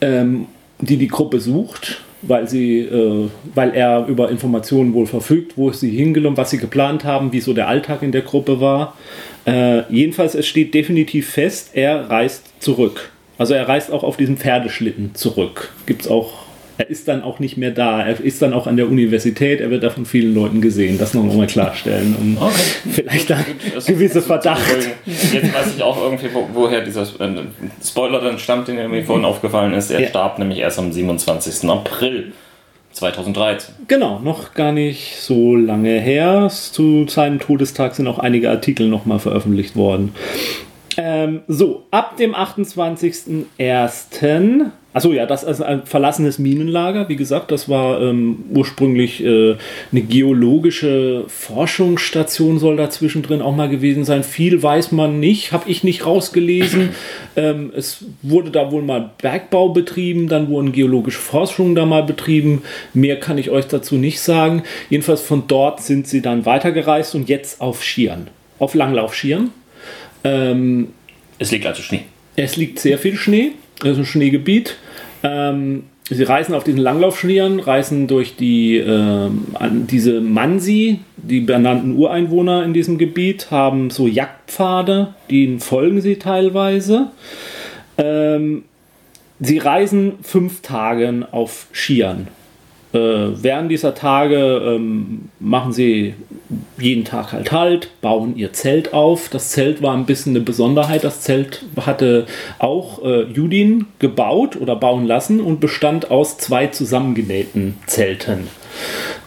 ähm, 0.00 0.46
die 0.80 0.96
die 0.96 1.08
Gruppe 1.08 1.40
sucht, 1.40 2.02
weil, 2.20 2.48
sie, 2.48 2.80
äh, 2.80 3.28
weil 3.54 3.74
er 3.74 4.06
über 4.06 4.28
Informationen 4.28 4.92
wohl 4.92 5.06
verfügt, 5.06 5.56
wo 5.56 5.70
sie 5.70 5.90
hingelungen, 5.90 6.36
was 6.36 6.50
sie 6.50 6.58
geplant 6.58 7.04
haben, 7.04 7.32
wie 7.32 7.40
so 7.40 7.54
der 7.54 7.68
Alltag 7.68 8.02
in 8.02 8.12
der 8.12 8.22
Gruppe 8.22 8.60
war. 8.60 8.96
Äh, 9.46 9.90
jedenfalls, 9.90 10.34
es 10.34 10.46
steht 10.46 10.74
definitiv 10.74 11.30
fest, 11.30 11.70
er 11.74 12.10
reist 12.10 12.52
zurück. 12.58 13.12
Also 13.38 13.54
er 13.54 13.66
reist 13.66 13.90
auch 13.90 14.02
auf 14.02 14.16
diesem 14.16 14.36
Pferdeschlitten 14.36 15.14
zurück. 15.14 15.72
Gibt 15.86 16.02
es 16.02 16.08
auch 16.08 16.41
er 16.78 16.90
ist 16.90 17.08
dann 17.08 17.22
auch 17.22 17.38
nicht 17.38 17.56
mehr 17.56 17.70
da. 17.70 18.02
Er 18.02 18.20
ist 18.20 18.42
dann 18.42 18.52
auch 18.52 18.66
an 18.66 18.76
der 18.76 18.88
Universität. 18.88 19.60
Er 19.60 19.70
wird 19.70 19.82
da 19.82 19.90
von 19.90 20.06
vielen 20.06 20.34
Leuten 20.34 20.60
gesehen. 20.60 20.98
Das 20.98 21.14
noch 21.14 21.22
mal 21.22 21.46
klarstellen. 21.46 22.16
Um 22.20 22.38
okay. 22.40 22.54
vielleicht 22.90 23.30
da 23.30 23.38
gewisse 23.86 24.22
Verdacht. 24.22 24.62
Jetzt 25.06 25.54
weiß 25.54 25.76
ich 25.76 25.82
auch 25.82 26.02
irgendwie, 26.02 26.28
wo, 26.32 26.48
woher 26.52 26.82
dieser 26.82 27.02
äh, 27.02 27.42
Spoiler 27.84 28.20
dann 28.20 28.38
stammt, 28.38 28.68
den 28.68 28.90
mir 28.90 29.04
vorhin 29.04 29.24
aufgefallen 29.24 29.72
ist. 29.74 29.90
Er 29.90 30.00
ja. 30.00 30.08
starb 30.08 30.38
nämlich 30.38 30.58
erst 30.58 30.78
am 30.78 30.92
27. 30.92 31.68
April. 31.68 32.32
2013. 32.92 33.74
Genau, 33.88 34.18
noch 34.18 34.52
gar 34.54 34.72
nicht 34.72 35.16
so 35.16 35.56
lange 35.56 35.98
her. 35.98 36.48
Zu 36.50 37.06
seinem 37.08 37.40
Todestag 37.40 37.94
sind 37.94 38.06
auch 38.06 38.18
einige 38.18 38.50
Artikel 38.50 38.86
nochmal 38.88 39.18
veröffentlicht 39.18 39.76
worden. 39.76 40.14
Ähm, 40.96 41.42
so, 41.48 41.84
ab 41.90 42.16
dem 42.16 42.34
28.01. 42.34 44.70
Achso, 44.94 45.10
ja, 45.12 45.24
das 45.24 45.42
ist 45.42 45.62
ein 45.62 45.86
verlassenes 45.86 46.38
Minenlager. 46.38 47.08
Wie 47.08 47.16
gesagt, 47.16 47.50
das 47.50 47.66
war 47.66 48.02
ähm, 48.02 48.44
ursprünglich 48.52 49.24
äh, 49.24 49.56
eine 49.90 50.02
geologische 50.02 51.24
Forschungsstation, 51.28 52.58
soll 52.58 52.76
da 52.76 52.90
zwischendrin 52.90 53.40
auch 53.40 53.56
mal 53.56 53.70
gewesen 53.70 54.04
sein. 54.04 54.22
Viel 54.22 54.62
weiß 54.62 54.92
man 54.92 55.18
nicht, 55.18 55.52
habe 55.52 55.70
ich 55.70 55.82
nicht 55.82 56.04
rausgelesen. 56.04 56.90
ähm, 57.36 57.72
es 57.74 58.04
wurde 58.20 58.50
da 58.50 58.70
wohl 58.70 58.82
mal 58.82 59.12
Bergbau 59.16 59.70
betrieben, 59.70 60.28
dann 60.28 60.48
wurden 60.48 60.72
geologische 60.72 61.20
Forschungen 61.20 61.74
da 61.74 61.86
mal 61.86 62.02
betrieben. 62.02 62.60
Mehr 62.92 63.18
kann 63.18 63.38
ich 63.38 63.48
euch 63.48 63.68
dazu 63.68 63.94
nicht 63.94 64.20
sagen. 64.20 64.62
Jedenfalls 64.90 65.22
von 65.22 65.44
dort 65.48 65.80
sind 65.80 66.06
sie 66.06 66.20
dann 66.20 66.44
weitergereist 66.44 67.14
und 67.14 67.30
jetzt 67.30 67.62
auf 67.62 67.82
Skiern, 67.82 68.28
auf 68.58 68.74
Langlaufskiern. 68.74 69.52
Ähm, 70.24 70.88
es 71.38 71.50
liegt 71.50 71.66
also 71.66 71.82
Schnee. 71.82 72.02
Es 72.36 72.56
liegt 72.56 72.78
sehr 72.78 72.98
viel 72.98 73.16
Schnee, 73.16 73.52
also 73.82 74.00
ein 74.00 74.06
Schneegebiet. 74.06 74.76
Ähm, 75.22 75.84
sie 76.08 76.22
reisen 76.22 76.54
auf 76.54 76.64
diesen 76.64 76.80
Langlaufschneern, 76.80 77.60
reisen 77.60 78.06
durch 78.06 78.36
die, 78.36 78.76
äh, 78.76 79.30
diese 79.88 80.20
Mansi, 80.20 81.00
die 81.16 81.40
benannten 81.40 81.96
Ureinwohner 81.96 82.64
in 82.64 82.72
diesem 82.72 82.98
Gebiet, 82.98 83.50
haben 83.50 83.90
so 83.90 84.06
Jagdpfade, 84.06 85.14
denen 85.30 85.60
folgen 85.60 86.00
sie 86.00 86.16
teilweise. 86.16 87.10
Ähm, 87.98 88.64
sie 89.40 89.58
reisen 89.58 90.14
fünf 90.22 90.62
Tage 90.62 91.28
auf 91.30 91.66
Skiern. 91.72 92.28
Äh, 92.92 92.98
während 93.42 93.70
dieser 93.70 93.94
Tage 93.94 94.62
ähm, 94.64 95.28
machen 95.40 95.72
sie 95.72 96.14
jeden 96.78 97.04
Tag 97.04 97.32
halt 97.32 97.50
Halt, 97.50 97.90
bauen 98.02 98.36
ihr 98.36 98.52
Zelt 98.52 98.92
auf. 98.92 99.28
Das 99.30 99.50
Zelt 99.50 99.82
war 99.82 99.94
ein 99.94 100.04
bisschen 100.04 100.32
eine 100.36 100.44
Besonderheit. 100.44 101.04
Das 101.04 101.22
Zelt 101.22 101.64
hatte 101.80 102.26
auch 102.58 103.02
äh, 103.02 103.22
Judin 103.22 103.86
gebaut 103.98 104.56
oder 104.60 104.76
bauen 104.76 105.06
lassen 105.06 105.40
und 105.40 105.60
bestand 105.60 106.10
aus 106.10 106.36
zwei 106.36 106.66
zusammengenähten 106.66 107.78
Zelten. 107.86 108.48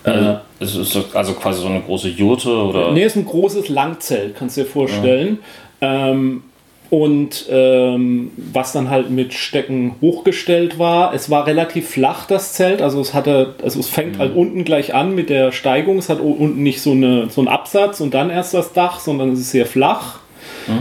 Also, 0.04 0.30
äh, 0.30 0.36
es 0.60 0.76
ist 0.76 1.16
also 1.16 1.34
quasi 1.34 1.62
so 1.62 1.68
eine 1.68 1.82
große 1.82 2.10
Jurte 2.10 2.50
oder? 2.50 2.92
Nee, 2.92 3.04
es 3.04 3.16
ist 3.16 3.22
ein 3.22 3.26
großes 3.26 3.70
Langzelt, 3.70 4.36
kannst 4.36 4.58
du 4.58 4.62
dir 4.62 4.68
vorstellen. 4.68 5.40
Ja. 5.82 6.12
Ähm, 6.12 6.44
und 6.90 7.46
ähm, 7.50 8.32
was 8.38 8.72
dann 8.72 8.90
halt 8.90 9.10
mit 9.10 9.34
Stecken 9.34 9.96
hochgestellt 10.02 10.80
war. 10.80 11.14
Es 11.14 11.30
war 11.30 11.48
relativ 11.48 11.90
flach, 11.90 12.26
das 12.26 12.54
Zelt. 12.54 12.82
Also 12.82 13.02
es 13.02 13.14
hatte, 13.14 13.56
also 13.64 13.80
es 13.80 13.90
fängt 13.90 14.20
halt 14.20 14.36
unten 14.36 14.64
gleich 14.64 14.94
an 14.94 15.16
mit 15.16 15.30
der 15.30 15.52
Steigung. 15.52 15.98
Es 15.98 16.10
hat 16.10 16.20
unten 16.20 16.64
nicht 16.64 16.82
so, 16.82 16.92
eine, 16.92 17.30
so 17.30 17.42
einen 17.42 17.48
Absatz 17.48 18.00
und 18.02 18.14
dann 18.14 18.30
erst 18.30 18.54
das 18.54 18.74
Dach, 18.74 19.00
sondern 19.00 19.32
es 19.32 19.40
ist 19.40 19.52
sehr 19.52 19.66
flach. 19.66 20.20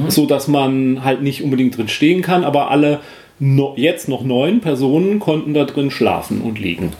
So 0.08 0.24
dass 0.24 0.48
man 0.48 1.04
halt 1.04 1.22
nicht 1.22 1.42
unbedingt 1.42 1.76
drin 1.76 1.88
stehen 1.88 2.22
kann, 2.22 2.42
aber 2.42 2.70
alle 2.70 3.00
no, 3.38 3.74
jetzt 3.76 4.08
noch 4.08 4.22
neun 4.22 4.60
Personen 4.60 5.20
konnten 5.20 5.52
da 5.52 5.64
drin 5.64 5.90
schlafen 5.90 6.40
und 6.40 6.58
liegen. 6.58 6.92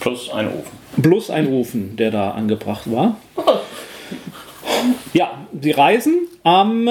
Plus 0.00 0.30
ein 0.30 0.48
Ofen. 0.48 1.02
Plus 1.02 1.30
ein 1.30 1.52
Ofen, 1.52 1.96
der 1.96 2.10
da 2.10 2.30
angebracht 2.32 2.90
war. 2.90 3.16
Ja, 5.12 5.30
sie 5.60 5.70
reisen. 5.70 6.26
Ähm, 6.44 6.90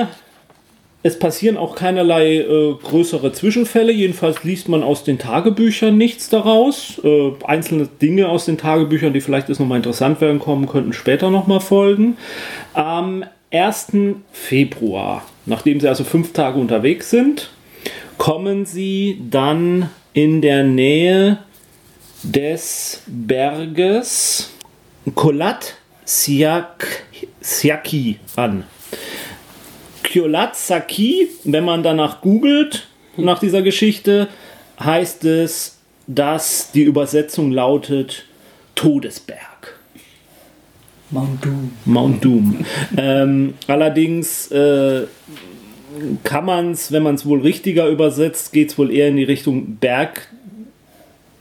es 1.02 1.18
passieren 1.18 1.56
auch 1.56 1.76
keinerlei 1.76 2.38
äh, 2.38 2.74
größere 2.74 3.32
Zwischenfälle. 3.32 3.92
Jedenfalls 3.92 4.44
liest 4.44 4.68
man 4.68 4.84
aus 4.84 5.06
den 5.06 5.18
Tagebüchern 5.18 5.98
nichts 5.98 6.28
daraus. 6.30 7.00
Äh, 7.04 7.32
einzelne 7.46 7.88
Dinge 8.02 8.28
aus 8.28 8.46
den 8.46 8.58
Tagebüchern, 8.58 9.14
die 9.14 9.22
vielleicht 9.22 9.48
jetzt 9.48 9.60
nochmal 9.60 9.78
interessant 9.78 10.20
werden 10.20 10.40
kommen, 10.40 10.68
könnten 10.68 10.92
später 10.92 11.30
nochmal 11.30 11.62
folgen. 11.62 12.18
Am 12.74 13.24
1. 13.52 13.94
Februar, 14.34 15.24
nachdem 15.46 15.80
sie 15.80 15.88
also 15.88 16.04
fünf 16.04 16.34
Tage 16.34 16.60
unterwegs 16.60 17.10
sind, 17.10 17.50
kommen 18.18 18.66
sie 18.66 19.22
dann 19.30 19.90
in 20.12 20.42
der 20.42 20.64
Nähe 20.64 21.40
des 22.24 23.04
Berges 23.08 24.52
Kolat 25.16 25.76
Siak, 26.04 27.06
Siaki 27.40 28.20
an. 28.36 28.66
Kyolat 30.04 30.56
Saki, 30.56 31.30
wenn 31.44 31.64
man 31.64 31.84
danach 31.84 32.22
googelt, 32.22 32.88
nach 33.18 33.40
dieser 33.40 33.62
Geschichte, 33.62 34.28
heißt 34.80 35.26
es, 35.26 35.78
dass 36.08 36.72
die 36.72 36.84
Übersetzung 36.84 37.52
lautet 37.52 38.26
Todesberg. 38.76 39.80
Mount 41.12 41.44
Doom. 41.44 41.72
Mount 41.86 42.26
Doom. 42.26 42.66
ähm, 42.98 43.56
allerdings 43.68 44.52
äh, 44.52 45.08
kann 46.24 46.46
man 46.46 46.72
es, 46.72 46.92
wenn 46.92 47.04
man 47.04 47.16
es 47.16 47.26
wohl 47.26 47.42
richtiger 47.42 47.88
übersetzt, 47.88 48.54
geht 48.54 48.70
es 48.72 48.78
wohl 48.78 48.92
eher 48.92 49.08
in 49.08 49.18
die 49.18 49.24
Richtung 49.24 49.78
Berg 49.78 50.30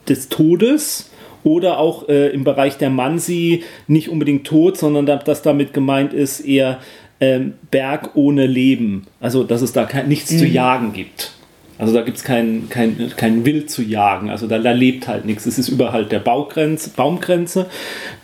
des 0.08 0.28
Todes 0.28 1.10
oder 1.44 1.78
auch 1.78 2.08
äh, 2.08 2.28
im 2.30 2.44
Bereich 2.44 2.78
der 2.78 2.90
Mansi 2.90 3.62
nicht 3.86 4.08
unbedingt 4.08 4.46
Tod, 4.46 4.76
sondern 4.76 5.06
da, 5.06 5.16
dass 5.16 5.42
damit 5.42 5.72
gemeint 5.72 6.12
ist 6.12 6.40
eher 6.40 6.80
ähm, 7.20 7.54
Berg 7.70 8.10
ohne 8.14 8.46
Leben. 8.46 9.06
Also 9.20 9.44
dass 9.44 9.62
es 9.62 9.72
da 9.72 9.84
kein, 9.84 10.08
nichts 10.08 10.36
zu 10.36 10.46
jagen 10.46 10.92
gibt. 10.92 11.32
Also 11.78 11.94
da 11.94 12.02
gibt 12.02 12.16
es 12.16 12.24
kein, 12.24 12.68
kein, 12.68 13.12
kein 13.16 13.44
Wild 13.44 13.70
zu 13.70 13.82
jagen. 13.82 14.30
Also 14.30 14.48
da, 14.48 14.58
da 14.58 14.72
lebt 14.72 15.06
halt 15.06 15.24
nichts. 15.24 15.46
Es 15.46 15.58
ist 15.58 15.68
überhalb 15.68 16.10
der 16.10 16.18
Baugrenze, 16.18 16.90
Baumgrenze. 16.90 17.66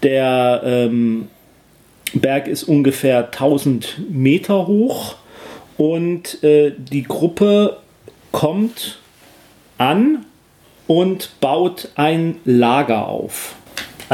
Der 0.02 0.62
ähm, 0.64 1.28
Berg 2.14 2.48
ist 2.48 2.64
ungefähr 2.64 3.26
1000 3.26 4.10
Meter 4.10 4.66
hoch 4.66 5.16
und 5.76 6.42
äh, 6.42 6.72
die 6.76 7.04
Gruppe 7.04 7.78
kommt 8.32 8.98
an 9.78 10.24
und 10.86 11.30
baut 11.40 11.88
ein 11.94 12.36
Lager 12.44 13.06
auf. 13.08 13.56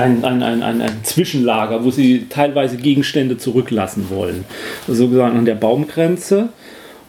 Ein, 0.01 0.25
ein, 0.25 0.43
ein, 0.43 0.63
ein, 0.63 0.81
ein 0.81 1.05
Zwischenlager, 1.05 1.85
wo 1.85 1.91
sie 1.91 2.27
teilweise 2.29 2.77
Gegenstände 2.77 3.37
zurücklassen 3.37 4.09
wollen. 4.09 4.45
Sozusagen 4.87 5.37
an 5.37 5.45
der 5.45 5.57
Baumgrenze. 5.57 6.49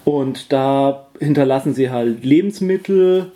Und 0.04 0.52
da 0.52 1.08
hinterlassen 1.20 1.74
sie 1.74 1.90
halt 1.90 2.26
Lebensmittel, 2.26 3.32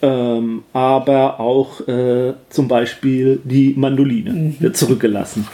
ähm, 0.00 0.62
aber 0.72 1.40
auch 1.40 1.86
äh, 1.86 2.34
zum 2.48 2.68
Beispiel 2.68 3.40
die 3.44 3.74
Mandoline 3.76 4.54
wird 4.60 4.76
zurückgelassen. 4.76 5.46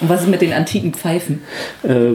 Und 0.00 0.08
was 0.08 0.22
ist 0.22 0.28
mit 0.28 0.42
den 0.42 0.52
antiken 0.52 0.92
Pfeifen? 0.92 1.42
Äh, 1.82 2.14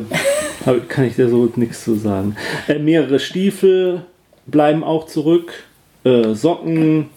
kann 0.88 1.06
ich 1.06 1.16
da 1.16 1.28
so 1.28 1.52
nichts 1.56 1.84
zu 1.84 1.96
sagen. 1.96 2.36
Äh, 2.68 2.80
mehrere 2.80 3.20
Stiefel 3.20 4.04
bleiben 4.46 4.84
auch 4.84 5.08
zurück. 5.08 5.52
Äh, 6.04 6.34
Socken, 6.34 7.10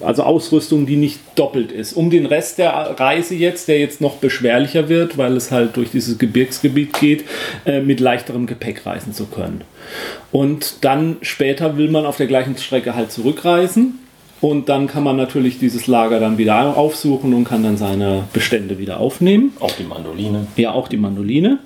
also 0.00 0.22
Ausrüstung, 0.22 0.86
die 0.86 0.96
nicht 0.96 1.20
doppelt 1.34 1.72
ist. 1.72 1.92
Um 1.94 2.10
den 2.10 2.26
Rest 2.26 2.58
der 2.58 2.72
Reise 2.72 3.34
jetzt, 3.34 3.68
der 3.68 3.78
jetzt 3.78 4.00
noch 4.00 4.16
beschwerlicher 4.16 4.88
wird, 4.88 5.18
weil 5.18 5.36
es 5.36 5.50
halt 5.50 5.76
durch 5.76 5.90
dieses 5.90 6.18
Gebirgsgebiet 6.18 6.92
geht, 6.94 7.24
äh, 7.64 7.80
mit 7.80 8.00
leichterem 8.00 8.46
Gepäck 8.46 8.86
reisen 8.86 9.12
zu 9.12 9.26
können. 9.26 9.62
Und 10.32 10.84
dann 10.84 11.16
später 11.22 11.76
will 11.76 11.90
man 11.90 12.06
auf 12.06 12.16
der 12.16 12.26
gleichen 12.26 12.56
Strecke 12.56 12.94
halt 12.94 13.12
zurückreisen. 13.12 14.00
Und 14.40 14.68
dann 14.68 14.86
kann 14.86 15.02
man 15.02 15.16
natürlich 15.16 15.58
dieses 15.58 15.86
Lager 15.86 16.20
dann 16.20 16.36
wieder 16.36 16.76
aufsuchen 16.76 17.32
und 17.32 17.44
kann 17.44 17.62
dann 17.62 17.78
seine 17.78 18.24
Bestände 18.34 18.78
wieder 18.78 19.00
aufnehmen. 19.00 19.52
Auch 19.60 19.72
die 19.72 19.84
Mandoline. 19.84 20.46
Ja, 20.56 20.72
auch 20.72 20.88
die 20.88 20.98
Mandoline. 20.98 21.58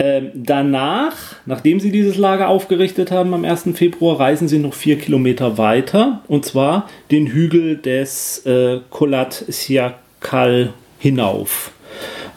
Ähm, 0.00 0.30
danach, 0.34 1.16
nachdem 1.44 1.80
sie 1.80 1.90
dieses 1.90 2.16
Lager 2.16 2.48
aufgerichtet 2.48 3.10
haben 3.10 3.34
am 3.34 3.44
1. 3.44 3.70
Februar, 3.74 4.20
reisen 4.20 4.46
sie 4.46 4.58
noch 4.58 4.74
vier 4.74 4.96
Kilometer 4.96 5.58
weiter 5.58 6.22
und 6.28 6.44
zwar 6.44 6.88
den 7.10 7.26
Hügel 7.26 7.76
des 7.76 8.46
äh, 8.46 8.78
Kolat 8.90 9.44
Siakal 9.48 10.72
hinauf. 11.00 11.72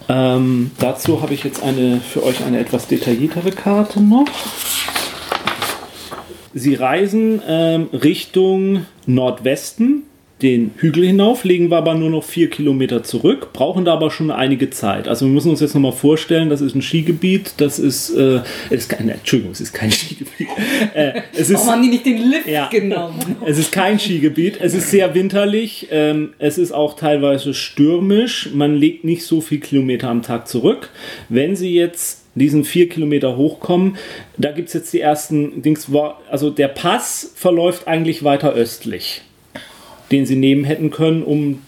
Ähm, 0.10 0.71
dazu 0.80 1.21
habe 1.21 1.34
ich 1.36 1.43
jetzt 1.43 1.63
eine 1.63 2.00
für 2.02 2.24
euch 2.24 2.43
eine 2.43 2.60
etwas 2.60 2.88
detailliertere 2.88 3.52
Karte 3.52 4.02
noch. 4.02 4.28
Sie 6.54 6.74
reisen 6.74 7.41
ähm, 7.47 7.89
Richtung 7.93 8.86
Nordwesten, 9.06 10.04
den 10.41 10.71
Hügel 10.77 11.06
hinauf, 11.06 11.43
legen 11.43 11.69
wir 11.69 11.77
aber 11.77 11.93
nur 11.93 12.10
noch 12.10 12.23
vier 12.23 12.49
Kilometer 12.49 13.04
zurück, 13.04 13.54
brauchen 13.54 13.86
da 13.86 13.93
aber 13.93 14.10
schon 14.12 14.32
einige 14.32 14.69
Zeit. 14.69 15.08
Also 15.08 15.25
wir 15.25 15.32
müssen 15.32 15.49
uns 15.49 15.60
jetzt 15.60 15.73
nochmal 15.73 15.91
vorstellen, 15.91 16.49
das 16.49 16.62
ist 16.62 16.75
ein 16.75 16.82
Skigebiet, 16.82 17.54
das 17.58 17.80
ist, 17.80 18.10
äh, 18.12 18.39
es 18.69 18.82
ist 18.84 18.89
kein, 18.89 19.10
Entschuldigung, 19.10 19.51
es 19.51 19.62
ist 19.62 19.73
kein 19.73 19.91
Skigebiet. 19.91 20.47
äh, 20.93 21.21
es 21.34 21.49
ist, 21.49 21.54
Warum 21.56 21.69
haben 21.71 21.82
die 21.84 21.89
nicht 21.89 22.06
den 22.06 22.17
Lift 22.30 22.47
Ja. 22.47 22.67
genommen? 22.69 23.19
es 23.45 23.58
ist 23.58 23.71
kein 23.71 23.99
Skigebiet, 23.99 24.58
es 24.60 24.73
ist 24.73 24.89
sehr 24.91 25.13
winterlich, 25.15 25.88
ähm, 25.91 26.34
es 26.39 26.58
ist 26.58 26.71
auch 26.71 26.95
teilweise 26.95 27.54
stürmisch, 27.54 28.49
man 28.54 28.75
legt 28.75 29.04
nicht 29.04 29.23
so 29.23 29.41
viel 29.41 29.60
Kilometer 29.60 30.10
am 30.10 30.21
Tag 30.23 30.47
zurück. 30.47 30.89
Wenn 31.30 31.56
Sie 31.56 31.73
jetzt 31.73 32.19
diesen 32.36 32.63
vier 32.63 32.88
Kilometer 32.88 33.36
hochkommen, 33.36 33.97
da 34.38 34.51
gibt 34.51 34.69
es 34.69 34.73
jetzt 34.73 34.93
die 34.93 35.01
ersten 35.01 35.62
Dings, 35.62 35.88
also 36.30 36.49
der 36.49 36.69
Pass 36.69 37.32
verläuft 37.36 37.88
eigentlich 37.88 38.23
weiter 38.23 38.54
östlich, 38.54 39.21
den 40.12 40.26
Sie 40.26 40.36
nehmen 40.36 40.63
hätten 40.63 40.91
können, 40.91 41.24
um 41.24 41.60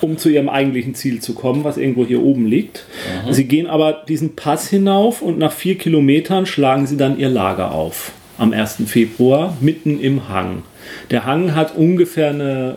um 0.00 0.18
zu 0.18 0.28
ihrem 0.28 0.48
eigentlichen 0.48 0.94
Ziel 0.94 1.20
zu 1.20 1.34
kommen, 1.34 1.64
was 1.64 1.76
irgendwo 1.76 2.06
hier 2.06 2.22
oben 2.22 2.46
liegt. 2.46 2.84
Sie 3.30 3.44
gehen 3.44 3.66
aber 3.66 4.04
diesen 4.06 4.36
Pass 4.36 4.68
hinauf 4.68 5.22
und 5.22 5.38
nach 5.38 5.52
vier 5.52 5.76
Kilometern 5.78 6.46
schlagen 6.46 6.86
sie 6.86 6.96
dann 6.96 7.18
ihr 7.18 7.28
Lager 7.28 7.72
auf. 7.72 8.12
Am 8.38 8.52
1. 8.52 8.82
Februar, 8.86 9.56
mitten 9.60 9.98
im 9.98 10.28
Hang. 10.28 10.62
Der 11.10 11.24
Hang 11.24 11.54
hat 11.54 11.76
ungefähr 11.76 12.30
eine 12.30 12.76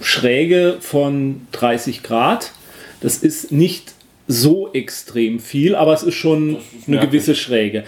Schräge 0.00 0.76
von 0.80 1.42
30 1.52 2.02
Grad. 2.02 2.52
Das 3.00 3.18
ist 3.18 3.50
nicht 3.50 3.94
so 4.28 4.72
extrem 4.72 5.38
viel, 5.40 5.74
aber 5.74 5.94
es 5.94 6.02
ist 6.02 6.16
schon 6.16 6.56
ist 6.56 6.88
eine 6.88 6.98
gewisse 6.98 7.34
Schräge. 7.34 7.84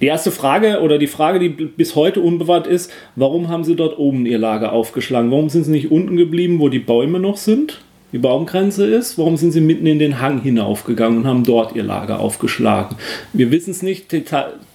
Die 0.00 0.06
erste 0.06 0.30
Frage 0.30 0.80
oder 0.80 0.98
die 0.98 1.06
Frage, 1.06 1.38
die 1.38 1.48
bis 1.48 1.94
heute 1.94 2.20
unbewahrt 2.20 2.66
ist, 2.66 2.90
warum 3.16 3.48
haben 3.48 3.64
sie 3.64 3.76
dort 3.76 3.98
oben 3.98 4.26
ihr 4.26 4.38
Lager 4.38 4.72
aufgeschlagen? 4.72 5.30
Warum 5.30 5.48
sind 5.48 5.64
sie 5.64 5.70
nicht 5.70 5.90
unten 5.90 6.16
geblieben, 6.16 6.58
wo 6.58 6.68
die 6.68 6.80
Bäume 6.80 7.20
noch 7.20 7.36
sind, 7.36 7.80
die 8.12 8.18
Baumgrenze 8.18 8.86
ist? 8.86 9.18
Warum 9.18 9.36
sind 9.36 9.52
sie 9.52 9.60
mitten 9.60 9.86
in 9.86 9.98
den 9.98 10.20
Hang 10.20 10.40
hinaufgegangen 10.40 11.18
und 11.18 11.26
haben 11.26 11.44
dort 11.44 11.76
ihr 11.76 11.84
Lager 11.84 12.20
aufgeschlagen? 12.20 12.96
Wir 13.32 13.50
wissen 13.50 13.70
es 13.70 13.82
nicht. 13.82 14.14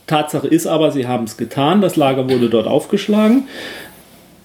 Tatsache 0.08 0.47
ist 0.47 0.65
aber, 0.65 0.91
sie 0.91 1.05
haben 1.05 1.25
es 1.25 1.38
getan. 1.38 1.82
Das 1.82 1.95
Lager 1.95 2.29
wurde 2.29 2.49
dort 2.49 2.67
aufgeschlagen. 2.67 3.47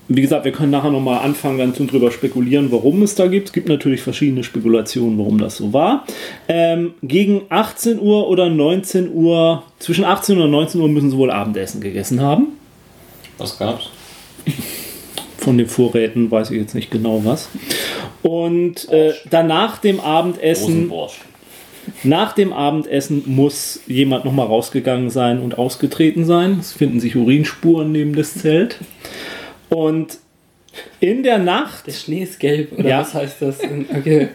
Wie 0.08 0.20
gesagt, 0.20 0.44
wir 0.44 0.52
können 0.52 0.70
nachher 0.70 0.90
nochmal 0.90 1.20
anfangen, 1.24 1.58
dann 1.58 1.74
zu 1.74 1.86
drüber 1.86 2.10
spekulieren, 2.10 2.70
warum 2.70 3.02
es 3.02 3.14
da 3.14 3.26
gibt. 3.26 3.48
Es 3.48 3.52
gibt 3.54 3.68
natürlich 3.68 4.02
verschiedene 4.02 4.44
Spekulationen, 4.44 5.18
warum 5.18 5.38
das 5.38 5.56
so 5.56 5.72
war. 5.72 6.04
Ähm, 6.46 6.94
gegen 7.02 7.42
18 7.48 7.98
Uhr 7.98 8.28
oder 8.28 8.50
19 8.50 9.12
Uhr, 9.12 9.62
zwischen 9.78 10.04
18 10.04 10.38
und 10.40 10.50
19 10.50 10.80
Uhr 10.80 10.88
müssen 10.88 11.10
sie 11.10 11.16
wohl 11.16 11.30
Abendessen 11.30 11.80
gegessen 11.80 12.20
haben. 12.20 12.48
Was 13.38 13.58
gab's? 13.58 13.88
Von 15.38 15.56
den 15.56 15.68
Vorräten 15.68 16.30
weiß 16.30 16.50
ich 16.50 16.60
jetzt 16.60 16.74
nicht 16.74 16.90
genau 16.90 17.22
was. 17.24 17.48
Und 18.22 18.88
äh, 18.90 19.14
danach 19.30 19.78
dem 19.78 20.00
Abendessen. 20.00 20.92
Nach 22.02 22.32
dem 22.32 22.54
Abendessen 22.54 23.24
muss 23.26 23.80
jemand 23.86 24.24
nochmal 24.24 24.46
rausgegangen 24.46 25.10
sein 25.10 25.40
und 25.40 25.58
ausgetreten 25.58 26.24
sein. 26.24 26.58
Es 26.60 26.72
finden 26.72 26.98
sich 26.98 27.14
Urinspuren 27.14 27.92
neben 27.92 28.14
das 28.14 28.34
Zelt. 28.34 28.78
Und 29.74 30.18
In 31.00 31.22
der 31.22 31.38
Nacht 31.38 31.86
Der 31.86 31.92
Schnee 31.92 32.22
ist 32.24 32.40
gelb, 32.40 32.72
oder 32.78 32.88
Ja. 32.88 33.00
was 33.00 33.14
heißt 33.14 33.42
das? 33.42 33.58
Okay. 33.96 34.28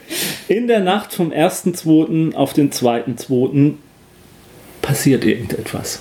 In 0.48 0.68
der 0.68 0.80
Nacht 0.80 1.14
vom 1.14 1.32
1.2. 1.34 2.34
auf 2.34 2.54
den 2.54 2.72
2.2. 2.72 3.74
passiert 4.82 5.26
irgendetwas. 5.26 6.00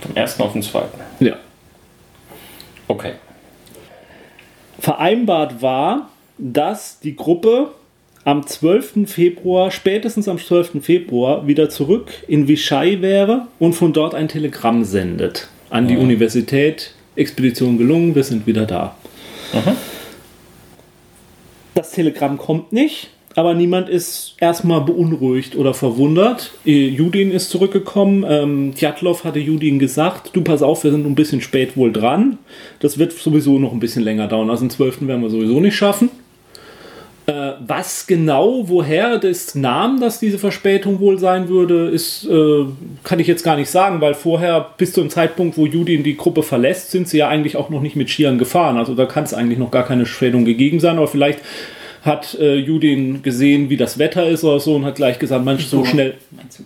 Vom 0.00 0.14
ersten 0.16 0.42
auf 0.42 0.52
den 0.54 0.62
zweiten. 0.62 0.98
Ja. 1.20 1.36
Okay. 2.88 3.12
Vereinbart 4.78 5.60
war, 5.60 6.08
dass 6.38 7.00
die 7.00 7.14
Gruppe 7.16 7.72
am 8.24 8.46
12. 8.46 9.06
Februar, 9.06 9.70
spätestens 9.70 10.28
am 10.28 10.38
12. 10.38 10.82
Februar, 10.82 11.46
wieder 11.46 11.68
zurück 11.68 12.10
in 12.26 12.48
Vichai 12.48 13.00
wäre 13.02 13.46
und 13.58 13.74
von 13.74 13.92
dort 13.92 14.14
ein 14.14 14.28
Telegramm 14.28 14.84
sendet 14.84 15.48
an 15.70 15.88
die 15.88 15.94
Ja. 15.94 16.00
Universität. 16.00 16.92
Expedition 17.16 17.78
gelungen, 17.78 18.14
wir 18.14 18.24
sind 18.24 18.46
wieder 18.46 18.66
da. 18.66 18.94
Das 21.74 21.90
Telegramm 21.92 22.38
kommt 22.38 22.72
nicht, 22.72 23.10
aber 23.34 23.54
niemand 23.54 23.88
ist 23.88 24.34
erstmal 24.40 24.80
beunruhigt 24.80 25.56
oder 25.56 25.74
verwundert. 25.74 26.52
Äh, 26.64 26.88
Judin 26.88 27.30
ist 27.30 27.50
zurückgekommen. 27.50 28.24
Ähm, 28.26 28.74
Djatlov 28.74 29.24
hatte 29.24 29.38
Judin 29.38 29.78
gesagt, 29.78 30.30
du 30.32 30.42
pass 30.42 30.62
auf, 30.62 30.84
wir 30.84 30.90
sind 30.90 31.06
ein 31.06 31.14
bisschen 31.14 31.42
spät 31.42 31.76
wohl 31.76 31.92
dran. 31.92 32.38
Das 32.80 32.98
wird 32.98 33.12
sowieso 33.12 33.58
noch 33.58 33.72
ein 33.72 33.80
bisschen 33.80 34.02
länger 34.02 34.26
dauern. 34.26 34.48
Also 34.48 34.64
den 34.64 34.70
12. 34.70 35.06
werden 35.06 35.22
wir 35.22 35.30
sowieso 35.30 35.60
nicht 35.60 35.76
schaffen. 35.76 36.08
Äh, 37.26 37.54
was 37.66 38.06
genau, 38.06 38.68
woher 38.68 39.18
das 39.18 39.56
nahm, 39.56 40.00
dass 40.00 40.20
diese 40.20 40.38
Verspätung 40.38 41.00
wohl 41.00 41.18
sein 41.18 41.48
würde, 41.48 41.88
ist, 41.88 42.24
äh, 42.24 42.66
kann 43.02 43.18
ich 43.18 43.26
jetzt 43.26 43.42
gar 43.42 43.56
nicht 43.56 43.68
sagen, 43.68 44.00
weil 44.00 44.14
vorher, 44.14 44.74
bis 44.78 44.92
zu 44.92 45.00
dem 45.00 45.10
Zeitpunkt, 45.10 45.58
wo 45.58 45.66
Judin 45.66 46.04
die 46.04 46.16
Gruppe 46.16 46.44
verlässt, 46.44 46.92
sind 46.92 47.08
sie 47.08 47.18
ja 47.18 47.28
eigentlich 47.28 47.56
auch 47.56 47.68
noch 47.68 47.82
nicht 47.82 47.96
mit 47.96 48.10
Skiern 48.10 48.38
gefahren. 48.38 48.76
Also 48.76 48.94
da 48.94 49.06
kann 49.06 49.24
es 49.24 49.34
eigentlich 49.34 49.58
noch 49.58 49.72
gar 49.72 49.84
keine 49.84 50.06
Verspätung 50.06 50.44
gegeben 50.44 50.78
sein, 50.78 50.98
aber 50.98 51.08
vielleicht 51.08 51.40
hat 52.02 52.36
äh, 52.38 52.54
Judin 52.54 53.22
gesehen, 53.22 53.70
wie 53.70 53.76
das 53.76 53.98
Wetter 53.98 54.28
ist 54.28 54.44
oder 54.44 54.60
so 54.60 54.76
und 54.76 54.84
hat 54.84 54.94
gleich 54.94 55.18
gesagt, 55.18 55.44
Mensch, 55.44 55.66
so 55.66 55.84
schnell. 55.84 56.14
Meinst 56.30 56.60
du? 56.60 56.64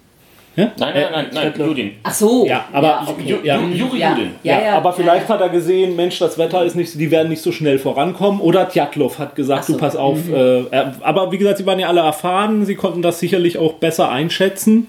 Ja? 0.56 0.72
Nein, 0.78 0.94
nein, 0.94 1.04
nein, 1.12 1.26
nein, 1.32 1.52
Judin. 1.68 1.90
Ach 2.02 2.12
so. 2.12 2.44
Ja, 2.46 2.64
aber- 2.72 3.06
okay. 3.06 3.36
Ja. 3.44 3.58
Ju, 3.60 3.68
Juri 3.68 3.98
Ja. 4.00 4.10
Judin. 4.10 4.30
Ja, 4.42 4.60
ja, 4.60 4.76
aber 4.76 4.92
vielleicht 4.92 5.28
ja, 5.28 5.34
hat 5.34 5.40
er 5.40 5.48
gesehen, 5.48 5.94
Mensch, 5.96 6.18
das 6.18 6.36
Wetter 6.38 6.64
ist 6.64 6.74
nicht, 6.74 6.98
die 6.98 7.10
werden 7.10 7.28
nicht 7.28 7.42
so 7.42 7.52
schnell 7.52 7.78
vorankommen. 7.78 8.40
Oder 8.40 8.64
Djatlov 8.64 9.18
hat 9.18 9.36
gesagt, 9.36 9.64
so. 9.64 9.74
du 9.74 9.78
pass 9.78 9.94
auf. 9.96 10.18
Äh, 10.28 10.62
er, 10.70 10.94
aber 11.02 11.30
wie 11.32 11.38
gesagt, 11.38 11.58
sie 11.58 11.66
waren 11.66 11.78
ja 11.78 11.88
alle 11.88 12.00
erfahren, 12.00 12.64
sie 12.66 12.74
konnten 12.74 13.00
das 13.00 13.20
sicherlich 13.20 13.58
auch 13.58 13.74
besser 13.74 14.10
einschätzen, 14.10 14.88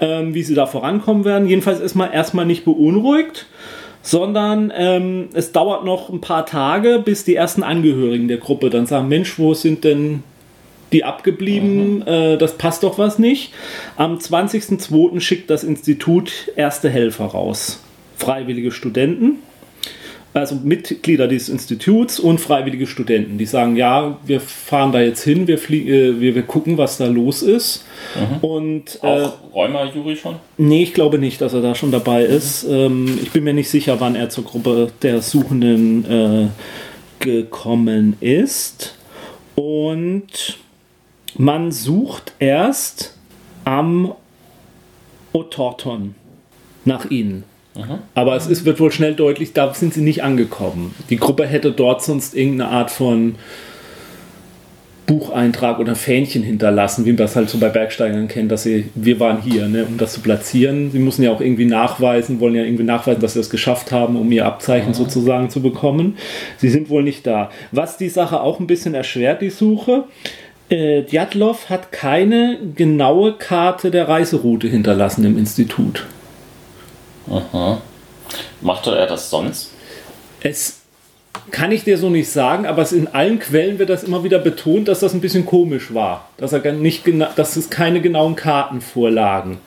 ähm, 0.00 0.34
wie 0.34 0.42
sie 0.42 0.54
da 0.54 0.66
vorankommen 0.66 1.24
werden. 1.24 1.46
Jedenfalls 1.48 1.80
ist 1.80 1.94
man 1.94 2.12
erstmal 2.12 2.44
nicht 2.44 2.64
beunruhigt, 2.64 3.46
sondern 4.02 4.72
ähm, 4.76 5.28
es 5.34 5.52
dauert 5.52 5.84
noch 5.84 6.10
ein 6.10 6.20
paar 6.20 6.46
Tage, 6.46 7.00
bis 7.04 7.24
die 7.24 7.34
ersten 7.36 7.62
Angehörigen 7.62 8.28
der 8.28 8.38
Gruppe 8.38 8.70
dann 8.70 8.86
sagen, 8.86 9.08
Mensch, 9.08 9.38
wo 9.38 9.54
sind 9.54 9.84
denn 9.84 10.22
die 10.92 11.04
abgeblieben, 11.04 12.06
äh, 12.06 12.38
das 12.38 12.56
passt 12.58 12.82
doch 12.82 12.98
was 12.98 13.18
nicht. 13.18 13.52
Am 13.96 14.18
20.02. 14.18 15.20
schickt 15.20 15.50
das 15.50 15.64
Institut 15.64 16.32
erste 16.56 16.88
Helfer 16.88 17.26
raus. 17.26 17.82
Freiwillige 18.16 18.70
Studenten, 18.70 19.40
also 20.32 20.54
Mitglieder 20.62 21.28
dieses 21.28 21.48
Instituts 21.48 22.20
und 22.20 22.40
freiwillige 22.40 22.86
Studenten, 22.86 23.38
die 23.38 23.46
sagen, 23.46 23.74
ja, 23.76 24.18
wir 24.26 24.40
fahren 24.40 24.92
da 24.92 25.00
jetzt 25.00 25.22
hin, 25.22 25.46
wir, 25.46 25.58
flie- 25.58 25.88
äh, 25.90 26.20
wir, 26.20 26.34
wir 26.34 26.42
gucken, 26.42 26.76
was 26.78 26.98
da 26.98 27.06
los 27.06 27.42
ist. 27.42 27.84
Und 28.42 28.98
äh, 29.02 29.06
Auch 29.06 29.34
Räumer 29.54 29.90
Juri 29.94 30.14
schon? 30.16 30.36
Nee, 30.58 30.82
ich 30.84 30.94
glaube 30.94 31.18
nicht, 31.18 31.40
dass 31.40 31.52
er 31.54 31.62
da 31.62 31.74
schon 31.74 31.90
dabei 31.90 32.22
ist. 32.24 32.64
Ähm, 32.68 33.18
ich 33.22 33.30
bin 33.32 33.44
mir 33.44 33.54
nicht 33.54 33.70
sicher, 33.70 33.98
wann 33.98 34.14
er 34.14 34.28
zur 34.28 34.44
Gruppe 34.44 34.92
der 35.02 35.20
Suchenden 35.22 36.04
äh, 36.04 37.24
gekommen 37.24 38.16
ist. 38.20 38.94
Und 39.54 40.58
man 41.38 41.72
sucht 41.72 42.32
erst 42.38 43.14
am 43.64 44.12
Otorton 45.32 46.14
nach 46.84 47.10
ihnen. 47.10 47.44
Aber 48.14 48.36
es 48.36 48.46
ist, 48.46 48.64
wird 48.64 48.80
wohl 48.80 48.90
schnell 48.90 49.14
deutlich, 49.14 49.52
da 49.52 49.74
sind 49.74 49.92
sie 49.92 50.00
nicht 50.00 50.22
angekommen. 50.22 50.94
Die 51.10 51.18
Gruppe 51.18 51.46
hätte 51.46 51.72
dort 51.72 52.02
sonst 52.02 52.34
irgendeine 52.34 52.70
Art 52.70 52.90
von 52.90 53.34
Bucheintrag 55.06 55.78
oder 55.78 55.94
Fähnchen 55.94 56.42
hinterlassen, 56.42 57.04
wie 57.04 57.10
man 57.10 57.18
das 57.18 57.36
halt 57.36 57.48
so 57.48 57.58
bei 57.58 57.68
Bergsteigern 57.68 58.26
kennt, 58.28 58.50
dass 58.50 58.64
sie, 58.64 58.86
wir 58.94 59.20
waren 59.20 59.40
hier, 59.40 59.68
ne, 59.68 59.84
um 59.84 59.98
das 59.98 60.14
zu 60.14 60.20
platzieren. 60.20 60.90
Sie 60.90 60.98
müssen 60.98 61.22
ja 61.22 61.30
auch 61.30 61.40
irgendwie 61.40 61.64
nachweisen, 61.64 62.40
wollen 62.40 62.56
ja 62.56 62.64
irgendwie 62.64 62.82
nachweisen, 62.82 63.20
dass 63.20 63.34
sie 63.34 63.40
es 63.40 63.50
geschafft 63.50 63.92
haben, 63.92 64.16
um 64.16 64.30
ihr 64.32 64.44
Abzeichen 64.46 64.94
sozusagen 64.94 65.48
zu 65.48 65.60
bekommen. 65.60 66.16
Sie 66.58 66.68
sind 66.68 66.90
wohl 66.90 67.04
nicht 67.04 67.26
da. 67.26 67.50
Was 67.70 67.96
die 67.98 68.08
Sache 68.08 68.40
auch 68.40 68.58
ein 68.58 68.66
bisschen 68.66 68.94
erschwert, 68.94 69.42
die 69.42 69.50
Suche, 69.50 70.04
äh, 70.68 71.02
Djatlov 71.02 71.70
hat 71.70 71.92
keine 71.92 72.58
genaue 72.74 73.34
Karte 73.34 73.90
der 73.90 74.08
Reiseroute 74.08 74.68
hinterlassen 74.68 75.24
im 75.24 75.38
Institut. 75.38 76.04
Machte 78.60 78.96
er 78.96 79.06
das 79.06 79.30
sonst? 79.30 79.72
Es 80.40 80.80
kann 81.50 81.70
ich 81.70 81.84
dir 81.84 81.98
so 81.98 82.10
nicht 82.10 82.30
sagen, 82.30 82.66
aber 82.66 82.82
es 82.82 82.92
in 82.92 83.08
allen 83.08 83.38
Quellen 83.38 83.78
wird 83.78 83.90
das 83.90 84.04
immer 84.04 84.24
wieder 84.24 84.38
betont, 84.38 84.88
dass 84.88 85.00
das 85.00 85.14
ein 85.14 85.20
bisschen 85.20 85.46
komisch 85.46 85.94
war. 85.94 86.28
Dass, 86.36 86.52
er 86.52 86.72
nicht 86.72 87.04
dass 87.36 87.56
es 87.56 87.70
keine 87.70 88.00
genauen 88.00 88.36
Karten 88.36 88.80
vorlagen. 88.80 89.58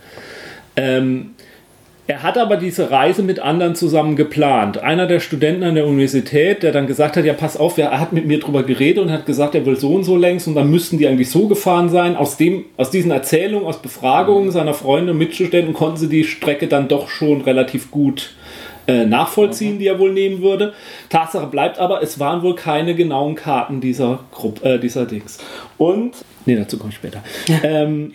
Ähm, 0.76 1.36
er 2.10 2.24
hat 2.24 2.40
aber 2.40 2.58
diese 2.58 2.90
Reise 2.90 3.22
mit 3.22 3.40
anderen 3.40 3.76
zusammen 3.76 4.16
geplant. 4.16 4.80
Einer 4.80 5.06
der 5.06 5.20
Studenten 5.20 5.64
an 5.64 5.76
der 5.76 5.86
Universität, 5.86 6.64
der 6.64 6.72
dann 6.72 6.88
gesagt 6.88 7.16
hat, 7.18 7.24
ja 7.24 7.34
pass 7.34 7.56
auf, 7.56 7.78
er 7.78 8.00
hat 8.00 8.14
mit 8.14 8.26
mir 8.26 8.40
drüber 8.40 8.64
geredet 8.64 9.04
und 9.04 9.12
hat 9.12 9.28
gesagt, 9.28 9.54
er 9.54 9.64
will 9.68 9.76
so 9.76 9.94
und 9.94 10.06
so 10.06 10.18
längs 10.18 10.48
und 10.48 10.56
dann 10.56 10.72
müssten 10.72 10.98
die 10.98 11.08
eigentlich 11.08 11.30
so 11.30 11.48
gefahren 11.48 11.88
sein. 11.90 12.16
Aus, 12.16 12.36
dem, 12.36 12.66
aus 12.78 12.90
diesen 12.90 13.12
Erzählungen, 13.12 13.68
aus 13.68 13.80
Befragungen 13.80 14.50
seiner 14.50 14.74
Freunde 14.74 15.12
und 15.12 15.20
Mitstudenten 15.20 15.76
konnten 15.76 15.98
sie 15.98 16.10
die 16.10 16.24
Strecke 16.24 16.68
dann 16.68 16.88
doch 16.88 17.10
schon 17.10 17.42
relativ 17.42 17.92
gut 17.92 18.32
äh, 18.90 19.06
nachvollziehen, 19.06 19.78
die 19.80 19.88
er 19.88 20.00
wohl 20.00 20.12
nehmen 20.12 20.42
würde. 20.42 20.74
Tatsache 21.10 21.48
bleibt 21.48 21.80
aber, 21.80 22.02
es 22.02 22.20
waren 22.20 22.42
wohl 22.42 22.56
keine 22.56 22.96
genauen 22.96 23.36
Karten 23.36 23.82
dieser 23.82 24.20
Gruppe, 24.32 24.68
äh, 24.68 24.80
dieser 24.80 25.06
Dings. 25.06 25.38
Und, 25.78 26.14
nee, 26.46 26.56
dazu 26.56 26.78
komme 26.78 26.90
ich 26.90 26.96
später. 26.96 27.24
ähm, 27.64 28.14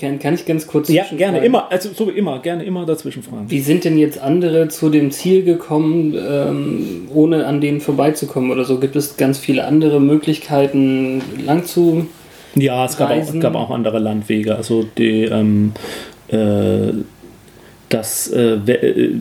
Kann, 0.00 0.18
kann 0.18 0.34
ich 0.34 0.46
ganz 0.46 0.66
kurz 0.66 0.88
ja, 0.88 1.04
gerne, 1.16 1.44
immer, 1.44 1.70
also 1.72 1.90
so 1.92 2.06
wie 2.06 2.12
immer, 2.12 2.38
gerne 2.38 2.64
immer 2.64 2.86
dazwischen 2.86 3.22
fragen. 3.22 3.50
Wie 3.50 3.60
sind 3.60 3.84
denn 3.84 3.98
jetzt 3.98 4.20
andere 4.20 4.68
zu 4.68 4.90
dem 4.90 5.10
Ziel 5.10 5.42
gekommen, 5.44 6.14
ähm, 6.16 7.08
ohne 7.12 7.46
an 7.46 7.60
denen 7.60 7.80
vorbeizukommen 7.80 8.50
oder 8.50 8.64
so? 8.64 8.78
Gibt 8.78 8.96
es 8.96 9.16
ganz 9.16 9.38
viele 9.38 9.64
andere 9.64 10.00
Möglichkeiten, 10.00 11.20
lang 11.44 11.64
zu. 11.64 12.06
Ja, 12.54 12.84
es 12.84 12.96
gab 12.96 13.10
auch, 13.10 13.40
gab 13.40 13.54
auch 13.54 13.70
andere 13.70 13.98
Landwege. 13.98 14.54
Also 14.54 14.84
die, 14.96 15.24
ähm, 15.24 15.72
äh, 16.28 16.92
das, 17.92 18.28
äh, 18.28 18.54
äh, 18.54 19.14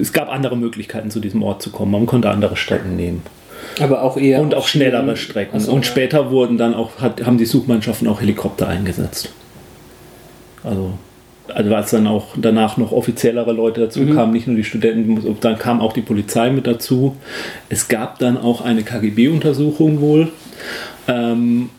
es 0.00 0.12
gab 0.12 0.28
andere 0.30 0.56
Möglichkeiten, 0.56 1.10
zu 1.10 1.20
diesem 1.20 1.42
Ort 1.42 1.62
zu 1.62 1.70
kommen. 1.70 1.92
Man 1.92 2.06
konnte 2.06 2.30
andere 2.30 2.56
Strecken 2.56 2.96
nehmen. 2.96 3.22
Aber 3.80 4.02
auch 4.02 4.16
eher. 4.16 4.40
Und 4.40 4.54
auch 4.54 4.66
schnellere. 4.66 5.16
Strecken. 5.16 5.60
So, 5.60 5.72
und 5.72 5.84
ja. 5.84 5.90
später 5.90 6.30
wurden 6.30 6.58
dann 6.58 6.74
auch, 6.74 7.00
hat, 7.00 7.24
haben 7.24 7.38
die 7.38 7.44
Suchmannschaften 7.44 8.08
auch 8.08 8.20
Helikopter 8.20 8.68
eingesetzt. 8.68 9.30
Also, 10.64 10.92
also 11.48 11.74
als 11.74 11.90
dann 11.90 12.06
auch 12.06 12.28
danach 12.36 12.76
noch 12.76 12.92
offiziellere 12.92 13.52
Leute 13.52 13.82
dazu 13.82 14.00
Mhm. 14.00 14.14
kamen, 14.14 14.32
nicht 14.32 14.46
nur 14.46 14.56
die 14.56 14.64
Studenten, 14.64 15.36
dann 15.40 15.58
kam 15.58 15.80
auch 15.80 15.92
die 15.92 16.02
Polizei 16.02 16.50
mit 16.50 16.66
dazu. 16.66 17.16
Es 17.68 17.88
gab 17.88 18.18
dann 18.18 18.36
auch 18.36 18.60
eine 18.60 18.82
KGB-Untersuchung 18.82 20.00
wohl. 20.00 20.32
Ähm, 21.06 21.70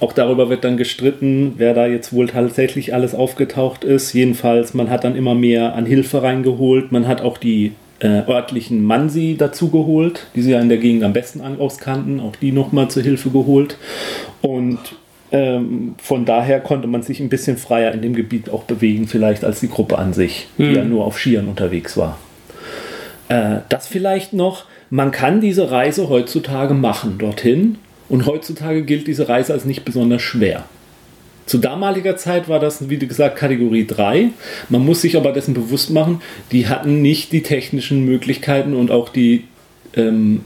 auch 0.00 0.12
darüber 0.12 0.50
wird 0.50 0.64
dann 0.64 0.76
gestritten, 0.76 1.54
wer 1.56 1.72
da 1.72 1.86
jetzt 1.86 2.12
wohl 2.12 2.28
tatsächlich 2.28 2.92
alles 2.92 3.14
aufgetaucht 3.14 3.82
ist. 3.84 4.12
Jedenfalls, 4.12 4.74
man 4.74 4.90
hat 4.90 5.04
dann 5.04 5.16
immer 5.16 5.34
mehr 5.34 5.74
an 5.74 5.86
Hilfe 5.86 6.22
reingeholt. 6.22 6.92
Man 6.92 7.08
hat 7.08 7.22
auch 7.22 7.38
die 7.38 7.72
äh, 8.00 8.22
örtlichen 8.28 8.82
Mansi 8.82 9.36
dazu 9.38 9.70
geholt, 9.70 10.26
die 10.34 10.42
sie 10.42 10.50
ja 10.52 10.60
in 10.60 10.68
der 10.68 10.78
Gegend 10.78 11.02
am 11.02 11.14
besten 11.14 11.40
an- 11.40 11.58
auskannten. 11.58 12.20
Auch 12.20 12.36
die 12.36 12.52
nochmal 12.52 12.88
zur 12.88 13.02
Hilfe 13.02 13.30
geholt. 13.30 13.78
Und 14.42 14.78
ähm, 15.32 15.94
von 15.98 16.26
daher 16.26 16.60
konnte 16.60 16.88
man 16.88 17.02
sich 17.02 17.20
ein 17.20 17.30
bisschen 17.30 17.56
freier 17.56 17.92
in 17.92 18.02
dem 18.02 18.14
Gebiet 18.14 18.50
auch 18.50 18.64
bewegen, 18.64 19.08
vielleicht 19.08 19.44
als 19.44 19.60
die 19.60 19.68
Gruppe 19.68 19.98
an 19.98 20.12
sich, 20.12 20.46
die 20.58 20.72
ja 20.72 20.84
nur 20.84 21.04
auf 21.04 21.18
Skiern 21.18 21.48
unterwegs 21.48 21.96
war. 21.96 22.18
Äh, 23.28 23.60
das 23.70 23.88
vielleicht 23.88 24.34
noch, 24.34 24.66
man 24.90 25.10
kann 25.10 25.40
diese 25.40 25.70
Reise 25.70 26.08
heutzutage 26.10 26.74
machen 26.74 27.16
dorthin 27.18 27.78
und 28.08 28.26
heutzutage 28.26 28.82
gilt 28.82 29.06
diese 29.06 29.28
Reise 29.28 29.52
als 29.52 29.64
nicht 29.64 29.84
besonders 29.84 30.22
schwer. 30.22 30.64
Zu 31.46 31.58
damaliger 31.58 32.16
Zeit 32.16 32.48
war 32.48 32.58
das, 32.58 32.90
wie 32.90 32.98
gesagt, 32.98 33.36
Kategorie 33.36 33.86
3. 33.86 34.30
Man 34.68 34.84
muss 34.84 35.02
sich 35.02 35.16
aber 35.16 35.32
dessen 35.32 35.54
bewusst 35.54 35.90
machen, 35.90 36.20
die 36.50 36.66
hatten 36.66 37.02
nicht 37.02 37.30
die 37.30 37.42
technischen 37.42 38.04
Möglichkeiten 38.04 38.74
und 38.74 38.90
auch 38.90 39.08
die 39.08 39.44
ähm, 39.94 40.40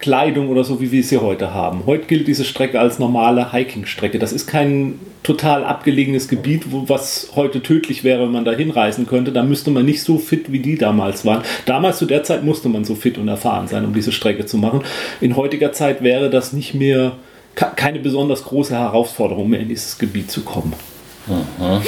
Kleidung 0.00 0.48
oder 0.48 0.64
so, 0.64 0.80
wie 0.80 0.90
wir 0.90 1.04
sie 1.04 1.18
heute 1.18 1.54
haben. 1.54 1.82
Heute 1.86 2.06
gilt 2.06 2.26
diese 2.26 2.44
Strecke 2.44 2.80
als 2.80 2.98
normale 2.98 3.52
Hiking-Strecke. 3.52 4.18
Das 4.18 4.32
ist 4.32 4.46
kein 4.46 4.98
total 5.22 5.64
abgelegenes 5.64 6.28
Gebiet, 6.28 6.72
wo 6.72 6.88
was 6.88 7.32
heute 7.36 7.62
tödlich 7.62 8.02
wäre, 8.02 8.22
wenn 8.22 8.32
man 8.32 8.44
da 8.44 8.52
hinreisen 8.52 9.06
könnte. 9.06 9.30
Da 9.30 9.42
müsste 9.42 9.70
man 9.70 9.84
nicht 9.84 10.02
so 10.02 10.18
fit, 10.18 10.50
wie 10.50 10.60
die 10.60 10.78
damals 10.78 11.24
waren. 11.24 11.42
Damals 11.66 11.98
zu 11.98 12.06
der 12.06 12.24
Zeit 12.24 12.42
musste 12.42 12.68
man 12.68 12.84
so 12.84 12.94
fit 12.94 13.18
und 13.18 13.28
erfahren 13.28 13.68
sein, 13.68 13.84
um 13.84 13.92
diese 13.92 14.12
Strecke 14.12 14.46
zu 14.46 14.56
machen. 14.56 14.82
In 15.20 15.36
heutiger 15.36 15.72
Zeit 15.72 16.02
wäre 16.02 16.30
das 16.30 16.52
nicht 16.52 16.74
mehr 16.74 17.12
keine 17.54 17.98
besonders 17.98 18.44
große 18.44 18.74
Herausforderung 18.74 19.50
mehr 19.50 19.60
in 19.60 19.68
dieses 19.68 19.98
Gebiet 19.98 20.30
zu 20.30 20.42
kommen. 20.42 20.72
Mhm. 21.26 21.82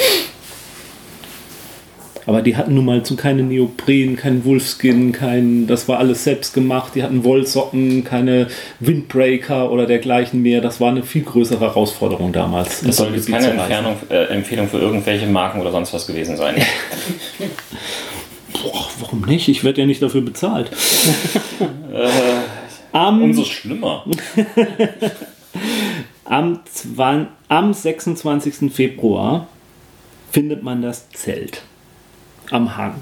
Aber 2.25 2.41
die 2.41 2.55
hatten 2.55 2.73
nun 2.75 2.85
mal 2.85 3.03
zu 3.03 3.15
keine 3.15 3.43
Neopren, 3.43 4.15
kein 4.15 4.45
Wolfskin, 4.45 5.11
kein, 5.11 5.67
das 5.67 5.87
war 5.87 5.99
alles 5.99 6.23
selbst 6.23 6.53
gemacht. 6.53 6.93
Die 6.95 7.03
hatten 7.03 7.23
Wollsocken, 7.23 8.03
keine 8.03 8.47
Windbreaker 8.79 9.71
oder 9.71 9.85
dergleichen 9.85 10.41
mehr. 10.41 10.61
Das 10.61 10.79
war 10.79 10.89
eine 10.89 11.03
viel 11.03 11.23
größere 11.23 11.59
Herausforderung 11.59 12.31
damals. 12.31 12.81
Das 12.81 12.97
soll 12.97 13.13
jetzt 13.13 13.29
keine 13.29 13.47
Entfernung, 13.47 13.97
äh, 14.09 14.25
Empfehlung 14.25 14.67
für 14.69 14.79
irgendwelche 14.79 15.27
Marken 15.27 15.59
oder 15.59 15.71
sonst 15.71 15.93
was 15.93 16.07
gewesen 16.07 16.37
sein. 16.37 16.55
Boah, 18.53 18.87
warum 18.99 19.21
nicht? 19.21 19.49
Ich 19.49 19.63
werde 19.63 19.81
ja 19.81 19.87
nicht 19.87 20.01
dafür 20.01 20.21
bezahlt. 20.21 20.69
äh, 21.93 22.97
um, 22.97 23.23
umso 23.23 23.43
schlimmer. 23.43 24.05
am, 26.25 26.59
am 27.49 27.73
26. 27.73 28.71
Februar 28.71 29.47
findet 30.31 30.63
man 30.63 30.81
das 30.81 31.09
Zelt 31.09 31.63
am 32.53 32.77
Hang, 32.77 32.95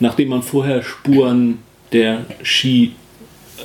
nachdem 0.00 0.28
man 0.28 0.42
vorher 0.42 0.82
Spuren 0.82 1.58
der 1.92 2.24
Ski 2.42 2.92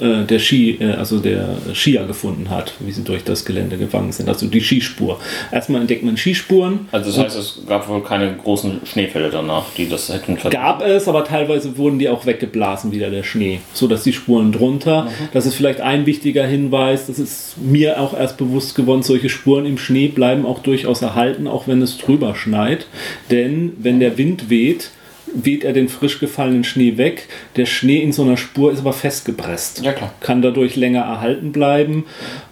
äh, 0.02 0.26
der 0.26 0.40
Ski, 0.40 0.78
äh, 0.80 0.94
also 0.94 1.20
der 1.20 1.48
Skier 1.74 2.06
gefunden 2.06 2.50
hat, 2.50 2.74
wie 2.80 2.92
sie 2.92 3.04
durch 3.04 3.24
das 3.24 3.46
Gelände 3.46 3.78
gegangen 3.78 4.12
sind. 4.12 4.30
Also 4.30 4.48
die 4.48 4.62
Skispur. 4.62 5.20
Erstmal 5.52 5.82
entdeckt 5.82 6.04
man 6.04 6.18
Skispuren. 6.18 6.88
Also 6.92 7.12
das 7.12 7.20
heißt, 7.20 7.38
es 7.38 7.62
gab 7.68 7.88
wohl 7.88 8.04
keine 8.04 8.36
großen 8.36 8.82
Schneefälle 8.86 9.30
danach, 9.30 9.66
die 9.76 9.90
das 9.90 10.10
hätten 10.10 10.38
Gab 10.50 10.82
es, 10.82 11.08
aber 11.08 11.24
teilweise 11.24 11.78
wurden 11.78 12.00
die 12.00 12.10
auch 12.10 12.26
weggeblasen 12.26 12.92
wieder 12.92 13.10
der 13.10 13.24
Schnee, 13.24 13.60
so 13.74 13.88
dass 13.88 14.04
die 14.04 14.14
Spuren 14.14 14.52
drunter. 14.52 15.04
Mhm. 15.04 15.10
Das 15.34 15.46
ist 15.46 15.56
vielleicht 15.56 15.82
ein 15.82 16.06
wichtiger 16.06 16.46
Hinweis. 16.46 17.08
Das 17.08 17.20
ist 17.20 17.56
mir 17.58 18.00
auch 18.00 18.18
erst 18.18 18.38
bewusst 18.38 18.76
geworden. 18.76 19.04
Solche 19.04 19.30
Spuren 19.30 19.66
im 19.66 19.78
Schnee 19.78 20.08
bleiben 20.08 20.46
auch 20.46 20.60
durchaus 20.60 21.02
erhalten, 21.02 21.48
auch 21.48 21.68
wenn 21.68 21.82
es 21.82 21.98
drüber 21.98 22.36
schneit. 22.36 22.88
Denn 23.32 23.74
wenn 23.80 24.00
der 24.00 24.18
Wind 24.18 24.50
weht, 24.50 24.92
weht 25.34 25.64
er 25.64 25.74
den 25.74 25.90
frisch 25.90 26.20
gefallenen 26.20 26.64
Schnee 26.64 26.98
weg. 26.98 27.28
Der 27.56 27.66
Schnee 27.66 27.98
in 27.98 28.12
so 28.12 28.24
einer 28.24 28.38
Spur 28.38 28.72
ist 28.72 28.80
aber 28.80 28.94
festgepresst. 28.94 29.84
Ja. 29.84 29.94
Kann 30.20 30.42
dadurch 30.42 30.76
länger 30.76 31.02
erhalten 31.02 31.52
bleiben. 31.52 32.06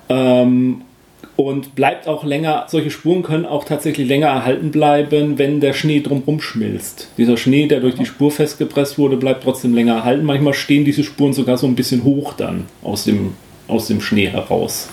Ähm, 0.09 0.81
und 1.35 1.75
bleibt 1.75 2.07
auch 2.07 2.23
länger, 2.23 2.65
solche 2.69 2.91
Spuren 2.91 3.21
können 3.21 3.45
auch 3.45 3.65
tatsächlich 3.65 4.07
länger 4.07 4.27
erhalten 4.27 4.71
bleiben, 4.71 5.37
wenn 5.37 5.59
der 5.59 5.73
Schnee 5.73 5.99
drumherum 5.99 6.39
schmilzt. 6.39 7.09
Dieser 7.17 7.35
Schnee, 7.35 7.67
der 7.67 7.81
durch 7.81 7.95
die 7.95 8.05
Spur 8.05 8.31
festgepresst 8.31 8.97
wurde, 8.97 9.17
bleibt 9.17 9.43
trotzdem 9.43 9.73
länger 9.73 9.95
erhalten. 9.95 10.23
Manchmal 10.23 10.53
stehen 10.53 10.85
diese 10.85 11.03
Spuren 11.03 11.33
sogar 11.33 11.57
so 11.57 11.67
ein 11.67 11.75
bisschen 11.75 12.05
hoch 12.05 12.33
dann 12.33 12.67
aus 12.83 13.03
dem, 13.03 13.33
aus 13.67 13.87
dem 13.87 13.99
Schnee 13.99 14.27
heraus. 14.27 14.87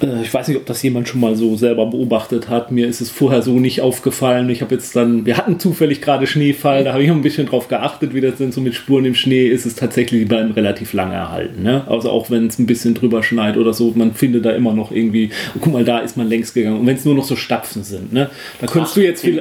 Äh, 0.00 0.22
ich 0.22 0.32
weiß 0.32 0.48
nicht, 0.48 0.56
ob 0.56 0.66
das 0.66 0.82
jemand 0.82 1.08
schon 1.08 1.20
mal 1.20 1.36
so 1.36 1.56
selber 1.56 1.86
beobachtet 1.86 2.48
hat. 2.48 2.70
Mir 2.70 2.86
ist 2.86 3.00
es 3.00 3.10
vorher 3.10 3.42
so 3.42 3.58
nicht 3.58 3.80
aufgefallen. 3.80 4.48
Ich 4.50 4.62
habe 4.62 4.74
jetzt 4.74 4.94
dann, 4.96 5.26
wir 5.26 5.36
hatten 5.36 5.58
zufällig 5.58 6.00
gerade 6.00 6.26
Schneefall, 6.26 6.84
da 6.84 6.92
habe 6.92 7.02
ich 7.02 7.10
ein 7.10 7.22
bisschen 7.22 7.46
drauf 7.46 7.68
geachtet, 7.68 8.14
wie 8.14 8.20
das 8.20 8.36
denn 8.36 8.52
so 8.52 8.60
mit 8.60 8.74
Spuren 8.74 9.04
im 9.04 9.14
Schnee 9.14 9.46
ist. 9.46 9.66
Es 9.66 9.74
tatsächlich, 9.74 10.20
die 10.22 10.26
bleiben 10.26 10.52
relativ 10.52 10.92
lange 10.92 11.14
erhalten. 11.14 11.62
Ne? 11.62 11.84
Also 11.88 12.10
auch 12.10 12.30
wenn 12.30 12.46
es 12.46 12.58
ein 12.58 12.66
bisschen 12.66 12.94
drüber 12.94 13.22
schneit 13.22 13.56
oder 13.56 13.72
so, 13.72 13.92
man 13.94 14.14
findet 14.14 14.44
da 14.44 14.50
immer 14.52 14.72
noch 14.72 14.90
irgendwie, 14.90 15.30
oh, 15.54 15.58
guck 15.60 15.72
mal, 15.72 15.84
da 15.84 15.98
ist 15.98 16.16
man 16.16 16.28
längst 16.28 16.54
gegangen. 16.54 16.80
Und 16.80 16.86
wenn 16.86 16.96
es 16.96 17.04
nur 17.04 17.14
noch 17.14 17.24
so 17.24 17.36
Stapfen 17.36 17.82
sind, 17.82 18.12
ne? 18.12 18.30
da 18.60 18.66
könntest 18.66 18.92
Ach, 18.92 19.00
du 19.00 19.04
jetzt 19.04 19.22
viel. 19.22 19.40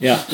Ja, 0.00 0.24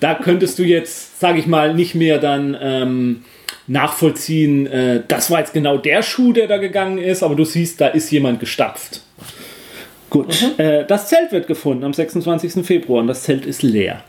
da 0.00 0.14
könntest 0.14 0.58
du 0.58 0.64
jetzt, 0.64 1.20
sage 1.20 1.38
ich 1.38 1.46
mal, 1.46 1.74
nicht 1.74 1.94
mehr 1.94 2.18
dann. 2.18 2.56
Ähm, 2.60 3.20
nachvollziehen, 3.66 4.66
äh, 4.66 5.02
das 5.06 5.30
war 5.30 5.40
jetzt 5.40 5.52
genau 5.52 5.76
der 5.76 6.02
Schuh, 6.02 6.32
der 6.32 6.46
da 6.46 6.56
gegangen 6.56 6.98
ist, 6.98 7.22
aber 7.22 7.34
du 7.34 7.44
siehst, 7.44 7.80
da 7.80 7.88
ist 7.88 8.10
jemand 8.10 8.40
gestapft. 8.40 9.02
Gut, 10.10 10.28
mhm. 10.40 10.62
äh, 10.62 10.84
das 10.86 11.08
Zelt 11.08 11.32
wird 11.32 11.46
gefunden 11.46 11.84
am 11.84 11.92
26. 11.92 12.64
Februar 12.64 13.00
und 13.00 13.08
das 13.08 13.24
Zelt 13.24 13.44
ist 13.44 13.62
leer. 13.62 14.02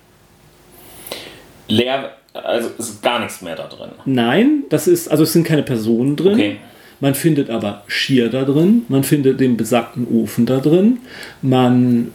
Leer, 1.68 2.14
also 2.34 2.70
ist 2.78 3.02
gar 3.02 3.20
nichts 3.20 3.42
mehr 3.42 3.56
da 3.56 3.68
drin. 3.68 3.90
Nein, 4.06 4.64
das 4.70 4.88
ist, 4.88 5.10
also 5.10 5.24
es 5.24 5.34
sind 5.34 5.46
keine 5.46 5.64
Personen 5.64 6.16
drin. 6.16 6.34
Okay. 6.34 6.58
Man 7.02 7.16
findet 7.16 7.50
aber 7.50 7.84
Schier 7.88 8.30
da 8.30 8.44
drin, 8.44 8.84
man 8.90 9.04
findet 9.04 9.40
den 9.40 9.56
besagten 9.56 10.06
Ofen 10.08 10.46
da 10.46 10.60
drin, 10.60 11.00
man, 11.42 12.14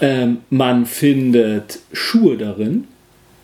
ähm, 0.00 0.38
man 0.50 0.84
findet 0.84 1.78
Schuhe 1.92 2.36
darin, 2.36 2.88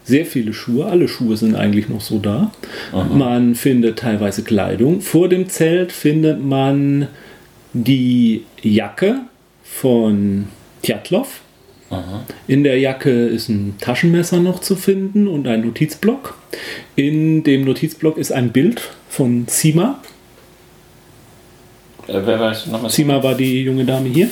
sehr 0.05 0.26
viele 0.26 0.53
Schuhe, 0.53 0.86
alle 0.86 1.09
Schuhe 1.09 1.36
sind 1.36 1.55
eigentlich 1.55 1.88
noch 1.88 2.00
so 2.00 2.18
da. 2.18 2.50
Aha. 2.92 3.05
Man 3.05 3.55
findet 3.55 3.98
teilweise 4.00 4.42
Kleidung. 4.42 5.00
Vor 5.00 5.28
dem 5.28 5.48
Zelt 5.48 5.92
findet 5.92 6.44
man 6.44 7.09
die 7.72 8.44
Jacke 8.62 9.20
von 9.62 10.48
Tjatlov. 10.82 11.40
In 12.46 12.64
der 12.64 12.78
Jacke 12.78 13.26
ist 13.26 13.50
ein 13.50 13.74
Taschenmesser 13.78 14.40
noch 14.40 14.61
zu 14.61 14.76
finden 14.76 15.28
und 15.28 15.46
ein 15.46 15.61
Notizblock. 15.61 16.38
In 16.96 17.44
dem 17.44 17.64
Notizblock 17.64 18.16
ist 18.16 18.32
ein 18.32 18.50
Bild 18.50 18.80
von 19.11 19.44
Sima. 19.46 20.00
Äh, 22.07 22.20
wer 22.24 22.40
weiß 22.40 22.68
nochmal? 22.68 22.90
Sima 22.90 23.22
war 23.22 23.34
die 23.34 23.62
junge 23.62 23.84
Dame 23.84 24.09
hier. 24.09 24.30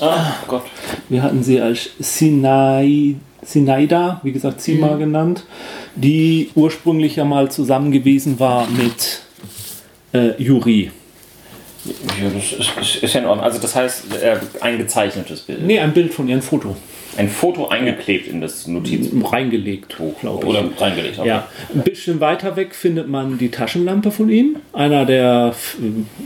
Ah, 0.00 0.34
Gott. 0.46 0.64
Wir 1.08 1.22
hatten 1.22 1.42
sie 1.42 1.60
als 1.60 1.90
Sinai 1.98 3.16
Sinaida, 3.42 4.20
wie 4.22 4.32
gesagt 4.32 4.60
Zima 4.60 4.94
mhm. 4.94 4.98
genannt, 4.98 5.44
die 5.96 6.50
ursprünglich 6.54 7.16
ja 7.16 7.24
mal 7.24 7.50
zusammen 7.50 7.90
gewesen 7.92 8.38
war 8.38 8.68
mit 8.70 9.22
äh, 10.12 10.40
Juri. 10.42 10.90
Ja, 11.84 12.30
das 12.32 12.52
ist, 12.52 13.02
ist, 13.02 13.12
ja 13.12 13.20
in 13.20 13.26
Ordnung. 13.26 13.44
Also 13.44 13.58
das 13.58 13.74
heißt, 13.74 14.04
äh, 14.22 14.36
ein 14.60 14.78
gezeichnetes 14.78 15.40
Bild. 15.40 15.66
Nee, 15.66 15.80
ein 15.80 15.92
Bild 15.92 16.14
von 16.14 16.28
ihr, 16.28 16.36
ein 16.36 16.42
Foto. 16.42 16.76
Ein 17.16 17.28
Foto 17.28 17.68
eingeklebt 17.68 18.28
in 18.28 18.40
das 18.40 18.68
Notizbuch. 18.68 19.32
Reingelegt, 19.32 19.96
glaube 20.20 20.40
ich. 20.40 20.46
Oder 20.46 20.64
reingelegt, 20.78 21.18
okay. 21.18 21.28
Ja. 21.28 21.48
Ein 21.74 21.82
bisschen 21.82 22.20
weiter 22.20 22.54
weg 22.56 22.74
findet 22.74 23.08
man 23.08 23.36
die 23.36 23.50
Taschenlampe 23.50 24.12
von 24.12 24.30
ihm. 24.30 24.56
Einer 24.72 25.04
der 25.04 25.54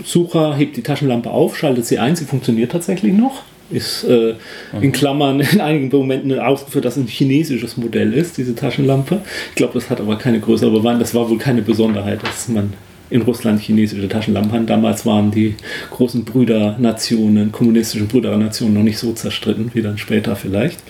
Sucher 0.04 0.54
hebt 0.54 0.76
die 0.76 0.82
Taschenlampe 0.82 1.30
auf, 1.30 1.56
schaltet 1.56 1.86
sie 1.86 1.98
ein, 1.98 2.14
sie 2.14 2.26
funktioniert 2.26 2.70
tatsächlich 2.70 3.14
noch 3.14 3.42
ist 3.70 4.04
äh, 4.04 4.34
in 4.80 4.92
Klammern 4.92 5.40
in 5.40 5.60
einigen 5.60 5.88
Momenten 5.88 6.38
ausgeführt, 6.38 6.84
dass 6.84 6.96
es 6.96 7.04
ein 7.04 7.08
chinesisches 7.08 7.76
Modell 7.76 8.12
ist, 8.12 8.38
diese 8.38 8.54
Taschenlampe. 8.54 9.20
Ich 9.50 9.56
glaube, 9.56 9.74
das 9.74 9.90
hat 9.90 10.00
aber 10.00 10.16
keine 10.16 10.40
größere 10.40 10.70
Bewandtnis. 10.70 11.10
Das 11.10 11.14
war 11.14 11.28
wohl 11.28 11.38
keine 11.38 11.62
Besonderheit, 11.62 12.22
dass 12.22 12.48
man 12.48 12.72
in 13.10 13.22
Russland 13.22 13.60
chinesische 13.60 14.08
Taschenlampen 14.08 14.52
hat. 14.52 14.70
Damals 14.70 15.06
waren 15.06 15.30
die 15.30 15.54
großen 15.90 16.24
Brüdernationen, 16.24 17.52
kommunistischen 17.52 18.08
Brüdernationen 18.08 18.74
noch 18.74 18.82
nicht 18.82 18.98
so 18.98 19.12
zerstritten, 19.12 19.70
wie 19.74 19.82
dann 19.82 19.98
später 19.98 20.36
vielleicht. 20.36 20.80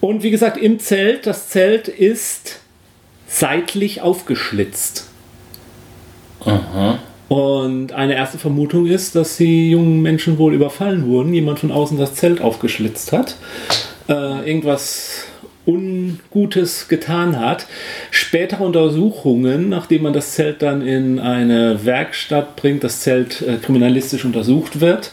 Und 0.00 0.22
wie 0.22 0.30
gesagt, 0.30 0.56
im 0.56 0.78
Zelt, 0.78 1.26
das 1.26 1.48
Zelt 1.48 1.88
ist 1.88 2.60
seitlich 3.26 4.02
aufgeschlitzt. 4.02 5.08
Aha. 6.40 6.98
Und 7.28 7.92
eine 7.92 8.14
erste 8.14 8.38
Vermutung 8.38 8.86
ist, 8.86 9.14
dass 9.14 9.36
die 9.36 9.70
jungen 9.70 10.02
Menschen 10.02 10.38
wohl 10.38 10.54
überfallen 10.54 11.06
wurden. 11.06 11.32
Jemand 11.32 11.58
von 11.58 11.72
außen 11.72 11.98
das 11.98 12.14
Zelt 12.14 12.40
aufgeschlitzt 12.40 13.12
hat. 13.12 13.36
Äh, 14.08 14.48
irgendwas 14.48 15.26
Ungutes 15.66 16.88
getan 16.88 17.40
hat. 17.40 17.66
Spätere 18.10 18.62
Untersuchungen, 18.62 19.68
nachdem 19.70 20.02
man 20.02 20.12
das 20.12 20.32
Zelt 20.32 20.60
dann 20.60 20.86
in 20.86 21.18
eine 21.18 21.84
Werkstatt 21.86 22.56
bringt, 22.56 22.84
das 22.84 23.00
Zelt 23.00 23.40
äh, 23.42 23.56
kriminalistisch 23.56 24.24
untersucht 24.26 24.80
wird, 24.80 25.10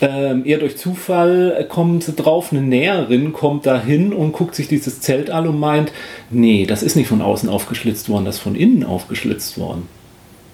ähm, 0.00 0.46
eher 0.46 0.58
durch 0.58 0.78
Zufall 0.78 1.66
kommen 1.68 2.00
sie 2.00 2.14
drauf, 2.14 2.52
eine 2.52 2.62
Näherin 2.62 3.34
kommt 3.34 3.66
da 3.66 3.78
hin 3.78 4.14
und 4.14 4.32
guckt 4.32 4.54
sich 4.54 4.68
dieses 4.68 5.00
Zelt 5.00 5.28
an 5.30 5.46
und 5.46 5.60
meint, 5.60 5.92
nee, 6.30 6.64
das 6.64 6.82
ist 6.82 6.96
nicht 6.96 7.08
von 7.08 7.20
außen 7.20 7.50
aufgeschlitzt 7.50 8.08
worden, 8.08 8.24
das 8.24 8.36
ist 8.36 8.40
von 8.40 8.54
innen 8.54 8.84
aufgeschlitzt 8.84 9.58
worden. 9.58 9.88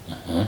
Aha. 0.09 0.47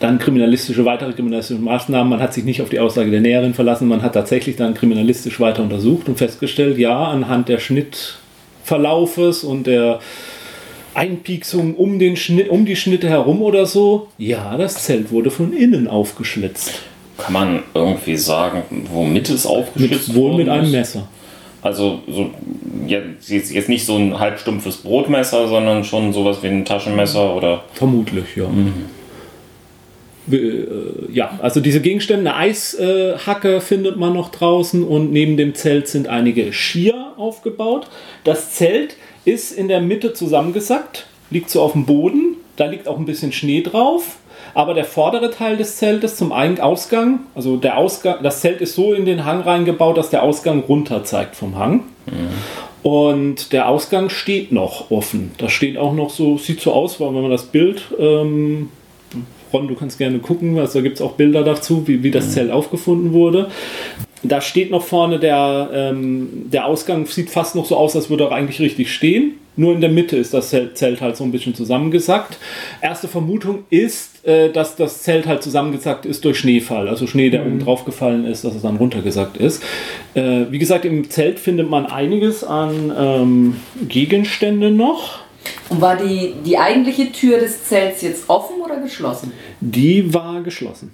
Dann 0.00 0.18
kriminalistische, 0.18 0.84
weitere 0.84 1.12
kriminalistische 1.12 1.60
Maßnahmen. 1.60 2.08
Man 2.08 2.20
hat 2.20 2.32
sich 2.32 2.44
nicht 2.44 2.62
auf 2.62 2.68
die 2.68 2.78
Aussage 2.78 3.10
der 3.10 3.20
Näherin 3.20 3.54
verlassen, 3.54 3.88
man 3.88 4.02
hat 4.02 4.14
tatsächlich 4.14 4.56
dann 4.56 4.74
kriminalistisch 4.74 5.40
weiter 5.40 5.62
untersucht 5.62 6.08
und 6.08 6.18
festgestellt, 6.18 6.78
ja, 6.78 7.04
anhand 7.04 7.48
der 7.48 7.58
Schnittverlaufes 7.58 9.42
und 9.42 9.66
der 9.66 9.98
Einpieksung 10.94 11.74
um, 11.74 11.98
den 11.98 12.16
Schnitt, 12.16 12.48
um 12.48 12.64
die 12.64 12.76
Schnitte 12.76 13.08
herum 13.08 13.42
oder 13.42 13.66
so, 13.66 14.08
ja, 14.18 14.56
das 14.56 14.82
Zelt 14.84 15.12
wurde 15.12 15.30
von 15.30 15.52
innen 15.52 15.88
aufgeschlitzt. 15.88 16.82
Kann 17.16 17.32
man 17.32 17.62
irgendwie 17.74 18.16
sagen, 18.16 18.62
womit 18.92 19.30
es 19.30 19.46
aufgeschlitzt 19.46 20.08
mit, 20.08 20.16
Wohl 20.16 20.36
mit 20.36 20.48
einem 20.48 20.70
Messer. 20.70 21.08
Also 21.62 22.00
so, 22.08 22.30
jetzt, 22.86 23.30
jetzt 23.30 23.68
nicht 23.68 23.84
so 23.84 23.96
ein 23.96 24.18
halbstumpfes 24.18 24.78
Brotmesser, 24.78 25.48
sondern 25.48 25.84
schon 25.84 26.12
sowas 26.12 26.38
wie 26.42 26.48
ein 26.48 26.64
Taschenmesser 26.64 27.34
oder. 27.34 27.64
Vermutlich, 27.74 28.36
ja. 28.36 28.48
Mhm. 28.48 28.86
Äh, 30.30 31.12
ja, 31.12 31.38
also 31.42 31.60
diese 31.60 31.80
Gegenstände, 31.80 32.32
eine 32.32 32.54
Eishacke 32.54 33.60
findet 33.60 33.96
man 33.96 34.12
noch 34.12 34.30
draußen 34.30 34.82
und 34.84 35.12
neben 35.12 35.36
dem 35.36 35.54
Zelt 35.54 35.88
sind 35.88 36.08
einige 36.08 36.52
Skier 36.52 37.12
aufgebaut. 37.16 37.88
Das 38.24 38.52
Zelt 38.52 38.96
ist 39.24 39.52
in 39.52 39.68
der 39.68 39.80
Mitte 39.80 40.12
zusammengesackt, 40.12 41.06
liegt 41.30 41.50
so 41.50 41.62
auf 41.62 41.72
dem 41.72 41.86
Boden, 41.86 42.36
da 42.56 42.66
liegt 42.66 42.88
auch 42.88 42.98
ein 42.98 43.06
bisschen 43.06 43.32
Schnee 43.32 43.62
drauf. 43.62 44.16
Aber 44.54 44.72
der 44.72 44.84
vordere 44.84 45.30
Teil 45.30 45.56
des 45.56 45.76
Zeltes 45.76 46.16
zum 46.16 46.32
Ausgang, 46.32 47.20
also 47.34 47.56
der 47.56 47.76
Ausgang, 47.76 48.22
das 48.22 48.40
Zelt 48.40 48.60
ist 48.60 48.74
so 48.74 48.94
in 48.94 49.04
den 49.04 49.24
Hang 49.24 49.42
reingebaut, 49.42 49.96
dass 49.96 50.10
der 50.10 50.22
Ausgang 50.22 50.60
runter 50.60 51.04
zeigt 51.04 51.36
vom 51.36 51.58
Hang. 51.58 51.84
Und 52.82 53.52
der 53.52 53.68
Ausgang 53.68 54.08
steht 54.08 54.52
noch 54.52 54.90
offen. 54.90 55.32
Das 55.38 55.52
steht 55.52 55.76
auch 55.76 55.92
noch 55.92 56.10
so, 56.10 56.38
sieht 56.38 56.60
so 56.60 56.72
aus, 56.72 57.00
weil 57.00 57.14
wenn 57.14 57.22
man 57.22 57.30
das 57.30 57.44
Bild, 57.44 57.82
ähm, 57.98 58.70
Ron, 59.52 59.68
du 59.68 59.74
kannst 59.74 59.98
gerne 59.98 60.18
gucken, 60.18 60.58
also 60.58 60.78
da 60.78 60.82
gibt 60.82 60.96
es 60.96 61.02
auch 61.02 61.12
Bilder 61.12 61.44
dazu, 61.44 61.86
wie, 61.86 62.02
wie 62.02 62.10
das 62.10 62.32
Zelt 62.32 62.50
aufgefunden 62.50 63.12
wurde. 63.12 63.48
Da 64.22 64.40
steht 64.40 64.70
noch 64.70 64.82
vorne 64.82 65.18
der, 65.18 65.70
ähm, 65.72 66.46
der 66.52 66.66
Ausgang, 66.66 67.06
sieht 67.06 67.30
fast 67.30 67.54
noch 67.54 67.66
so 67.66 67.76
aus, 67.76 67.94
als 67.94 68.10
würde 68.10 68.24
er 68.24 68.32
eigentlich 68.32 68.60
richtig 68.60 68.92
stehen. 68.92 69.34
Nur 69.58 69.72
in 69.74 69.80
der 69.80 69.90
Mitte 69.90 70.16
ist 70.16 70.34
das 70.34 70.50
Zelt 70.50 71.00
halt 71.00 71.16
so 71.16 71.24
ein 71.24 71.32
bisschen 71.32 71.52
zusammengesackt. 71.52 72.38
Erste 72.80 73.08
Vermutung 73.08 73.64
ist, 73.70 74.24
äh, 74.24 74.52
dass 74.52 74.76
das 74.76 75.02
Zelt 75.02 75.26
halt 75.26 75.42
zusammengesackt 75.42 76.06
ist 76.06 76.24
durch 76.24 76.38
Schneefall. 76.38 76.88
Also 76.88 77.08
Schnee, 77.08 77.28
der 77.28 77.44
oben 77.44 77.58
drauf 77.58 77.84
gefallen 77.84 78.24
ist, 78.24 78.44
dass 78.44 78.54
es 78.54 78.62
dann 78.62 78.76
runtergesackt 78.76 79.36
ist. 79.36 79.64
Äh, 80.14 80.44
wie 80.50 80.60
gesagt, 80.60 80.84
im 80.84 81.10
Zelt 81.10 81.40
findet 81.40 81.68
man 81.68 81.86
einiges 81.86 82.44
an 82.44 82.92
ähm, 82.96 83.56
Gegenstände 83.88 84.70
noch. 84.70 85.27
Und 85.68 85.80
war 85.80 85.96
die, 85.96 86.34
die 86.44 86.58
eigentliche 86.58 87.12
Tür 87.12 87.38
des 87.38 87.64
Zelts 87.64 88.02
jetzt 88.02 88.28
offen 88.28 88.60
oder 88.62 88.80
geschlossen? 88.80 89.32
Die 89.60 90.12
war 90.14 90.40
geschlossen. 90.40 90.92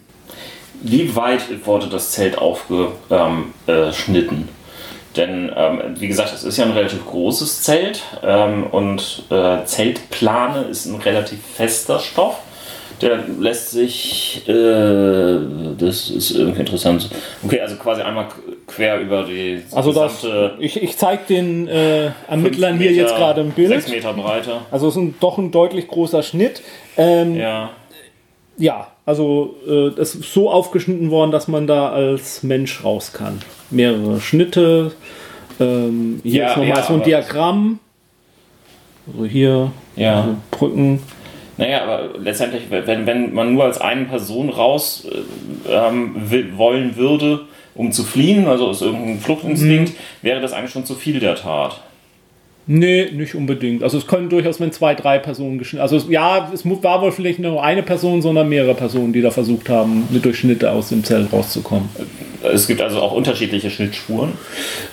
Wie 0.83 1.17
weit 1.17 1.43
wurde 1.65 1.89
das 1.89 2.11
Zelt 2.11 2.37
aufgeschnitten? 2.37 4.49
Denn, 5.17 5.51
ähm, 5.55 5.81
wie 5.99 6.09
gesagt, 6.09 6.35
es 6.35 6.43
ist 6.43 6.57
ja 6.57 6.65
ein 6.65 6.73
relativ 6.73 7.07
großes 7.07 7.63
Zelt 7.63 8.03
ähm, 8.23 8.65
und 8.65 9.25
äh, 9.31 9.65
Zeltplane 9.65 10.65
ist 10.65 10.87
ein 10.87 10.97
relativ 10.97 11.39
fester 11.55 12.01
Stoff. 12.01 12.39
Der 13.01 13.19
lässt 13.41 13.71
sich, 13.73 14.43
äh, 14.49 14.53
das 15.79 16.11
ist 16.11 16.31
irgendwie 16.33 16.61
interessant. 16.61 17.11
Okay, 17.45 17.61
also 17.61 17.77
quasi 17.77 18.03
einmal 18.03 18.27
quer 18.67 19.01
über 19.01 19.25
die 19.25 19.63
Also 19.73 19.93
das, 19.93 20.25
ich, 20.59 20.81
ich 20.83 20.97
zeige 20.97 21.23
den 21.29 21.67
äh, 21.69 22.11
Ermittlern 22.29 22.73
fünf 22.77 22.83
hier 22.83 22.91
Meter, 22.93 23.03
jetzt 23.03 23.17
gerade 23.17 23.41
ein 23.41 23.51
Bild. 23.51 23.69
Sechs 23.69 23.89
Meter 23.89 24.13
breiter. 24.13 24.63
Also 24.71 24.89
es 24.89 24.95
ist 24.95 25.03
ein, 25.03 25.15
doch 25.21 25.39
ein 25.39 25.51
deutlich 25.51 25.89
großer 25.89 26.23
Schnitt. 26.23 26.63
Ähm, 26.97 27.35
ja. 27.37 27.71
Ja. 28.57 28.87
also 29.05 29.57
äh, 29.69 29.91
das 29.97 30.15
ist 30.15 30.33
so 30.33 30.49
aufgeschnitten 30.51 31.11
worden, 31.11 31.33
dass 31.33 31.49
man 31.49 31.67
da 31.67 31.91
als 31.91 32.43
Mensch 32.45 32.85
raus 32.85 33.13
kann. 33.13 33.41
Mehrere 33.71 34.21
Schnitte. 34.21 34.93
Ähm, 35.61 36.21
hier 36.23 36.43
Ja, 36.43 36.51
ist 36.51 36.57
nochmal 36.57 36.77
ja, 36.77 36.83
so 36.85 36.95
ein 36.95 37.03
Diagramm. 37.03 37.81
Also 39.13 39.25
hier 39.27 39.73
Ja. 39.97 40.25
so 40.25 40.57
Brücken. 40.57 41.03
Naja, 41.57 41.83
aber 41.85 42.11
letztendlich, 42.19 42.65
wenn, 42.71 43.07
wenn 43.07 43.33
man 43.33 43.55
nur 43.55 43.65
als 43.65 43.81
eine 43.81 44.05
Person 44.07 44.49
raus 44.51 45.07
äh, 45.69 45.73
ähm, 45.73 46.15
will, 46.31 46.57
wollen 46.57 46.97
würde, 46.97 47.43
um 47.75 47.93
zu 47.93 48.03
fliehen, 48.05 48.47
also 48.47 48.69
aus 48.69 48.83
irgendeinem 48.83 49.21
Fluchtinstinkt, 49.21 49.91
Mhm. 49.93 49.97
wäre 50.23 50.41
das 50.41 50.53
eigentlich 50.53 50.73
schon 50.73 50.87
zu 50.87 50.95
viel 50.95 51.21
der 51.21 51.37
Tat. 51.37 51.81
Nee, 52.67 53.11
nicht 53.13 53.35
unbedingt. 53.35 53.83
Also 53.83 53.99
es 53.99 54.07
können 54.07 54.31
durchaus, 54.31 54.59
wenn 54.59 54.73
zwei, 54.73 54.95
drei 54.95 55.19
Personen 55.19 55.59
geschnitten. 55.59 55.83
Also 55.83 55.97
es, 55.97 56.09
ja, 56.09 56.51
es 56.53 56.65
war 56.65 57.03
wohl 57.03 57.13
vielleicht 57.13 57.39
nur 57.39 57.63
eine 57.63 57.83
Person, 57.83 58.23
sondern 58.23 58.49
mehrere 58.49 58.75
Personen, 58.75 59.13
die 59.13 59.21
da 59.21 59.31
versucht 59.31 59.69
haben, 59.69 60.09
mit 60.11 60.25
durch 60.25 60.39
Schnitte 60.39 60.71
aus 60.71 60.89
dem 60.89 61.05
Zelt 61.05 61.31
rauszukommen. 61.31 61.91
Es 62.43 62.67
gibt 62.67 62.81
also 62.81 63.01
auch 63.01 63.13
unterschiedliche 63.13 63.71
Schnittspuren. 63.71 64.33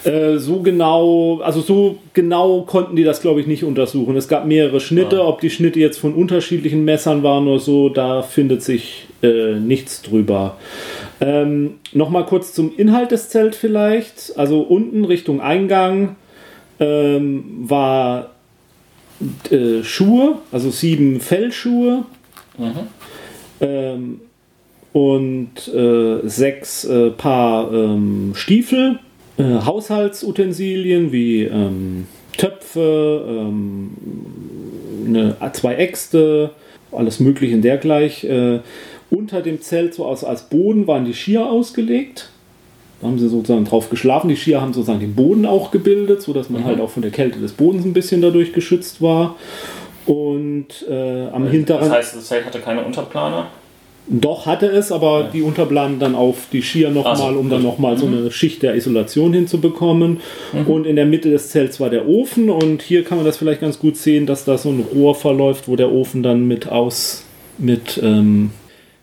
Äh, 0.03 0.37
so 0.37 0.61
genau, 0.61 1.39
also 1.41 1.61
so 1.61 1.97
genau 2.13 2.61
konnten 2.63 2.95
die 2.97 3.03
das, 3.03 3.21
glaube 3.21 3.39
ich, 3.39 3.47
nicht 3.47 3.63
untersuchen. 3.63 4.17
Es 4.17 4.27
gab 4.27 4.45
mehrere 4.45 4.81
Schnitte, 4.81 5.25
ob 5.25 5.39
die 5.39 5.49
Schnitte 5.49 5.79
jetzt 5.79 5.97
von 5.97 6.13
unterschiedlichen 6.13 6.83
Messern 6.83 7.23
waren 7.23 7.47
oder 7.47 7.59
so, 7.59 7.87
da 7.87 8.21
findet 8.21 8.63
sich 8.63 9.07
äh, 9.23 9.53
nichts 9.55 10.01
drüber. 10.01 10.57
Ähm, 11.21 11.75
Nochmal 11.93 12.25
kurz 12.25 12.53
zum 12.53 12.73
Inhalt 12.77 13.11
des 13.11 13.29
Zelts 13.29 13.57
vielleicht. 13.57 14.33
Also 14.37 14.61
unten 14.61 15.03
Richtung 15.03 15.41
Eingang 15.41 16.15
ähm, 16.81 17.43
war 17.61 18.31
äh, 19.49 19.83
Schuhe, 19.83 20.39
also 20.51 20.71
sieben 20.71 21.21
Fellschuhe. 21.21 22.03
Ähm, 23.61 24.21
und 24.91 25.67
äh, 25.73 26.27
sechs 26.27 26.83
äh, 26.83 27.11
Paar 27.11 27.71
ähm, 27.71 28.33
Stiefel, 28.35 28.99
äh, 29.37 29.43
Haushaltsutensilien 29.43 31.13
wie 31.13 31.43
ähm, 31.43 32.07
Töpfe, 32.35 33.23
ähm, 33.27 33.91
eine, 35.05 35.37
zwei 35.53 35.75
Äxte, 35.75 36.51
alles 36.91 37.19
Mögliche 37.19 37.53
in 37.53 37.61
dergleich. 37.61 38.23
Äh, 38.23 38.59
unter 39.09 39.41
dem 39.41 39.61
Zelt, 39.61 39.93
so 39.93 40.07
als, 40.07 40.23
als 40.23 40.49
Boden, 40.49 40.87
waren 40.87 41.05
die 41.05 41.13
Skier 41.13 41.45
ausgelegt. 41.45 42.29
Da 43.01 43.07
haben 43.07 43.17
sie 43.17 43.27
sozusagen 43.27 43.65
drauf 43.65 43.89
geschlafen. 43.89 44.29
Die 44.29 44.35
Skier 44.35 44.61
haben 44.61 44.73
sozusagen 44.73 44.99
den 44.99 45.15
Boden 45.15 45.45
auch 45.45 45.71
gebildet, 45.71 46.21
sodass 46.21 46.49
man 46.49 46.63
halt 46.63 46.79
auch 46.79 46.89
von 46.89 47.01
der 47.01 47.11
Kälte 47.11 47.39
des 47.39 47.53
Bodens 47.53 47.83
ein 47.83 47.93
bisschen 47.93 48.21
dadurch 48.21 48.53
geschützt 48.53 49.01
war. 49.01 49.35
Und 50.05 50.67
äh, 50.89 51.27
am 51.27 51.47
hinteren. 51.47 51.81
Das 51.81 51.91
heißt, 51.91 52.15
das 52.17 52.25
Zelt 52.27 52.45
hatte 52.45 52.59
keine 52.59 52.83
Unterplaner. 52.83 53.47
Doch 54.07 54.45
hatte 54.45 54.65
es, 54.65 54.91
aber 54.91 55.29
die 55.31 55.41
unterplanen 55.41 55.99
dann 55.99 56.15
auf 56.15 56.47
die 56.51 56.61
Skier 56.61 56.89
nochmal, 56.89 57.33
so, 57.33 57.39
um 57.39 57.49
dann 57.49 57.61
gut. 57.61 57.71
nochmal 57.71 57.97
so 57.97 58.07
eine 58.07 58.31
Schicht 58.31 58.63
der 58.63 58.75
Isolation 58.75 59.31
hinzubekommen. 59.31 60.19
Und 60.65 60.85
in 60.85 60.95
der 60.95 61.05
Mitte 61.05 61.29
des 61.29 61.49
Zelts 61.49 61.79
war 61.79 61.89
der 61.89 62.07
Ofen 62.07 62.49
und 62.49 62.81
hier 62.81 63.03
kann 63.03 63.17
man 63.17 63.25
das 63.25 63.37
vielleicht 63.37 63.61
ganz 63.61 63.79
gut 63.79 63.97
sehen, 63.97 64.25
dass 64.25 64.43
da 64.43 64.57
so 64.57 64.69
ein 64.69 64.83
Rohr 64.93 65.13
verläuft, 65.13 65.67
wo 65.67 65.75
der 65.75 65.91
Ofen 65.91 66.23
dann 66.23 66.47
mit 66.47 66.67
aus 66.67 67.23
mit, 67.57 67.99
ähm, 68.03 68.51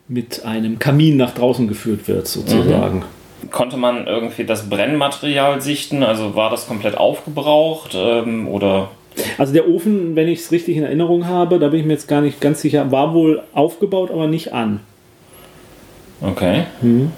mit 0.09 0.45
einem 0.45 0.79
Kamin 0.79 1.17
nach 1.17 1.33
draußen 1.33 1.69
geführt 1.69 2.09
wird, 2.09 2.27
sozusagen. 2.27 3.05
Konnte 3.51 3.77
man 3.77 4.07
irgendwie 4.07 4.45
das 4.45 4.69
Brennmaterial 4.69 5.61
sichten? 5.61 6.03
Also 6.03 6.35
war 6.35 6.51
das 6.51 6.67
komplett 6.67 6.97
aufgebraucht? 6.99 7.95
Ähm, 7.95 8.49
oder 8.49 8.91
Also 9.39 9.53
der 9.53 9.69
Ofen, 9.69 10.17
wenn 10.17 10.29
ich 10.29 10.41
es 10.41 10.53
richtig 10.53 10.77
in 10.77 10.85
Erinnerung 10.85 11.27
habe, 11.27 11.59
da 11.59 11.69
bin 11.69 11.81
ich 11.81 11.87
mir 11.87 11.93
jetzt 11.95 12.09
gar 12.09 12.21
nicht 12.21 12.41
ganz 12.41 12.61
sicher, 12.61 12.91
war 12.91 13.15
wohl 13.15 13.43
aufgebaut, 13.55 14.11
aber 14.11 14.27
nicht 14.27 14.53
an. 14.53 14.81
Okay. 16.21 16.65
Mhm. 16.83 17.13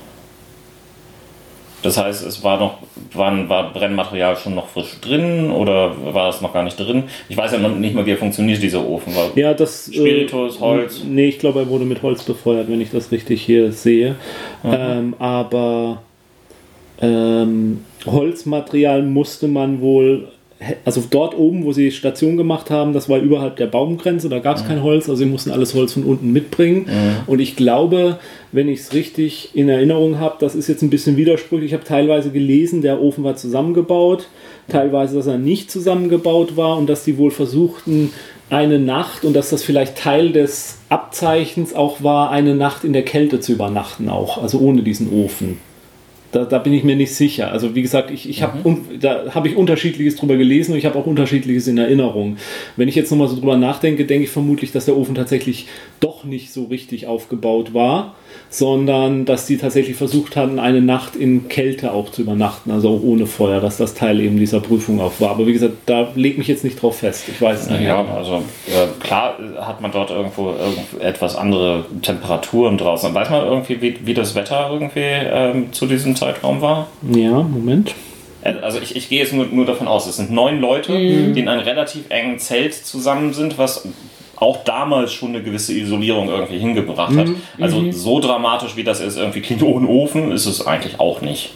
Das 1.83 1.97
heißt, 1.97 2.27
es 2.27 2.45
war 2.45 2.59
noch, 2.61 2.75
war, 3.15 3.49
war 3.49 3.73
Brennmaterial 3.73 4.37
schon 4.37 4.55
noch 4.55 4.69
frisch 4.69 5.01
drin 5.01 5.51
oder 5.51 5.95
war 6.13 6.29
es 6.29 6.43
noch 6.43 6.53
gar 6.53 6.63
nicht 6.63 6.79
drin? 6.79 7.05
Ich 7.31 7.37
weiß 7.39 7.53
ja 7.53 7.59
noch 7.59 7.75
nicht 7.75 7.95
mal, 7.95 8.05
wie 8.05 8.11
er 8.11 8.19
funktioniert, 8.19 8.63
dieser 8.63 8.87
Ofen. 8.87 9.15
Weil 9.17 9.31
Ja, 9.37 9.55
das. 9.55 9.89
äh, 9.89 9.95
Spiritus, 9.95 10.61
Holz. 10.61 11.03
Nee, 11.09 11.29
ich 11.31 11.39
glaube, 11.39 11.61
er 11.61 11.69
wurde 11.71 11.87
mit 11.87 12.03
Holz 12.03 12.23
befeuert, 12.23 12.69
wenn 12.69 12.83
ich 12.83 12.91
das 12.91 13.11
richtig 13.11 13.41
hier 13.41 13.73
sehe. 13.73 14.17
Ähm, 14.63 15.15
aber 15.19 16.03
ähm, 17.01 17.81
Holzmaterial 18.07 19.03
musste 19.03 19.49
man 19.49 19.81
wohl. 19.81 20.29
Also 20.85 21.03
dort 21.09 21.39
oben, 21.39 21.65
wo 21.65 21.73
sie 21.73 21.91
Station 21.91 22.37
gemacht 22.37 22.69
haben, 22.69 22.93
das 22.93 23.09
war 23.09 23.19
überhalb 23.19 23.57
der 23.57 23.67
Baumgrenze, 23.67 24.29
da 24.29 24.41
gab 24.41 24.59
es 24.59 24.67
kein 24.67 24.83
Holz, 24.83 25.09
also 25.09 25.25
sie 25.25 25.25
mussten 25.25 25.53
alles 25.53 25.75
Holz 25.75 25.95
von 25.95 26.05
unten 26.05 26.35
mitbringen. 26.35 26.85
Und 27.27 27.41
ich 27.41 27.57
glaube, 27.57 28.19
wenn 28.53 28.69
ich 28.69 28.81
es 28.81 28.93
richtig 28.93 29.53
in 29.55 29.71
Erinnerung 29.71 30.19
habe, 30.19 30.37
das 30.39 30.55
ist 30.55 30.69
jetzt 30.69 30.83
ein 30.83 30.91
bisschen 30.91 31.17
widersprüchlich. 31.17 31.71
Ich 31.71 31.73
habe 31.73 31.85
teilweise 31.85 32.29
gelesen, 32.31 32.83
der 32.83 33.01
Ofen 33.01 33.25
war 33.25 33.37
zusammengebaut, 33.37 34.29
teilweise, 34.69 35.17
dass 35.17 35.27
er 35.27 35.39
nicht 35.39 35.71
zusammengebaut 35.71 36.59
war 36.59 36.77
und 36.77 36.91
dass 36.91 37.05
die 37.05 37.17
wohl 37.17 37.31
versuchten, 37.31 38.13
eine 38.51 38.79
Nacht 38.79 39.25
und 39.25 39.35
dass 39.35 39.49
das 39.49 39.63
vielleicht 39.63 39.97
Teil 39.97 40.33
des 40.33 40.77
Abzeichens 40.91 41.73
auch 41.75 42.03
war, 42.03 42.31
eine 42.31 42.55
Nacht 42.55 42.85
in 42.85 42.93
der 42.93 43.05
Kälte 43.05 43.41
zu 43.41 43.53
übernachten 43.53 44.11
auch, 44.11 44.43
also 44.43 44.59
ohne 44.59 44.83
diesen 44.83 45.11
Ofen. 45.11 45.59
Da, 46.33 46.45
da 46.45 46.59
bin 46.59 46.73
ich 46.73 46.85
mir 46.85 46.95
nicht 46.95 47.15
sicher. 47.15 47.51
Also 47.51 47.75
wie 47.75 47.83
gesagt, 47.83 48.11
ich, 48.11 48.29
ich 48.29 48.43
habe 48.43 48.77
da 49.01 49.35
habe 49.35 49.49
ich 49.49 49.57
unterschiedliches 49.57 50.17
drüber 50.17 50.37
gelesen 50.37 50.73
und 50.73 50.79
ich 50.79 50.87
habe 50.87 50.99
auch 50.99 51.07
unterschiedliches 51.07 51.67
in 51.67 51.77
Erinnerung. 51.77 52.37
Wenn 52.77 52.89
ich 52.89 52.95
jetzt 52.95 53.11
nochmal 53.11 53.29
so 53.29 53.37
drüber 53.37 53.57
nachdenke, 53.57 54.05
denke 54.05 54.25
ich 54.25 54.31
vermutlich, 54.31 54.71
dass 54.71 54.85
der 54.85 54.97
Ofen 54.97 55.15
tatsächlich 55.15 55.67
doch 56.01 56.25
nicht 56.25 56.53
so 56.53 56.65
richtig 56.65 57.07
aufgebaut 57.07 57.75
war, 57.75 58.15
sondern 58.49 59.27
dass 59.27 59.47
die 59.47 59.59
tatsächlich 59.59 59.97
versucht 59.97 60.35
hatten, 60.35 60.59
eine 60.59 60.81
Nacht 60.81 61.15
in 61.15 61.49
Kälte 61.49 61.93
auch 61.93 62.11
zu 62.11 62.23
übernachten, 62.23 62.71
also 62.71 62.89
auch 62.89 63.03
ohne 63.03 63.27
Feuer, 63.27 63.61
dass 63.61 63.77
das 63.77 63.95
Teil 63.95 64.19
eben 64.21 64.39
dieser 64.39 64.61
Prüfung 64.61 65.01
auch 65.01 65.13
war. 65.21 65.31
Aber 65.31 65.47
wie 65.47 65.53
gesagt, 65.53 65.75
da 65.87 66.09
legt 66.15 66.39
mich 66.39 66.49
jetzt 66.49 66.65
nicht 66.65 66.81
drauf 66.81 66.99
fest. 66.99 67.25
Ich 67.29 67.41
weiß 67.41 67.63
es 67.63 67.71
nicht. 67.71 67.83
Ja, 67.83 68.05
also 68.05 68.37
äh, 68.67 68.87
klar 69.01 69.39
hat 69.61 69.81
man 69.81 69.93
dort 69.93 70.11
irgendwo, 70.11 70.49
irgendwo 70.51 70.99
etwas 71.01 71.37
andere 71.37 71.85
Temperaturen 72.03 72.79
draußen. 72.79 73.13
Weiß 73.15 73.31
man 73.31 73.45
irgendwie, 73.47 73.83
wie, 73.83 73.95
wie 74.05 74.15
das 74.15 74.35
Wetter 74.35 74.71
irgendwie 74.73 75.01
ähm, 75.01 75.73
zu 75.73 75.87
diesem 75.87 76.17
Zeitraum 76.17 76.61
war? 76.61 76.89
Ja, 77.13 77.43
Moment. 77.43 77.95
Äh, 78.43 78.55
Also 78.63 78.81
ich, 78.81 78.97
ich 78.97 79.09
gehe 79.11 79.21
jetzt 79.21 79.33
nur, 79.35 79.47
nur 79.47 79.67
davon 79.67 79.87
aus, 79.87 80.07
es 80.07 80.17
sind 80.17 80.31
neun 80.31 80.61
Leute, 80.61 80.97
die 80.97 81.39
in 81.41 81.49
einem 81.49 81.63
relativ 81.63 82.05
engen 82.09 82.39
Zelt 82.39 82.75
zusammen 82.75 83.33
sind, 83.35 83.59
was 83.59 83.87
auch 84.41 84.65
damals 84.65 85.13
schon 85.13 85.31
eine 85.31 85.43
gewisse 85.43 85.75
Isolierung 85.75 86.29
irgendwie 86.29 86.59
hingebracht 86.59 87.17
hat. 87.17 87.29
Also 87.61 87.93
so 87.93 88.21
dramatisch 88.21 88.75
wie 88.75 88.85
das 88.85 89.01
ist, 89.01 89.17
irgendwie 89.17 89.43
klingt 89.43 89.63
ohne 89.63 89.87
Ofen, 89.87 90.33
ist 90.33 90.47
es 90.47 90.67
eigentlich 90.67 90.99
auch 90.99 91.21
nicht. 91.21 91.53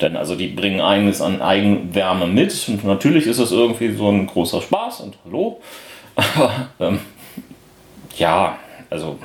Denn 0.00 0.16
also 0.16 0.36
die 0.36 0.46
bringen 0.46 0.80
einiges 0.80 1.20
an 1.20 1.42
Eigenwärme 1.42 2.26
mit 2.26 2.68
und 2.68 2.84
natürlich 2.84 3.26
ist 3.26 3.38
es 3.38 3.52
irgendwie 3.52 3.92
so 3.92 4.08
ein 4.08 4.26
großer 4.26 4.62
Spaß 4.62 5.00
und 5.00 5.18
hallo. 5.24 5.60
Aber 6.14 6.68
ähm, 6.78 7.00
ja, 8.16 8.58
also 8.88 9.18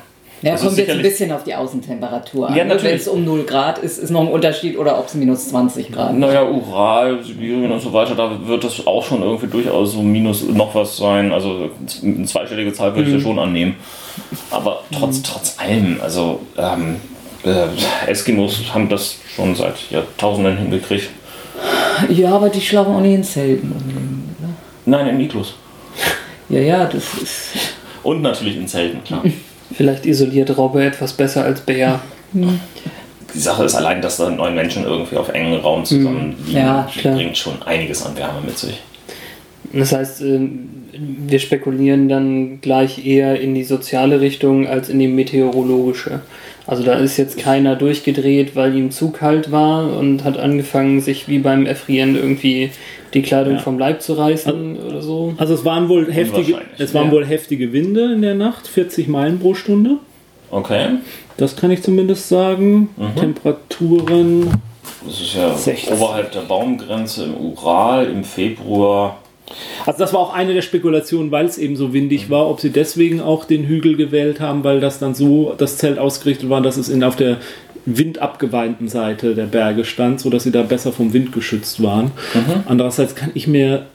Ja, 0.46 0.52
das 0.52 0.62
kommt 0.62 0.74
ist 0.74 0.78
jetzt 0.78 0.92
ein 0.92 1.02
bisschen 1.02 1.32
auf 1.32 1.44
die 1.44 1.56
Außentemperatur 1.56 2.50
an. 2.50 2.56
Ja, 2.56 2.64
ne? 2.64 2.76
natürlich. 2.76 2.92
Wenn 2.92 3.00
es 3.00 3.08
um 3.08 3.26
0 3.26 3.44
Grad 3.46 3.80
ist, 3.80 3.98
ist 3.98 4.12
noch 4.12 4.22
ein 4.22 4.28
Unterschied 4.28 4.78
oder 4.78 5.00
ob 5.00 5.08
es 5.08 5.16
minus 5.16 5.50
20 5.50 5.92
Grad 5.92 6.12
ist. 6.12 6.20
Naja, 6.20 6.48
Ural, 6.48 7.24
Sibirien 7.24 7.72
und 7.72 7.80
so 7.80 7.92
weiter, 7.92 8.14
da 8.14 8.30
wird 8.46 8.64
das 8.64 8.86
auch 8.86 9.04
schon 9.04 9.24
irgendwie 9.24 9.48
durchaus 9.48 9.94
so 9.94 10.04
minus 10.04 10.44
noch 10.44 10.76
was 10.76 10.98
sein. 10.98 11.32
Also 11.32 11.72
eine 12.04 12.26
zweistellige 12.26 12.72
Zahl 12.74 12.96
würde 12.96 13.10
ich 13.10 13.16
ja 13.16 13.22
schon 13.22 13.40
annehmen. 13.40 13.76
Aber 14.52 14.84
trotz, 14.92 15.24
trotz 15.24 15.58
allem, 15.58 16.00
also 16.00 16.42
ähm, 16.60 16.98
äh, 17.44 17.66
Eskimos 18.12 18.72
haben 18.72 18.88
das 18.88 19.18
schon 19.36 19.56
seit 19.56 19.90
Jahrtausenden 19.90 20.58
hingekriegt. 20.58 21.10
Ja, 22.10 22.36
aber 22.36 22.50
die 22.50 22.62
schlafen 22.62 22.94
auch 22.94 23.02
nicht 23.02 23.16
in 23.16 23.24
Zelten. 23.24 23.70
ne? 23.70 24.50
Nein, 24.86 25.08
in 25.08 25.20
Iglus. 25.22 25.56
Ja, 26.50 26.60
ja, 26.60 26.86
das 26.86 27.16
ist. 27.16 27.50
Und 28.04 28.22
natürlich 28.22 28.58
in 28.58 28.68
Zelten, 28.68 29.04
klar. 29.04 29.24
Vielleicht 29.74 30.06
isoliert 30.06 30.56
Robbe 30.58 30.84
etwas 30.84 31.14
besser 31.14 31.44
als 31.44 31.62
Bär. 31.62 32.00
Die 32.34 33.40
Sache 33.40 33.66
ist 33.66 33.76
allein, 33.76 34.02
dass 34.02 34.18
da 34.18 34.30
neun 34.30 34.56
Menschen 34.56 34.84
irgendwie 34.86 35.18
auf 35.18 35.30
engen 35.30 35.60
Raum 35.60 35.84
zusammenliegen, 35.84 36.54
Ja, 36.56 36.90
klar. 36.98 37.16
bringt 37.16 37.38
schon 37.38 37.62
einiges 37.64 38.06
an 38.06 38.16
Wärme 38.16 38.40
mit 38.46 38.58
sich. 38.58 38.82
Das 39.74 39.92
heißt, 39.92 40.22
ähm, 40.22 40.70
wir 41.28 41.40
spekulieren 41.40 42.08
dann 42.08 42.62
gleich 42.62 43.06
eher 43.06 43.40
in 43.42 43.54
die 43.56 43.64
soziale 43.64 44.22
Richtung 44.22 44.68
als 44.68 44.88
in 44.90 45.00
die 45.00 45.08
meteorologische. 45.08 46.22
Also 46.68 46.84
da 46.84 46.94
ist 46.94 47.18
jetzt 47.18 47.38
keiner 47.38 47.76
durchgedreht, 47.76 48.56
weil 48.56 48.76
ihm 48.76 48.92
zu 48.92 49.10
kalt 49.12 49.52
war 49.52 49.98
und 49.98 50.24
hat 50.24 50.38
angefangen, 50.38 51.02
sich 51.02 51.28
wie 51.28 51.40
beim 51.40 51.66
Erfrieren 51.66 52.16
irgendwie 52.16 52.72
die 53.16 53.22
Kleidung 53.24 53.54
Ja. 53.54 53.60
vom 53.60 53.80
Leib 53.80 54.02
zu 54.04 54.14
reißen 54.14 54.78
oder 54.78 55.02
so. 55.02 55.34
Also 55.38 55.56
es 55.56 55.66
waren 55.66 55.90
wohl 55.90 56.12
heftige, 56.12 56.60
es 56.78 56.94
waren 56.94 57.08
Ja. 57.08 57.12
wohl 57.14 57.26
heftige 57.26 57.74
Winde 57.74 58.14
in 58.14 58.22
der 58.22 58.36
Nacht, 58.36 58.68
40 58.68 59.08
Meilen 59.08 59.40
pro 59.40 59.56
Stunde. 59.56 59.98
Okay. 60.52 60.90
Das 61.38 61.56
kann 61.56 61.72
ich 61.72 61.82
zumindest 61.82 62.30
sagen. 62.30 62.90
Temperaturen. 63.20 64.52
Das 65.06 65.22
ist 65.22 65.36
ja 65.36 65.54
16. 65.56 65.94
oberhalb 65.98 66.32
der 66.32 66.42
Baumgrenze 66.42 67.26
im 67.26 67.36
Ural 67.38 68.08
im 68.08 68.24
Februar. 68.24 69.18
Also 69.86 70.00
das 70.00 70.12
war 70.14 70.22
auch 70.22 70.34
eine 70.34 70.54
der 70.54 70.64
Spekulationen, 70.64 71.30
weil 71.32 71.46
es 71.46 71.58
eben 71.60 71.76
so 71.76 71.94
windig 71.94 72.30
war, 72.32 72.50
ob 72.50 72.60
sie 72.60 72.72
deswegen 72.72 73.22
auch 73.22 73.46
den 73.46 73.66
Hügel 73.66 73.96
gewählt 73.96 74.40
haben, 74.40 74.64
weil 74.64 74.80
das 74.80 74.98
dann 74.98 75.14
so 75.14 75.54
das 75.58 75.78
Zelt 75.78 76.00
ausgerichtet 76.00 76.50
war, 76.50 76.62
dass 76.62 76.78
es 76.78 76.90
in, 76.90 77.04
auf 77.04 77.16
der 77.16 77.38
windabgewandten 77.86 78.88
Seite 78.88 79.36
der 79.36 79.46
Berge 79.46 79.86
stand, 79.86 80.20
sodass 80.20 80.44
sie 80.44 80.52
da 80.52 80.64
besser 80.64 80.92
vom 80.92 81.14
Wind 81.14 81.32
geschützt 81.32 81.82
waren. 81.84 82.12
Andererseits 82.66 83.16
kann 83.16 83.32
ich 83.34 83.48
mir, 83.48 83.86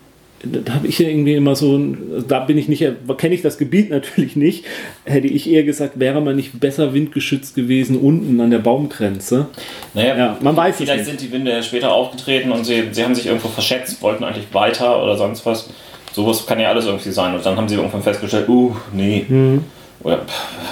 da 0.45 0.75
habe 0.75 0.87
ich 0.87 0.99
ja 0.99 1.09
irgendwie 1.09 1.35
immer 1.35 1.55
so, 1.57 1.79
da 2.27 2.41
bin 2.41 2.57
ich 2.57 2.69
nicht, 2.69 2.85
kenne 3.19 3.35
ich 3.35 3.43
das 3.43 3.59
Gebiet 3.59 3.91
natürlich 3.99 4.37
nicht, 4.37 4.65
hätte 5.05 5.27
ich 5.27 5.51
eher 5.51 5.65
gesagt, 5.65 5.99
wäre 5.99 6.21
man 6.21 6.37
nicht 6.37 6.61
besser 6.61 6.95
windgeschützt 6.95 7.55
gewesen 7.55 7.99
unten 7.99 8.41
an 8.41 8.51
der 8.51 8.59
Baumgrenze. 8.59 9.47
Naja, 9.95 10.17
Ja, 10.17 10.39
man 10.41 10.57
weiß 10.57 10.77
es 10.77 10.83
vielleicht 10.83 10.99
nicht. 10.99 11.09
sind 11.09 11.21
die 11.21 11.33
Winde 11.33 11.51
ja 11.51 11.63
später 11.63 11.93
aufgetreten 11.93 12.53
und 12.53 12.65
sie, 12.65 12.85
sie 12.93 13.05
haben 13.05 13.15
sich 13.15 13.27
irgendwo 13.27 13.49
verschätzt, 13.49 14.01
wollten 14.03 14.25
eigentlich 14.25 14.47
weiter 14.53 15.03
oder 15.03 15.17
sonst 15.17 15.45
was. 15.47 15.69
Sowas 16.13 16.45
kann 16.47 16.59
ja 16.59 16.69
alles 16.71 16.87
irgendwie 16.87 17.11
sein. 17.13 17.35
Und 17.35 17.47
dann 17.47 17.57
haben 17.57 17.69
sie 17.69 17.77
irgendwann 17.77 18.03
festgestellt, 18.03 18.49
uh, 18.49 18.75
nee. 18.93 19.25
Mhm. 19.29 19.63
Oder 20.03 20.23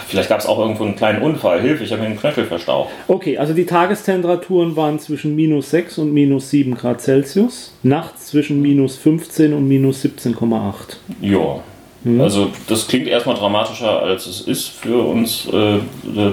vielleicht 0.06 0.30
gab 0.30 0.40
es 0.40 0.46
auch 0.46 0.58
irgendwo 0.58 0.84
einen 0.84 0.96
kleinen 0.96 1.22
Unfall. 1.22 1.60
Hilfe, 1.60 1.84
ich 1.84 1.92
habe 1.92 2.02
mir 2.02 2.08
den 2.08 2.18
Knöchel 2.18 2.46
verstaucht. 2.46 2.90
Okay, 3.08 3.36
also 3.36 3.52
die 3.52 3.66
Tagestemperaturen 3.66 4.74
waren 4.74 4.98
zwischen 4.98 5.36
minus 5.36 5.70
6 5.70 5.98
und 5.98 6.12
minus 6.12 6.50
7 6.50 6.74
Grad 6.74 7.02
Celsius, 7.02 7.74
nachts 7.82 8.28
zwischen 8.28 8.62
minus 8.62 8.96
15 8.96 9.52
und 9.52 9.68
minus 9.68 10.02
17,8. 10.04 10.96
Ja. 11.20 11.60
Mhm. 12.04 12.20
Also 12.20 12.50
das 12.68 12.88
klingt 12.88 13.06
erstmal 13.06 13.36
dramatischer, 13.36 14.02
als 14.02 14.26
es 14.26 14.40
ist 14.42 14.68
für 14.68 15.06
uns 15.06 15.46
äh, 15.48 15.78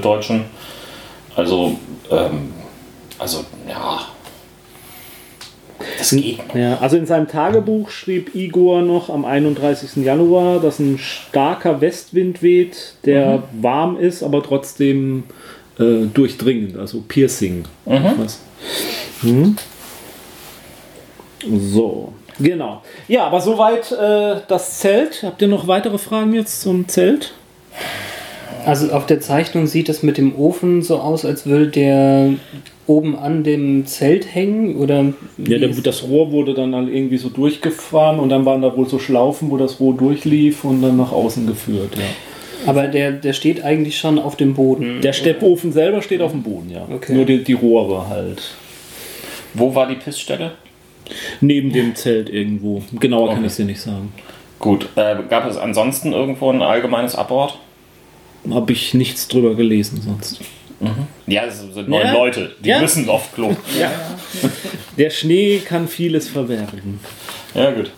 Deutschen. 0.01 0.45
Also, 1.35 1.77
ähm, 2.09 2.53
also 3.19 3.43
ja. 3.67 4.05
Das 5.97 6.11
geht. 6.11 6.39
Ja, 6.53 6.77
also 6.79 6.97
in 6.97 7.05
seinem 7.05 7.27
Tagebuch 7.27 7.89
schrieb 7.89 8.33
Igor 8.35 8.81
noch 8.81 9.09
am 9.09 9.25
31. 9.25 10.03
Januar, 10.03 10.59
dass 10.59 10.79
ein 10.79 10.97
starker 10.97 11.81
Westwind 11.81 12.41
weht, 12.41 12.95
der 13.05 13.43
warm 13.61 13.97
ist, 13.97 14.23
aber 14.23 14.41
trotzdem 14.41 15.23
äh, 15.79 16.05
durchdringend, 16.13 16.77
also 16.77 17.03
piercing. 17.07 17.65
Was? 17.85 18.39
Mhm. 19.21 19.55
So, 21.59 22.13
genau. 22.39 22.81
Ja, 23.07 23.25
aber 23.27 23.41
soweit 23.41 23.91
äh, 23.91 24.41
das 24.47 24.79
Zelt. 24.79 25.23
Habt 25.23 25.41
ihr 25.41 25.47
noch 25.47 25.67
weitere 25.67 25.97
Fragen 25.97 26.33
jetzt 26.33 26.61
zum 26.61 26.87
Zelt? 26.87 27.33
Also 28.65 28.91
auf 28.91 29.05
der 29.05 29.19
Zeichnung 29.19 29.67
sieht 29.67 29.89
es 29.89 30.01
mit 30.03 30.17
dem 30.17 30.35
Ofen 30.35 30.81
so 30.81 30.97
aus, 30.97 31.23
als 31.25 31.45
würde 31.45 31.67
der 31.67 32.29
oben 32.87 33.15
an 33.17 33.43
dem 33.43 33.85
Zelt 33.85 34.33
hängen 34.33 34.75
oder 34.77 35.13
Ja, 35.37 35.57
der, 35.57 35.69
das 35.69 36.03
Rohr 36.03 36.31
wurde 36.31 36.53
dann 36.53 36.75
halt 36.75 36.89
irgendwie 36.89 37.17
so 37.17 37.29
durchgefahren 37.29 38.19
und 38.19 38.29
dann 38.29 38.45
waren 38.45 38.61
da 38.61 38.75
wohl 38.75 38.87
so 38.87 38.99
Schlaufen, 38.99 39.49
wo 39.51 39.57
das 39.57 39.79
Rohr 39.79 39.95
durchlief 39.95 40.63
und 40.63 40.81
dann 40.81 40.97
nach 40.97 41.11
außen 41.11 41.47
geführt. 41.47 41.95
Ja. 41.97 42.69
aber 42.69 42.87
der, 42.87 43.11
der 43.11 43.33
steht 43.33 43.63
eigentlich 43.63 43.97
schon 43.97 44.19
auf 44.19 44.35
dem 44.35 44.53
Boden. 44.53 45.01
Der 45.01 45.13
Steppofen 45.13 45.71
selber 45.71 46.01
steht 46.01 46.21
auf 46.21 46.31
dem 46.31 46.43
Boden, 46.43 46.69
ja. 46.71 46.87
Okay. 46.93 47.13
Nur 47.13 47.25
die, 47.25 47.43
die 47.43 47.53
Rohre 47.53 48.07
halt. 48.09 48.53
Wo 49.53 49.73
war 49.73 49.87
die 49.87 49.95
Pissstelle? 49.95 50.51
Neben 51.41 51.71
dem 51.71 51.95
Zelt 51.95 52.29
irgendwo. 52.29 52.81
Genauer 52.99 53.27
kann 53.29 53.37
Okay. 53.37 53.45
ich 53.45 53.51
es 53.51 53.57
dir 53.57 53.65
nicht 53.65 53.81
sagen. 53.81 54.11
Gut, 54.59 54.87
äh, 54.95 55.15
gab 55.29 55.47
es 55.49 55.57
ansonsten 55.57 56.13
irgendwo 56.13 56.49
ein 56.51 56.61
allgemeines 56.61 57.15
Abort? 57.15 57.59
Habe 58.51 58.71
ich 58.73 58.93
nichts 58.93 59.27
drüber 59.27 59.55
gelesen 59.55 60.01
sonst. 60.01 60.39
Ja, 61.27 61.45
es 61.45 61.59
sind 61.61 61.87
neun 61.87 62.01
Ja. 62.05 62.13
Leute, 62.13 62.51
die 62.59 62.69
Ja. 62.69 62.79
müssen 62.81 63.07
auf 63.09 63.33
Klo. 63.33 63.55
Der 64.97 65.09
Schnee 65.09 65.59
kann 65.59 65.87
vieles 65.87 66.29
verbergen. 66.29 66.99
Ja, 67.53 67.71
gut. 67.71 67.91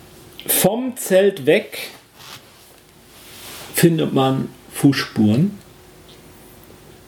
Vom 0.45 0.95
Zelt 0.95 1.45
weg 1.45 1.89
findet 3.73 4.13
man 4.13 4.49
Fußspuren, 4.73 5.57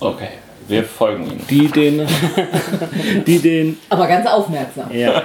Okay, 0.02 0.30
wir 0.70 0.84
folgen 0.86 1.26
ihnen. 1.26 1.42
die 1.50 1.68
den, 1.68 2.08
die 3.28 3.40
den, 3.40 3.78
Aber 3.90 4.08
ganz 4.08 4.26
aufmerksam. 4.28 4.90
ja, 4.96 5.24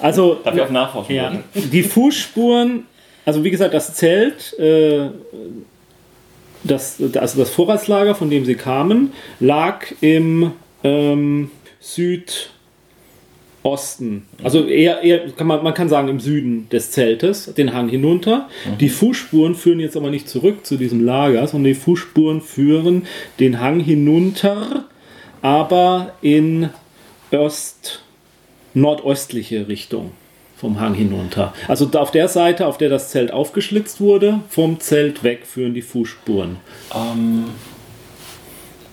also 0.00 0.34
Darf 0.42 0.54
ich 0.56 0.60
auf 0.60 0.70
Nachforschen 0.70 1.14
Ja, 1.14 1.32
die 1.54 1.82
Fußspuren, 1.84 2.84
also 3.24 3.42
wie 3.44 3.50
gesagt, 3.50 3.74
das 3.74 3.94
Zelt, 3.94 4.58
äh, 4.58 5.10
das, 6.70 7.00
also 7.00 7.38
das 7.38 7.50
Vorratslager, 7.50 8.14
von 8.14 8.30
dem 8.30 8.44
sie 8.44 8.54
kamen, 8.54 9.12
lag 9.40 9.86
im 10.00 10.52
ähm, 10.84 11.50
Südosten. 11.80 12.52
Also 14.42 14.64
eher, 14.64 15.02
eher 15.02 15.30
kann 15.30 15.46
man, 15.46 15.62
man 15.62 15.74
kann 15.74 15.88
sagen 15.88 16.08
im 16.08 16.20
Süden 16.20 16.68
des 16.70 16.90
Zeltes, 16.90 17.52
den 17.54 17.74
Hang 17.74 17.88
hinunter. 17.88 18.48
Die 18.80 18.88
Fußspuren 18.88 19.54
führen 19.54 19.80
jetzt 19.80 19.96
aber 19.96 20.10
nicht 20.10 20.28
zurück 20.28 20.64
zu 20.66 20.76
diesem 20.76 21.04
Lager, 21.04 21.46
sondern 21.46 21.72
die 21.72 21.78
Fußspuren 21.78 22.40
führen 22.40 23.06
den 23.40 23.60
Hang 23.60 23.80
hinunter, 23.80 24.84
aber 25.42 26.14
in 26.22 26.70
Ost, 27.30 28.02
nordöstliche 28.74 29.68
Richtung 29.68 30.12
vom 30.60 30.80
Hang 30.80 30.94
hinunter. 30.94 31.52
Also 31.68 31.88
auf 31.94 32.10
der 32.10 32.28
Seite, 32.28 32.66
auf 32.66 32.78
der 32.78 32.88
das 32.88 33.10
Zelt 33.10 33.32
aufgeschlitzt 33.32 34.00
wurde, 34.00 34.40
vom 34.48 34.80
Zelt 34.80 35.22
weg 35.22 35.46
führen 35.46 35.74
die 35.74 35.82
Fußspuren. 35.82 36.56
Ähm, 36.94 37.44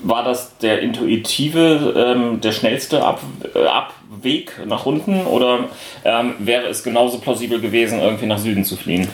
war 0.03 0.23
das 0.23 0.57
der 0.59 0.81
intuitive, 0.81 1.93
ähm, 1.97 2.41
der 2.41 2.51
schnellste 2.51 3.03
Ab 3.03 3.21
äh, 3.55 3.65
Abweg 3.65 4.51
nach 4.67 4.85
unten 4.85 5.25
oder 5.25 5.69
ähm, 6.03 6.35
wäre 6.39 6.67
es 6.67 6.83
genauso 6.83 7.17
plausibel 7.17 7.59
gewesen, 7.59 7.99
irgendwie 7.99 8.27
nach 8.27 8.37
Süden 8.37 8.63
zu 8.63 8.75
fliehen? 8.75 9.07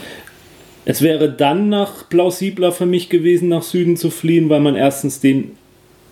Es 0.84 1.02
wäre 1.02 1.32
dann 1.32 1.70
nach 1.70 2.10
plausibler 2.10 2.72
für 2.72 2.86
mich 2.86 3.10
gewesen, 3.10 3.48
nach 3.48 3.62
Süden 3.62 3.96
zu 3.96 4.10
fliehen, 4.10 4.50
weil 4.50 4.60
man 4.60 4.76
erstens 4.76 5.22
den, 5.22 5.58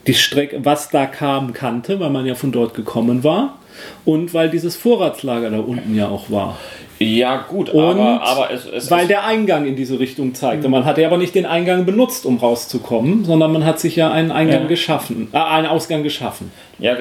die 0.07 0.13
Strecke, 0.13 0.63
was 0.63 0.89
da 0.89 1.05
kam, 1.05 1.53
kannte, 1.53 1.99
weil 1.99 2.11
man 2.11 2.25
ja 2.25 2.35
von 2.35 2.51
dort 2.51 2.75
gekommen 2.75 3.23
war. 3.23 3.57
Und 4.05 4.33
weil 4.33 4.49
dieses 4.49 4.75
Vorratslager 4.75 5.49
da 5.49 5.59
unten 5.59 5.95
ja 5.95 6.07
auch 6.07 6.29
war. 6.29 6.57
Ja, 6.99 7.45
gut, 7.47 7.69
Und 7.69 7.81
aber, 7.81 8.21
aber 8.21 8.51
es, 8.51 8.65
es 8.65 8.91
Weil 8.91 9.07
der 9.07 9.25
Eingang 9.25 9.65
in 9.65 9.77
diese 9.77 9.99
Richtung 9.99 10.33
zeigte. 10.35 10.67
Man 10.67 10.83
hatte 10.83 11.05
aber 11.05 11.17
nicht 11.17 11.33
den 11.33 11.45
Eingang 11.45 11.85
benutzt, 11.85 12.25
um 12.25 12.37
rauszukommen, 12.37 13.23
sondern 13.23 13.53
man 13.53 13.65
hat 13.65 13.79
sich 13.79 13.95
ja 13.95 14.11
einen 14.11 14.31
Eingang 14.31 14.63
Ja. 14.63 14.67
geschaffen, 14.67 15.29
äh, 15.31 15.37
einen 15.37 15.67
Ausgang 15.67 16.03
geschaffen. 16.03 16.51
Ja, 16.77 16.97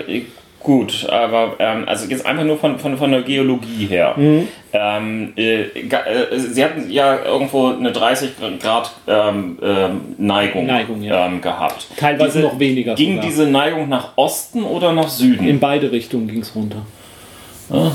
Gut, 0.60 1.08
aber 1.08 1.54
ähm, 1.60 1.84
also 1.86 2.08
jetzt 2.08 2.26
einfach 2.26 2.44
nur 2.44 2.58
von, 2.58 2.78
von, 2.78 2.98
von 2.98 3.12
der 3.12 3.22
Geologie 3.22 3.86
her. 3.86 4.14
Mhm. 4.16 4.48
Ähm, 4.72 5.32
äh, 5.36 5.62
äh, 5.62 6.36
Sie 6.36 6.62
hatten 6.64 6.90
ja 6.90 7.24
irgendwo 7.24 7.68
eine 7.68 7.92
30 7.92 8.30
Grad 8.60 8.90
ähm, 9.06 9.58
ähm, 9.62 10.00
Neigung, 10.18 10.66
Neigung, 10.66 11.02
ja. 11.02 11.26
ähm, 11.26 11.40
gehabt. 11.40 11.86
Teilweise 11.96 12.40
noch 12.40 12.58
weniger 12.58 12.96
Ging 12.96 13.16
sogar. 13.16 13.24
diese 13.24 13.46
Neigung 13.46 13.88
nach 13.88 14.16
Osten 14.16 14.64
oder 14.64 14.92
nach 14.92 15.08
Süden? 15.08 15.46
In 15.46 15.60
beide 15.60 15.92
Richtungen 15.92 16.26
ging 16.26 16.40
es 16.40 16.54
runter. 16.54 16.84
Ah. 17.70 17.92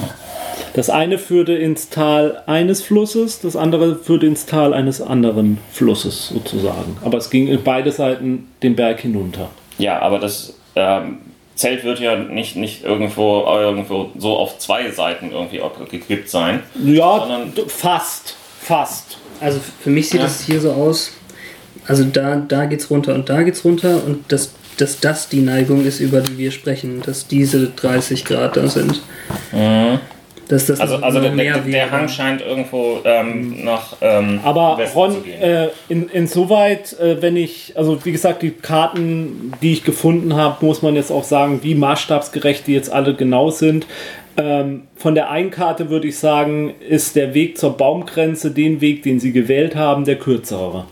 Das 0.73 0.89
eine 0.89 1.17
führte 1.19 1.53
ins 1.53 1.89
Tal 1.89 2.41
eines 2.47 2.81
Flusses, 2.81 3.41
das 3.41 3.55
andere 3.55 3.95
führte 3.95 4.25
ins 4.25 4.45
Tal 4.45 4.73
eines 4.73 5.01
anderen 5.01 5.59
Flusses 5.71 6.29
sozusagen. 6.29 6.97
Aber 7.03 7.17
es 7.17 7.29
ging 7.29 7.47
in 7.47 7.61
beide 7.63 7.91
Seiten 7.91 8.47
den 8.63 8.75
Berg 8.75 9.01
hinunter. 9.01 9.49
Ja, 9.77 9.99
aber 9.99 10.17
das 10.17 10.55
ähm, 10.75 11.17
Zelt 11.55 11.83
wird 11.83 11.99
ja 11.99 12.15
nicht, 12.15 12.55
nicht 12.55 12.83
irgendwo, 12.83 13.45
irgendwo 13.45 14.09
so 14.17 14.37
auf 14.37 14.57
zwei 14.57 14.89
Seiten 14.91 15.31
irgendwie 15.31 15.61
gekippt 15.89 16.29
sein. 16.29 16.61
Ja, 16.83 17.45
fast. 17.67 18.35
Fast. 18.61 19.17
Also 19.39 19.59
für 19.81 19.89
mich 19.89 20.09
sieht 20.09 20.21
Ja. 20.21 20.25
es 20.27 20.41
hier 20.41 20.59
so 20.61 20.71
aus, 20.71 21.11
also 21.87 22.05
da, 22.05 22.37
da 22.37 22.65
geht's 22.65 22.89
runter 22.89 23.13
und 23.13 23.29
da 23.29 23.43
geht's 23.43 23.63
runter 23.65 24.01
und 24.05 24.31
dass, 24.31 24.51
dass 24.77 24.99
das 24.99 25.29
die 25.29 25.41
Neigung 25.41 25.85
ist, 25.85 25.99
über 25.99 26.21
die 26.21 26.37
wir 26.37 26.51
sprechen, 26.51 27.01
dass 27.05 27.27
diese 27.27 27.67
30 27.67 28.25
Grad 28.25 28.55
da 28.57 28.67
sind. 28.67 29.01
Dass 30.47 30.65
das 30.65 30.79
Also, 30.79 30.97
also 30.97 31.19
noch 31.19 31.35
der, 31.35 31.53
der, 31.53 31.57
der 31.59 31.91
Hang 31.91 32.07
scheint 32.09 32.41
irgendwo 32.41 32.99
ähm, 33.05 33.63
nach 33.63 33.95
ähm, 34.01 34.39
Aber 34.43 34.77
Westen 34.77 34.97
Ron, 34.97 35.11
zu 35.11 35.21
gehen. 35.21 35.41
äh, 35.41 35.67
in, 35.89 36.09
insoweit, 36.09 36.99
äh, 36.99 37.21
wenn 37.21 37.37
ich, 37.37 37.73
also 37.75 38.03
wie 38.05 38.11
gesagt, 38.11 38.41
die 38.41 38.51
Karten, 38.51 39.53
die 39.61 39.73
ich 39.73 39.83
gefunden 39.83 40.35
habe, 40.35 40.65
muss 40.65 40.81
man 40.81 40.95
jetzt 40.95 41.11
auch 41.11 41.23
sagen, 41.23 41.59
wie 41.63 41.75
maßstabsgerecht 41.75 42.67
die 42.67 42.73
jetzt 42.73 42.91
alle 42.91 43.15
genau 43.15 43.49
sind. 43.49 43.87
Ähm, 44.35 44.83
von 44.95 45.13
der 45.15 45.29
einen 45.29 45.51
Karte 45.51 45.89
würde 45.89 46.07
ich 46.07 46.17
sagen, 46.17 46.73
ist 46.87 47.15
der 47.15 47.33
Weg 47.33 47.57
zur 47.57 47.77
Baumgrenze, 47.77 48.51
den 48.51 48.81
Weg, 48.81 49.03
den 49.03 49.19
sie 49.19 49.31
gewählt 49.31 49.75
haben, 49.75 50.05
der 50.05 50.15
kürzere. 50.15 50.85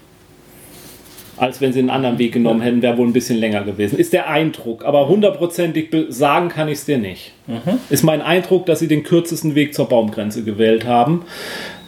Als 1.41 1.59
wenn 1.59 1.73
sie 1.73 1.79
einen 1.79 1.89
anderen 1.89 2.19
Weg 2.19 2.33
genommen 2.33 2.61
hätten, 2.61 2.83
wäre 2.83 2.99
wohl 2.99 3.07
ein 3.07 3.13
bisschen 3.13 3.39
länger 3.39 3.63
gewesen. 3.63 3.97
Ist 3.97 4.13
der 4.13 4.29
Eindruck. 4.29 4.85
Aber 4.85 5.07
hundertprozentig 5.07 5.89
sagen 6.09 6.49
kann 6.49 6.67
ich 6.67 6.75
es 6.75 6.85
dir 6.85 6.99
nicht. 6.99 7.33
Ist 7.89 8.03
mein 8.03 8.21
Eindruck, 8.21 8.67
dass 8.67 8.77
sie 8.77 8.87
den 8.87 9.01
kürzesten 9.01 9.55
Weg 9.55 9.73
zur 9.73 9.89
Baumgrenze 9.89 10.43
gewählt 10.43 10.85
haben. 10.85 11.23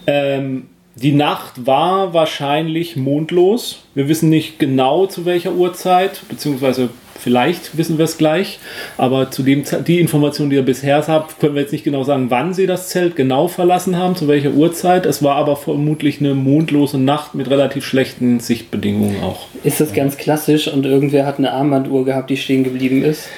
Ähm, 0.08 0.70
die 0.96 1.12
Nacht 1.12 1.66
war 1.66 2.14
wahrscheinlich 2.14 2.96
mondlos. 2.96 3.80
Wir 3.96 4.08
wissen 4.08 4.30
nicht 4.30 4.60
genau 4.60 5.08
zu 5.08 5.26
welcher 5.26 5.54
Uhrzeit, 5.54 6.22
beziehungsweise 6.30 6.90
vielleicht 7.20 7.78
wissen 7.78 7.98
wir 7.98 8.06
es 8.06 8.18
gleich. 8.20 8.60
Aber 8.98 9.32
zu 9.32 9.42
dem 9.42 9.64
die 9.88 10.00
Information, 10.00 10.52
die 10.52 10.56
ihr 10.56 10.62
bisher 10.62 11.04
habt, 11.08 11.40
können 11.40 11.56
wir 11.56 11.64
jetzt 11.64 11.72
nicht 11.72 11.84
genau 11.84 12.04
sagen, 12.04 12.30
wann 12.30 12.54
sie 12.54 12.68
das 12.68 12.90
Zelt 12.90 13.16
genau 13.16 13.48
verlassen 13.48 13.98
haben, 13.98 14.16
zu 14.16 14.28
welcher 14.28 14.52
Uhrzeit. 14.52 15.08
Es 15.08 15.24
war 15.24 15.36
aber 15.36 15.56
vermutlich 15.56 16.20
eine 16.20 16.36
mondlose 16.36 17.00
Nacht 17.00 17.34
mit 17.34 17.50
relativ 17.50 17.86
schlechten 17.86 18.40
Sichtbedingungen 18.40 19.24
auch. 19.24 19.48
Ist 19.64 19.82
das 19.82 19.94
ganz 19.94 20.18
klassisch 20.18 20.68
und 20.68 20.86
irgendwer 20.86 21.26
hat 21.26 21.40
eine 21.40 21.54
Armbanduhr 21.54 22.06
gehabt, 22.06 22.30
die 22.30 22.38
stehen 22.38 22.64
geblieben 22.64 23.04
ist? 23.04 23.30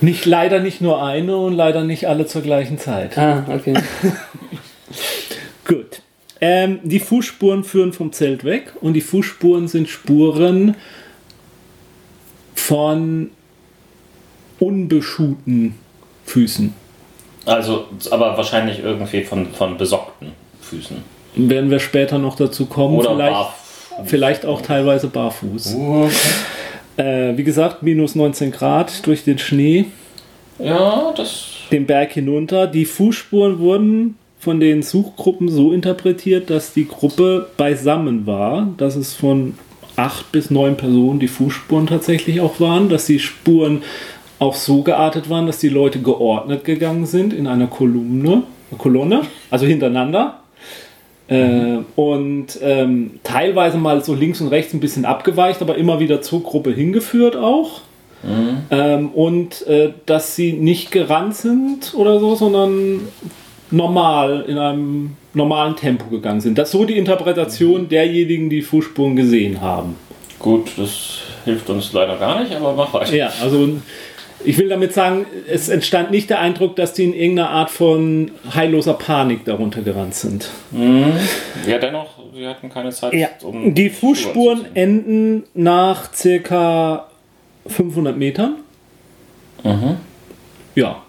Nicht 0.00 0.26
leider 0.26 0.58
nicht 0.58 0.80
nur 0.80 1.04
eine 1.04 1.36
und 1.36 1.54
leider 1.54 1.84
nicht 1.84 2.08
alle 2.08 2.26
zur 2.26 2.42
gleichen 2.42 2.78
Zeit. 2.78 3.16
Ah, 3.16 3.44
okay. 3.48 3.74
Gut. 5.64 6.00
Ähm, 6.40 6.80
die 6.84 7.00
Fußspuren 7.00 7.64
führen 7.64 7.92
vom 7.92 8.12
Zelt 8.12 8.44
weg 8.44 8.72
und 8.80 8.94
die 8.94 9.00
Fußspuren 9.00 9.66
sind 9.66 9.88
Spuren 9.88 10.76
von 12.54 13.30
unbeschuhten 14.60 15.74
Füßen. 16.26 16.74
Also, 17.46 17.86
aber 18.10 18.36
wahrscheinlich 18.36 18.80
irgendwie 18.80 19.22
von, 19.22 19.46
von 19.52 19.78
besockten 19.78 20.32
Füßen. 20.60 20.96
Werden 21.34 21.70
wir 21.70 21.80
später 21.80 22.18
noch 22.18 22.36
dazu 22.36 22.66
kommen. 22.66 22.96
Oder 22.96 23.14
vielleicht, 23.14 24.08
vielleicht 24.08 24.46
auch 24.46 24.60
teilweise 24.60 25.08
barfuß. 25.08 25.76
Äh, 26.96 27.36
wie 27.36 27.44
gesagt, 27.44 27.82
minus 27.82 28.14
19 28.14 28.50
Grad 28.50 29.06
durch 29.06 29.24
den 29.24 29.38
Schnee. 29.38 29.86
Ja, 30.58 31.12
das. 31.16 31.46
den 31.70 31.86
Berg 31.86 32.12
hinunter. 32.12 32.66
Die 32.66 32.84
Fußspuren 32.84 33.60
wurden 33.60 34.16
von 34.38 34.60
den 34.60 34.82
Suchgruppen 34.82 35.48
so 35.48 35.72
interpretiert, 35.72 36.50
dass 36.50 36.72
die 36.72 36.86
Gruppe 36.86 37.48
beisammen 37.56 38.26
war, 38.26 38.68
dass 38.76 38.96
es 38.96 39.14
von 39.14 39.54
acht 39.96 40.30
bis 40.30 40.50
neun 40.50 40.76
Personen 40.76 41.18
die 41.18 41.28
Fußspuren 41.28 41.86
tatsächlich 41.86 42.40
auch 42.40 42.60
waren, 42.60 42.88
dass 42.88 43.06
die 43.06 43.18
Spuren 43.18 43.82
auch 44.38 44.54
so 44.54 44.82
geartet 44.82 45.28
waren, 45.28 45.46
dass 45.46 45.58
die 45.58 45.68
Leute 45.68 46.00
geordnet 46.00 46.64
gegangen 46.64 47.06
sind 47.06 47.32
in 47.32 47.48
einer 47.48 47.66
Kolumne, 47.66 48.44
Kolonne, 48.78 49.22
also 49.50 49.66
hintereinander. 49.66 50.40
Äh, 51.26 51.78
und 51.96 52.58
ähm, 52.62 53.18
teilweise 53.24 53.76
mal 53.76 54.02
so 54.04 54.14
links 54.14 54.40
und 54.40 54.48
rechts 54.48 54.72
ein 54.72 54.80
bisschen 54.80 55.04
abgeweicht, 55.04 55.60
aber 55.60 55.76
immer 55.76 55.98
wieder 55.98 56.22
zur 56.22 56.42
Gruppe 56.42 56.72
hingeführt 56.72 57.36
auch. 57.36 57.82
Ähm, 58.70 59.10
und 59.10 59.66
äh, 59.66 59.92
dass 60.06 60.34
sie 60.34 60.52
nicht 60.52 60.90
gerannt 60.90 61.36
sind 61.36 61.94
oder 61.94 62.18
so, 62.18 62.34
sondern 62.34 63.00
normal 63.70 64.44
in 64.48 64.58
einem 64.58 65.16
normalen 65.34 65.76
Tempo 65.76 66.06
gegangen 66.06 66.40
sind. 66.40 66.58
Das 66.58 66.68
ist 66.68 66.72
so 66.72 66.84
die 66.84 66.96
Interpretation 66.96 67.88
derjenigen, 67.88 68.50
die 68.50 68.62
Fußspuren 68.62 69.16
gesehen 69.16 69.60
haben. 69.60 69.96
Gut, 70.38 70.70
das 70.76 71.18
hilft 71.44 71.68
uns 71.70 71.92
leider 71.92 72.16
gar 72.16 72.40
nicht, 72.40 72.54
aber 72.54 72.72
mach 72.72 72.92
weiter. 72.94 73.14
Ja, 73.14 73.30
also 73.42 73.68
ich 74.44 74.56
will 74.56 74.68
damit 74.68 74.94
sagen, 74.94 75.26
es 75.48 75.68
entstand 75.68 76.12
nicht 76.12 76.30
der 76.30 76.38
Eindruck, 76.40 76.76
dass 76.76 76.92
die 76.92 77.04
in 77.04 77.12
irgendeiner 77.12 77.50
Art 77.50 77.70
von 77.70 78.30
heilloser 78.54 78.94
Panik 78.94 79.44
darunter 79.44 79.82
gerannt 79.82 80.14
sind. 80.14 80.48
Ja, 81.66 81.78
dennoch, 81.78 82.18
wir 82.32 82.48
hatten 82.48 82.68
keine 82.68 82.90
Zeit, 82.90 83.14
Ja, 83.14 83.28
um 83.42 83.74
die 83.74 83.90
Fußspuren 83.90 84.66
enden 84.74 85.42
nach 85.54 86.14
circa 86.14 87.08
500 87.66 88.16
Metern. 88.16 88.54
Ja, 90.76 91.02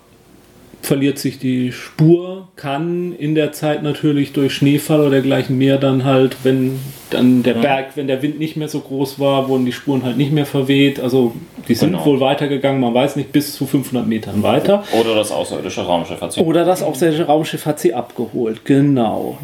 verliert 0.81 1.19
sich 1.19 1.39
die 1.39 1.71
Spur, 1.71 2.47
kann 2.55 3.13
in 3.17 3.35
der 3.35 3.51
Zeit 3.51 3.83
natürlich 3.83 4.31
durch 4.33 4.53
Schneefall 4.53 5.01
oder 5.01 5.09
dergleichen 5.11 5.57
mehr 5.57 5.77
dann 5.77 6.05
halt, 6.05 6.37
wenn 6.43 6.79
dann 7.09 7.43
der 7.43 7.55
Berg, 7.55 7.91
wenn 7.95 8.07
der 8.07 8.21
Wind 8.21 8.39
nicht 8.39 8.55
mehr 8.55 8.69
so 8.69 8.79
groß 8.79 9.19
war, 9.19 9.49
wurden 9.49 9.65
die 9.65 9.71
Spuren 9.71 10.03
halt 10.03 10.17
nicht 10.17 10.31
mehr 10.31 10.45
verweht. 10.45 10.99
Also 10.99 11.33
die 11.67 11.75
sind 11.75 11.91
Genau. 11.91 12.05
wohl 12.05 12.19
weitergegangen, 12.19 12.79
man 12.79 12.93
weiß 12.93 13.15
nicht, 13.17 13.31
bis 13.31 13.55
zu 13.55 13.65
500 13.65 14.07
Metern 14.07 14.41
weiter. 14.41 14.83
Oder 14.99 15.15
das 15.15 15.31
außerirdische 15.31 15.81
Raumschiff 15.81 16.21
hat 16.21 16.33
sie. 16.33 16.41
Oder 16.41 16.65
das 16.65 16.81
außerirdische 16.81 17.25
Raumschiff 17.25 17.65
hat 17.65 17.79
sie 17.79 17.93
abgeholt, 17.93 18.63
genau. 18.65 19.37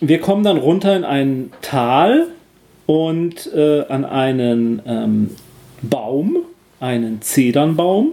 Wir 0.00 0.20
kommen 0.20 0.44
dann 0.44 0.56
runter 0.56 0.96
in 0.96 1.04
ein 1.04 1.52
Tal 1.60 2.28
und 2.86 3.52
äh, 3.54 3.82
an 3.88 4.04
einen 4.04 4.80
ähm, 4.86 5.30
Baum, 5.82 6.38
einen 6.80 7.20
Zedernbaum. 7.22 8.12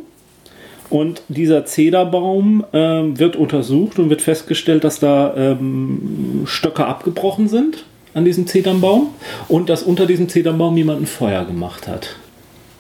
Und 0.90 1.22
dieser 1.28 1.66
Zederbaum 1.66 2.64
ähm, 2.72 3.20
wird 3.20 3.36
untersucht 3.36 4.00
und 4.00 4.10
wird 4.10 4.22
festgestellt, 4.22 4.84
dass 4.84 5.00
da 5.00 5.36
ähm, 5.36 6.44
Stöcke 6.46 6.86
abgebrochen 6.86 7.48
sind 7.50 7.84
an 8.14 8.24
diesem 8.26 8.48
Zedernbaum 8.48 9.10
und 9.50 9.70
dass 9.70 9.84
unter 9.84 10.06
diesem 10.06 10.30
Zedernbaum 10.30 10.78
jemand 10.78 11.02
ein 11.02 11.06
Feuer 11.08 11.44
gemacht 11.46 11.88
hat. 11.88 12.16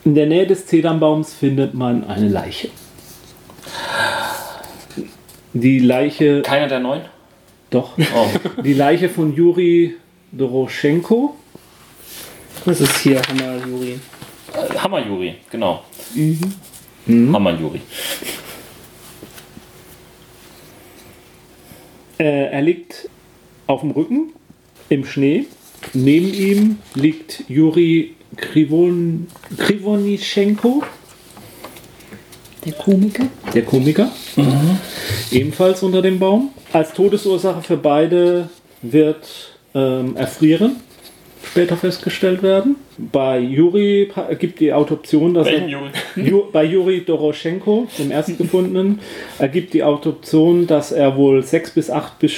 In 0.06 0.16
der 0.16 0.26
Nähe 0.26 0.48
des 0.48 0.66
Zedernbaums 0.68 1.34
findet 1.34 1.74
man 1.74 2.06
eine 2.08 2.30
Leiche. 2.30 2.70
Die 5.54 5.80
Leiche, 5.80 6.42
Keiner 6.44 6.68
der 6.68 6.80
neun? 6.80 7.02
doch, 7.70 7.98
Oh. 7.98 8.62
die 8.64 8.74
Leiche 8.74 9.10
von 9.10 9.36
Juri 9.36 9.96
Doroschenko. 10.32 11.36
Das 12.66 12.80
ist 12.82 12.98
hier 13.00 13.22
Hammer, 13.22 13.66
Juri. 13.66 14.00
Hammer 14.78 15.06
Juri, 15.06 15.36
genau. 15.50 15.84
Mhm. 16.16 16.40
Hammer 17.08 17.58
Juri. 17.60 17.82
Äh, 22.20 22.52
er 22.52 22.62
liegt 22.62 23.10
auf 23.68 23.82
dem 23.82 23.92
Rücken 23.92 24.34
im 24.90 25.06
Schnee. 25.06 25.46
Neben 25.94 26.34
ihm 26.34 26.78
liegt 26.96 27.44
Juri 27.48 28.16
Krivon, 28.36 29.28
Krivonischenko, 29.58 30.84
Der 32.66 32.74
Komiker. 32.74 33.28
der 33.54 33.64
Komiker, 33.64 34.12
ebenfalls 35.32 35.84
unter 35.84 36.02
dem 36.02 36.20
Baum. 36.20 36.50
Als 36.74 36.94
Todesursache 36.94 37.62
für 37.62 37.78
beide 37.78 38.50
wird 38.82 39.54
ähm, 39.74 40.16
Erfrieren 40.18 40.78
später 41.48 41.78
festgestellt 41.78 42.44
werden. 42.44 42.76
Bei 42.98 43.40
Juri 43.40 44.12
gibt 44.40 44.60
die 44.60 44.74
Autoption, 44.74 45.34
dass 45.34 45.48
Welchen 45.48 45.64
er, 45.64 45.70
Juri? 45.70 45.90
Ju, 46.30 46.44
bei 46.52 46.64
Juri 46.64 47.04
Doroschenko, 47.06 47.88
dem 47.98 48.12
erstgefundenen, 48.12 49.00
ergibt 49.40 49.74
die 49.74 49.84
Autoption, 49.84 50.68
dass 50.68 50.92
er 50.92 51.16
wohl 51.16 51.44
sechs 51.44 51.72
bis, 51.72 51.90
acht 51.90 52.20
bis, 52.20 52.34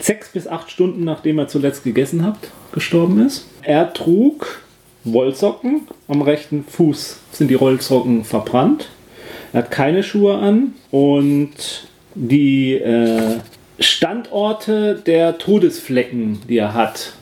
sechs 0.00 0.30
bis 0.30 0.46
acht 0.46 0.70
Stunden 0.70 1.04
nachdem 1.04 1.38
er 1.38 1.48
zuletzt 1.48 1.84
gegessen 1.84 2.24
hat, 2.24 2.36
gestorben 2.72 3.24
ist. 3.24 3.48
Er 3.62 3.92
trug 3.92 4.62
Wollsocken, 5.04 5.82
am 6.08 6.22
rechten 6.22 6.64
Fuß 6.64 7.20
sind 7.32 7.48
die 7.48 7.60
Wollsocken 7.60 8.24
verbrannt. 8.24 8.88
Er 9.52 9.58
hat 9.58 9.70
keine 9.70 10.02
Schuhe 10.02 10.36
an 10.36 10.72
und 10.90 11.88
die 12.14 12.74
äh, 12.74 13.38
Standorte 13.78 15.02
der 15.06 15.38
Todesflecken, 15.38 16.40
die 16.48 16.58
er 16.58 16.74
hat, 16.74 17.12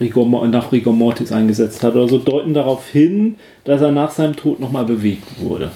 Rigor, 0.00 0.46
nach 0.48 0.72
Rigor 0.72 0.92
Mortis 0.92 1.32
eingesetzt 1.32 1.82
hat 1.82 1.94
oder 1.94 2.08
so, 2.08 2.18
deuten 2.18 2.54
darauf 2.54 2.88
hin, 2.88 3.36
dass 3.64 3.80
er 3.80 3.92
nach 3.92 4.10
seinem 4.10 4.36
Tod 4.36 4.60
nochmal 4.60 4.84
bewegt 4.84 5.40
wurde. 5.40 5.70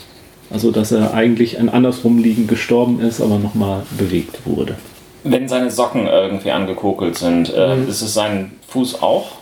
Also, 0.50 0.70
dass 0.72 0.90
er 0.92 1.14
eigentlich 1.14 1.58
ein 1.58 1.68
andersrum 1.68 2.18
liegend 2.18 2.48
gestorben 2.48 3.00
ist, 3.00 3.20
aber 3.20 3.38
nochmal 3.38 3.82
bewegt 3.98 4.40
wurde. 4.44 4.74
Wenn 5.22 5.48
seine 5.48 5.70
Socken 5.70 6.06
irgendwie 6.06 6.50
angekokelt 6.50 7.16
sind, 7.16 7.52
äh, 7.54 7.76
Mhm. 7.76 7.88
ist 7.88 8.02
es 8.02 8.14
sein 8.14 8.52
Fuß 8.68 9.02
auch? 9.02 9.32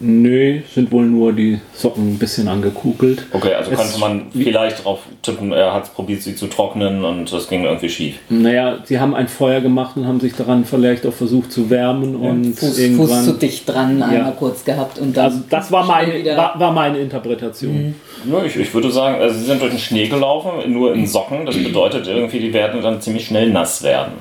Nö, 0.00 0.60
sind 0.72 0.92
wohl 0.92 1.06
nur 1.06 1.32
die 1.32 1.58
Socken 1.74 2.12
ein 2.14 2.18
bisschen 2.18 2.46
angekugelt. 2.46 3.26
Okay, 3.32 3.54
also 3.54 3.70
Es- 3.72 3.78
könnte 3.78 3.98
man 3.98 4.26
vielleicht 4.32 4.84
drauf 4.84 5.00
tippen, 5.22 5.50
er 5.52 5.74
hat 5.74 5.92
probiert, 5.94 6.22
sie 6.22 6.36
zu 6.36 6.46
trocknen 6.46 7.04
und 7.04 7.32
das 7.32 7.48
ging 7.48 7.64
irgendwie 7.64 7.88
schief. 7.88 8.16
Naja, 8.28 8.78
sie 8.84 9.00
haben 9.00 9.14
ein 9.14 9.26
Feuer 9.26 9.60
gemacht 9.60 9.96
und 9.96 10.06
haben 10.06 10.20
sich 10.20 10.34
daran 10.34 10.64
vielleicht 10.64 11.04
auch 11.04 11.12
versucht 11.12 11.50
zu 11.50 11.68
wärmen 11.68 12.14
und 12.14 12.54
Fuß, 12.54 12.78
irgendwann. 12.78 13.08
Fuß 13.08 13.24
zu 13.24 13.32
dicht 13.32 13.68
dran, 13.68 14.00
einmal 14.02 14.14
Ja. 14.14 14.30
kurz 14.38 14.64
gehabt 14.64 14.98
und 15.00 15.16
dann. 15.16 15.24
also 15.26 15.40
das 15.50 15.72
war 15.72 15.84
meine, 15.84 16.24
war, 16.36 16.54
war 16.60 16.72
meine 16.72 16.98
Interpretation. 16.98 17.94
Ja, 18.30 18.44
ich, 18.44 18.56
ich 18.56 18.72
würde 18.74 18.90
sagen, 18.90 19.20
also 19.20 19.38
sie 19.38 19.46
sind 19.46 19.60
durch 19.60 19.70
den 19.72 19.80
Schnee 19.80 20.06
gelaufen, 20.08 20.72
nur 20.72 20.94
in 20.94 21.06
Socken. 21.06 21.44
Das 21.44 21.56
bedeutet 21.62 22.06
irgendwie, 22.06 22.38
die 22.38 22.52
werden 22.52 22.82
dann 22.82 23.00
ziemlich 23.00 23.26
schnell 23.26 23.50
nass 23.50 23.82
werden. 23.82 24.12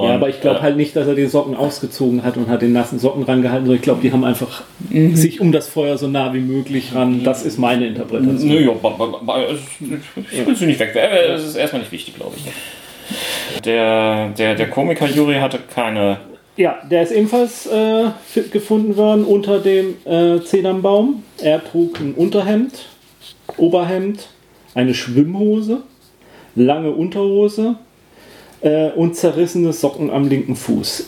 Und, 0.00 0.08
Ja, 0.08 0.14
aber 0.14 0.28
ich 0.28 0.40
glaube 0.40 0.58
äh, 0.58 0.62
halt 0.62 0.76
nicht, 0.76 0.94
dass 0.96 1.06
er 1.06 1.14
die 1.14 1.26
Socken 1.26 1.54
ausgezogen 1.54 2.22
hat 2.24 2.36
und 2.36 2.48
hat 2.48 2.62
den 2.62 2.72
nassen 2.72 2.98
Socken 2.98 3.22
rangehalten, 3.22 3.66
sondern 3.66 3.76
ich 3.76 3.82
glaube, 3.82 4.00
die 4.02 4.12
haben 4.12 4.24
einfach 4.24 4.62
sich 4.90 5.40
um 5.40 5.52
das 5.52 5.68
Feuer 5.68 5.96
so 5.98 6.08
nah 6.08 6.32
wie 6.34 6.40
möglich 6.40 6.94
ran. 6.94 7.22
Das 7.24 7.44
ist 7.44 7.58
meine 7.58 7.86
Interpretation. 7.86 8.48
Nö, 8.48 8.60
ja, 8.66 8.72
ba- 8.72 8.90
ba- 8.90 9.20
ba- 9.22 9.42
es- 9.44 9.60
ich 10.32 10.46
will 10.46 10.56
sie 10.56 10.66
nicht 10.66 10.80
weg. 10.80 10.94
äh, 10.96 11.28
Das 11.28 11.44
ist 11.44 11.56
erstmal 11.56 11.82
nicht 11.82 11.92
wichtig, 11.92 12.16
glaube 12.16 12.32
ich. 12.36 12.44
Der, 13.64 14.28
der, 14.30 14.54
der 14.54 14.70
Komiker 14.70 15.06
Juri 15.06 15.34
hatte 15.34 15.58
keine. 15.74 16.18
Ja, 16.56 16.76
der 16.90 17.02
ist 17.02 17.12
ebenfalls 17.12 17.66
äh, 17.66 18.04
gefunden 18.52 18.96
worden 18.96 19.24
unter 19.24 19.58
dem 19.58 19.94
äh, 20.04 20.40
Zedernbaum. 20.40 21.22
Er 21.42 21.62
trug 21.64 22.00
ein 22.00 22.14
Unterhemd, 22.14 22.86
Oberhemd, 23.56 24.28
eine 24.74 24.94
Schwimmhose, 24.94 25.78
lange 26.54 26.90
Unterhose 26.92 27.76
äh, 28.64 28.90
und 28.90 29.14
zerrissene 29.14 29.72
Socken 29.72 30.10
am 30.10 30.28
linken 30.28 30.56
Fuß. 30.56 31.06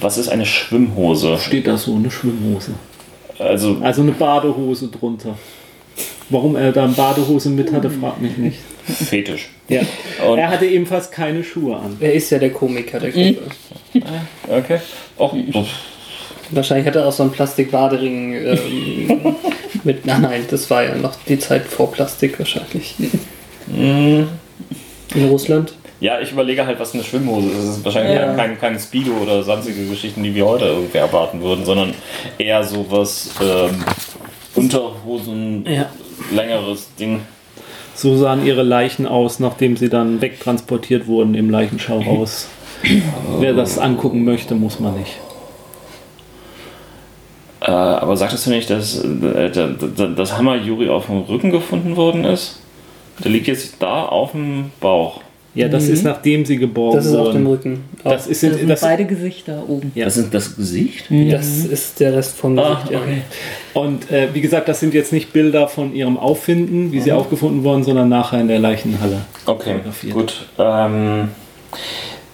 Was 0.00 0.16
ist 0.18 0.28
eine 0.28 0.46
Schwimmhose? 0.46 1.38
Steht 1.38 1.66
da 1.66 1.76
so, 1.76 1.94
eine 1.94 2.10
Schwimmhose. 2.10 2.72
Also, 3.38 3.76
Also 3.82 4.02
eine 4.02 4.12
Badehose 4.12 4.88
drunter. 4.88 5.36
Warum 6.30 6.56
er 6.56 6.72
da 6.72 6.84
eine 6.84 6.92
Badehose 6.94 7.50
mit 7.50 7.72
hatte, 7.72 7.90
fragt 7.90 8.20
mich 8.20 8.36
nicht. 8.36 8.58
Fetisch. 8.84 9.48
Ja. 9.68 9.82
Und- 10.28 10.38
Er 10.38 10.48
hatte 10.48 10.66
ebenfalls 10.66 11.10
keine 11.10 11.42
Schuhe 11.44 11.76
an. 11.76 11.96
Er 12.00 12.14
ist 12.14 12.30
ja 12.30 12.38
der 12.38 12.50
Komiker 12.50 12.98
der 13.00 13.10
Gruppe. 13.10 13.42
Okay. 14.48 14.78
Och, 15.18 15.34
Wahrscheinlich 16.50 16.86
hat 16.86 16.94
er 16.94 17.06
auch 17.08 17.12
so 17.12 17.24
einen 17.24 17.32
Plastikbadering 17.32 18.34
ähm, 18.34 19.34
mit. 19.84 20.06
Nein, 20.06 20.22
nein, 20.22 20.44
das 20.48 20.70
war 20.70 20.84
ja 20.84 20.94
noch 20.94 21.14
die 21.28 21.38
Zeit 21.40 21.64
vor 21.66 21.90
Plastik 21.90 22.38
wahrscheinlich. 22.38 22.94
In 23.76 24.28
Russland. 25.28 25.74
Ja, 25.98 26.20
ich 26.20 26.30
überlege 26.32 26.66
halt, 26.66 26.78
was 26.78 26.92
eine 26.94 27.02
Schwimmhose 27.02 27.48
ist. 27.48 27.56
Es 27.64 27.76
ist 27.78 27.84
wahrscheinlich 27.84 28.14
Ja. 28.16 28.34
kein, 28.34 28.58
kein 28.60 28.78
Speedo 28.78 29.12
oder 29.12 29.42
sonstige 29.42 29.86
Geschichten, 29.86 30.22
die 30.22 30.34
wir 30.34 30.44
heute 30.46 30.66
irgendwie 30.66 30.98
erwarten 30.98 31.40
würden, 31.40 31.64
sondern 31.64 31.94
eher 32.38 32.62
sowas 32.64 33.30
ähm, 33.42 33.82
Unterhosen, 34.54 35.64
Ja. 35.66 35.86
längeres 36.34 36.94
Ding. 36.96 37.22
So 37.94 38.14
sahen 38.16 38.44
ihre 38.44 38.62
Leichen 38.62 39.06
aus, 39.06 39.40
nachdem 39.40 39.78
sie 39.78 39.88
dann 39.88 40.20
wegtransportiert 40.20 41.06
wurden 41.06 41.34
im 41.34 41.48
Leichenschauhaus. 41.48 42.48
Wer 43.40 43.54
das 43.54 43.78
angucken 43.78 44.22
möchte, 44.24 44.54
muss 44.54 44.78
man 44.80 44.98
nicht. 44.98 45.16
Äh, 47.62 47.70
aber 47.70 48.16
sagtest 48.18 48.46
du 48.46 48.50
nicht, 48.50 48.68
dass, 48.68 49.02
äh, 49.02 49.50
da- 49.50 49.68
da- 49.68 50.06
dass 50.08 50.36
Hammer 50.36 50.56
Juri 50.56 50.88
auf 50.90 51.06
dem 51.06 51.20
Rücken 51.22 51.50
gefunden 51.50 51.96
worden 51.96 52.24
ist? 52.24 52.60
Der 53.24 53.30
liegt 53.30 53.46
jetzt 53.46 53.76
da 53.80 54.04
auf 54.04 54.32
dem 54.32 54.72
Bauch. 54.78 55.22
Ja, 55.56 55.68
das 55.68 55.88
ist 55.88 56.04
nachdem 56.04 56.44
sie 56.44 56.58
geborgen 56.58 56.96
Das 56.98 57.06
ist 57.06 57.14
auf 57.14 57.32
dem. 57.32 57.46
Rücken. 57.46 57.82
Das 58.04 58.26
ist, 58.26 58.42
Das 58.42 58.54
sind 58.58 58.68
das, 58.68 58.80
beide 58.82 59.04
Gesichter 59.06 59.64
oben. 59.68 59.90
Ja. 59.94 60.04
Das 60.04 60.16
ist 60.18 60.32
das 60.32 60.54
Gesicht? 60.54 61.06
Das 61.10 61.46
ist 61.64 61.98
der 61.98 62.14
Rest 62.14 62.36
vom 62.36 62.58
Ah, 62.58 62.74
Gesicht. 62.74 62.92
ja. 62.92 62.98
okay. 63.00 63.22
und 63.74 64.10
äh, 64.10 64.28
wie 64.34 64.40
gesagt, 64.42 64.68
das 64.68 64.80
sind 64.80 64.92
jetzt 64.94 65.12
nicht 65.12 65.32
Bilder 65.32 65.66
von 65.66 65.94
ihrem 65.94 66.18
Auffinden, 66.18 66.92
wie 66.92 67.00
sie 67.00 67.12
aufgefunden 67.12 67.64
wurden, 67.64 67.82
sondern 67.84 68.08
nachher 68.08 68.40
in 68.40 68.48
der 68.48 68.58
Leichenhalle. 68.58 69.22
Okay, 69.46 69.76
gut. 70.12 70.46
Ähm, 70.58 71.28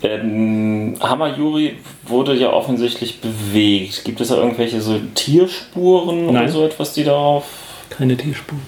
ähm, 0.03 0.95
Hammer 1.01 1.37
Juri 1.37 1.77
wurde 2.09 2.35
ja 2.35 2.53
offensichtlich 2.53 3.21
bewegt. 3.21 4.05
Gibt 4.05 4.21
es 4.21 4.29
da 4.29 4.37
irgendwelche 4.39 4.81
so 4.81 4.99
Tierspuren 5.15 6.25
oder 6.25 6.41
Nein. 6.41 6.49
so 6.51 6.65
etwas, 6.67 6.93
die 6.93 7.05
darauf 7.05 7.45
Keine 7.91 8.17
Tierspur. 8.17 8.59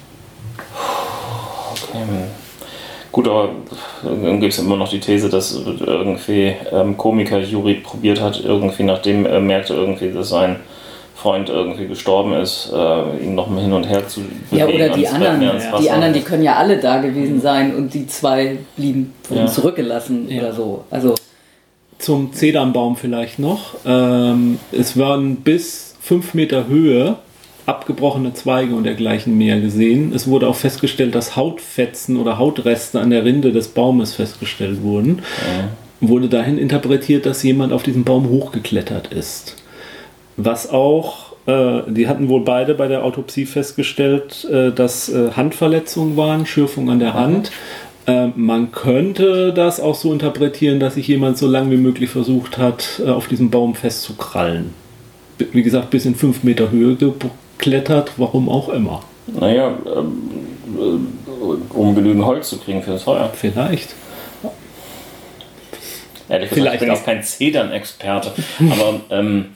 Ähm, 1.93 2.09
gut, 3.15 3.29
aber 3.29 3.51
dann 4.03 4.41
gibt 4.41 4.53
es 4.53 4.59
immer 4.59 4.77
noch 4.77 4.89
die 4.89 4.99
These, 4.99 5.29
dass 5.29 5.55
irgendwie 5.55 6.53
ähm, 6.73 6.97
Komiker 6.97 7.39
Juri 7.39 7.75
probiert 7.75 8.21
hat, 8.21 8.43
irgendwie 8.45 8.83
nachdem 8.83 9.25
er 9.25 9.39
merkte, 9.41 9.73
irgendwie, 9.75 10.11
dass 10.11 10.31
sein 10.31 10.57
Freund 11.15 11.49
irgendwie 11.49 11.87
gestorben 11.87 12.33
ist, 12.35 12.73
äh, 12.75 13.25
ihn 13.25 13.37
nochmal 13.37 13.63
hin 13.63 13.73
und 13.73 13.85
her 13.85 14.07
zu 14.09 14.21
bewegen. 14.21 14.37
Ja, 14.51 14.67
oder 14.67 14.89
die 14.91 15.07
anderen. 15.07 15.41
Die 15.81 15.91
anderen, 15.91 16.13
die 16.13 16.21
können 16.23 16.43
ja 16.43 16.57
alle 16.57 16.77
da 16.79 17.01
gewesen 17.01 17.41
sein 17.41 17.75
und 17.77 17.95
die 17.95 18.07
zwei 18.09 18.59
blieben 18.77 19.15
wurden 19.29 19.43
Ja. 19.43 19.47
zurückgelassen 19.47 20.29
Ja. 20.29 20.43
oder 20.43 20.53
so. 20.53 20.85
Also 20.91 21.15
Zum 21.99 22.33
Zedernbaum 22.33 22.97
vielleicht 22.97 23.39
noch. 23.39 23.77
Ähm, 23.87 24.59
es 24.73 24.99
waren 24.99 25.37
bis 25.37 25.95
5 26.01 26.35
Meter 26.35 26.67
Höhe 26.67 27.17
abgebrochene 27.67 28.35
Zweige 28.35 28.75
und 28.75 28.85
dergleichen 28.85 29.37
mehr 29.39 29.61
gesehen. 29.61 30.13
Es 30.15 30.27
wurde 30.29 30.49
auch 30.49 30.57
festgestellt, 30.57 31.15
dass 31.15 31.37
Hautfetzen 31.37 32.17
oder 32.19 32.39
Hautreste 32.39 33.01
an 33.01 33.11
der 33.11 33.25
Rinde 33.25 33.53
des 33.53 33.69
Baumes 33.69 34.15
festgestellt 34.15 34.83
wurden. 34.83 35.23
Wurde 36.01 36.29
dahin 36.29 36.59
interpretiert, 36.59 37.25
dass 37.25 37.43
jemand 37.43 37.73
auf 37.73 37.83
diesen 37.83 38.05
Baum 38.05 38.29
hochgeklettert 38.29 39.13
ist. 39.13 39.57
Was 40.37 40.69
auch, 40.69 41.33
äh, 41.47 41.83
die 41.89 42.09
hatten 42.09 42.29
wohl 42.29 42.43
beide 42.45 42.75
bei 42.75 42.89
der 42.89 43.05
Autopsie 43.05 43.47
festgestellt, 43.47 44.45
äh, 44.45 44.73
dass 44.73 45.09
äh, 45.09 45.31
Handverletzungen 45.31 46.17
waren, 46.17 46.45
Schürfung 46.45 46.91
an 46.91 46.99
der 46.99 47.15
Hand. 47.15 47.53
Äh, 48.07 48.29
man 48.35 48.73
könnte 48.73 49.53
das 49.55 49.81
auch 49.81 49.95
so 49.95 50.13
interpretieren, 50.13 50.81
dass 50.81 50.95
sich 50.95 51.09
jemand 51.09 51.39
so 51.39 51.47
lange 51.47 51.71
wie 51.71 51.77
möglich 51.77 52.11
versucht 52.11 52.59
hat, 52.59 53.01
äh, 53.05 53.09
auf 53.09 53.29
diesem 53.29 53.51
Baum 53.51 53.75
festzukrallen. 53.75 54.75
Wie 55.39 55.63
gesagt, 55.63 55.91
bis 55.91 56.05
in 56.05 56.15
5 56.15 56.43
Meter 56.43 56.71
Höhe 56.71 56.97
geklettert, 57.59 58.13
warum 58.17 58.49
auch 58.49 58.69
immer. 58.69 59.01
Naja, 59.27 59.73
ähm, 59.87 60.19
äh, 60.79 61.75
um 61.77 61.95
genügend 61.95 62.25
Holz 62.25 62.51
zu 62.51 62.59
kriegen 62.59 62.83
für 62.83 62.93
das 62.93 63.03
Feuer. 63.05 63.31
Vielleicht. 63.33 63.95
Ehrlich 66.29 66.49
gesagt, 66.51 66.55
Vielleicht 66.55 66.75
ich 66.83 66.89
bin 66.89 66.91
auch. 66.97 67.05
kein 67.05 67.23
Zedern-Experte, 67.23 68.33
aber, 68.61 69.01
ähm, 69.11 69.47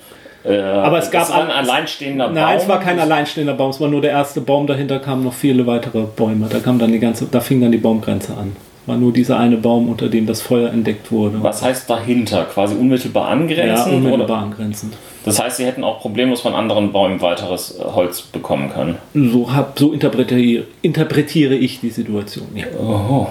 äh, 0.44 0.58
Aber 0.58 0.98
es 0.98 1.10
gab 1.10 1.28
war 1.30 1.36
ein 1.42 1.46
ein- 1.50 1.50
alleinstehender 1.66 2.26
Baum. 2.26 2.34
Nein, 2.34 2.58
es 2.58 2.68
war 2.68 2.78
kein 2.80 2.98
alleinstehender 2.98 3.54
Baum, 3.54 3.70
es 3.70 3.80
war 3.80 3.88
nur 3.88 4.02
der 4.02 4.10
erste 4.10 4.40
Baum, 4.42 4.66
dahinter 4.66 4.98
kamen 4.98 5.24
noch 5.24 5.32
viele 5.32 5.66
weitere 5.66 6.02
Bäume. 6.02 6.46
Da 6.50 6.58
kam 6.60 6.78
dann 6.78 6.92
die 6.92 6.98
ganze, 6.98 7.26
da 7.26 7.40
fing 7.40 7.60
dann 7.60 7.72
die 7.72 7.78
Baumgrenze 7.78 8.34
an. 8.34 8.54
Es 8.82 8.88
war 8.88 8.96
nur 8.98 9.12
dieser 9.12 9.38
eine 9.38 9.56
Baum, 9.56 9.88
unter 9.88 10.08
dem 10.08 10.26
das 10.26 10.40
Feuer 10.42 10.70
entdeckt 10.70 11.10
wurde. 11.10 11.42
Was 11.42 11.62
heißt 11.62 11.88
dahinter? 11.90 12.44
Quasi 12.44 12.74
unmittelbar 12.74 13.26
Ja, 13.26 13.32
angrenzend? 13.32 13.94
unmittelbar 13.94 14.24
oder? 14.26 14.46
angrenzend. 14.46 14.94
Das 15.28 15.38
heißt, 15.38 15.58
sie 15.58 15.66
hätten 15.66 15.84
auch 15.84 16.00
problemlos 16.00 16.40
von 16.40 16.54
anderen 16.54 16.90
Bäumen 16.90 17.20
weiteres 17.20 17.78
äh, 17.78 17.84
Holz 17.84 18.22
bekommen 18.22 18.70
können. 18.70 18.96
So, 19.12 19.52
hab, 19.52 19.78
so 19.78 19.92
interpretiere, 19.92 20.64
interpretiere 20.80 21.54
ich 21.54 21.80
die 21.80 21.90
Situation. 21.90 22.48
Ja. 22.54 22.64
Oh. 22.78 23.26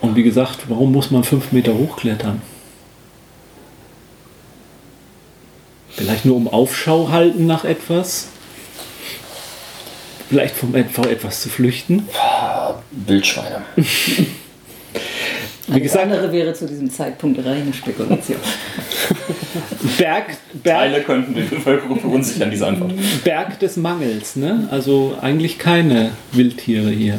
Und 0.00 0.16
wie 0.16 0.24
gesagt, 0.24 0.68
warum 0.68 0.90
muss 0.90 1.12
man 1.12 1.22
fünf 1.22 1.52
Meter 1.52 1.74
hochklettern? 1.74 2.42
Vielleicht 5.90 6.24
nur 6.24 6.34
um 6.34 6.48
Aufschau 6.48 7.10
halten 7.10 7.46
nach 7.46 7.64
etwas? 7.64 8.30
Vielleicht 10.28 10.56
vom 10.56 10.74
vor 10.90 11.06
etwas 11.06 11.40
zu 11.40 11.48
flüchten? 11.48 12.08
Wildschweine. 12.90 13.62
Wie 15.68 15.72
alles 15.72 15.82
gesagt, 15.82 16.04
andere 16.12 16.32
wäre 16.32 16.52
zu 16.54 16.66
diesem 16.66 16.90
Zeitpunkt 16.90 17.44
reine 17.44 17.72
Spekulation. 17.72 18.38
Berg, 19.98 20.36
Teile 20.62 20.94
Berg, 20.94 21.06
könnten 21.06 21.34
die 21.34 21.40
Bevölkerung 21.42 21.98
verunsichern, 21.98 22.50
diese 22.50 22.66
Antwort. 22.68 22.92
Berg 23.24 23.58
des 23.58 23.76
Mangels, 23.76 24.36
ne? 24.36 24.68
Also 24.70 25.16
eigentlich 25.20 25.58
keine 25.58 26.10
Wildtiere 26.32 26.90
hier. 26.90 27.18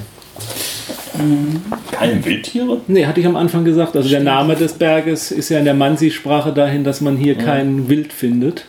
Keine 1.91 2.23
Wildtiere? 2.23 2.79
Nee, 2.87 3.05
hatte 3.05 3.19
ich 3.19 3.25
am 3.25 3.35
Anfang 3.35 3.65
gesagt. 3.65 3.95
Also 3.95 4.07
der 4.07 4.19
Name 4.21 4.55
des 4.55 4.73
Berges 4.73 5.31
ist 5.31 5.49
ja 5.49 5.59
in 5.59 5.65
der 5.65 5.73
Mansi-Sprache 5.73 6.53
dahin, 6.53 6.83
dass 6.83 7.01
man 7.01 7.17
hier 7.17 7.35
kein 7.35 7.89
Wild 7.89 8.13
findet. 8.13 8.65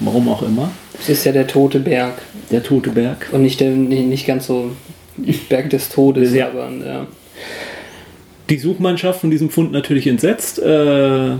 Warum 0.00 0.28
auch 0.28 0.42
immer. 0.42 0.70
Es 0.98 1.08
ist 1.08 1.24
ja 1.24 1.32
der 1.32 1.46
tote 1.46 1.80
Berg. 1.80 2.14
Der 2.50 2.62
Tote 2.62 2.90
Berg. 2.90 3.28
Und 3.32 3.42
nicht, 3.42 3.60
der, 3.60 3.70
nicht 3.70 4.06
nicht 4.06 4.26
ganz 4.26 4.46
so 4.46 4.70
Berg 5.48 5.70
des 5.70 5.88
Todes, 5.88 6.32
Ja. 6.32 6.48
aber 6.48 6.70
ja. 6.84 7.06
Die 8.48 8.58
Suchmannschaft 8.58 9.20
von 9.20 9.30
diesem 9.30 9.50
Fund 9.50 9.72
natürlich 9.72 10.06
entsetzt, 10.06 10.58
äh, 10.60 11.32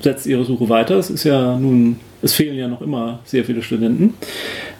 setzt 0.00 0.26
ihre 0.26 0.44
Suche 0.44 0.68
weiter. 0.68 0.96
Es 0.96 1.10
ist 1.10 1.24
ja 1.24 1.56
nun, 1.56 2.00
es 2.22 2.32
fehlen 2.32 2.56
ja 2.56 2.66
noch 2.66 2.80
immer 2.80 3.20
sehr 3.24 3.44
viele 3.44 3.62
Studenten. 3.62 4.14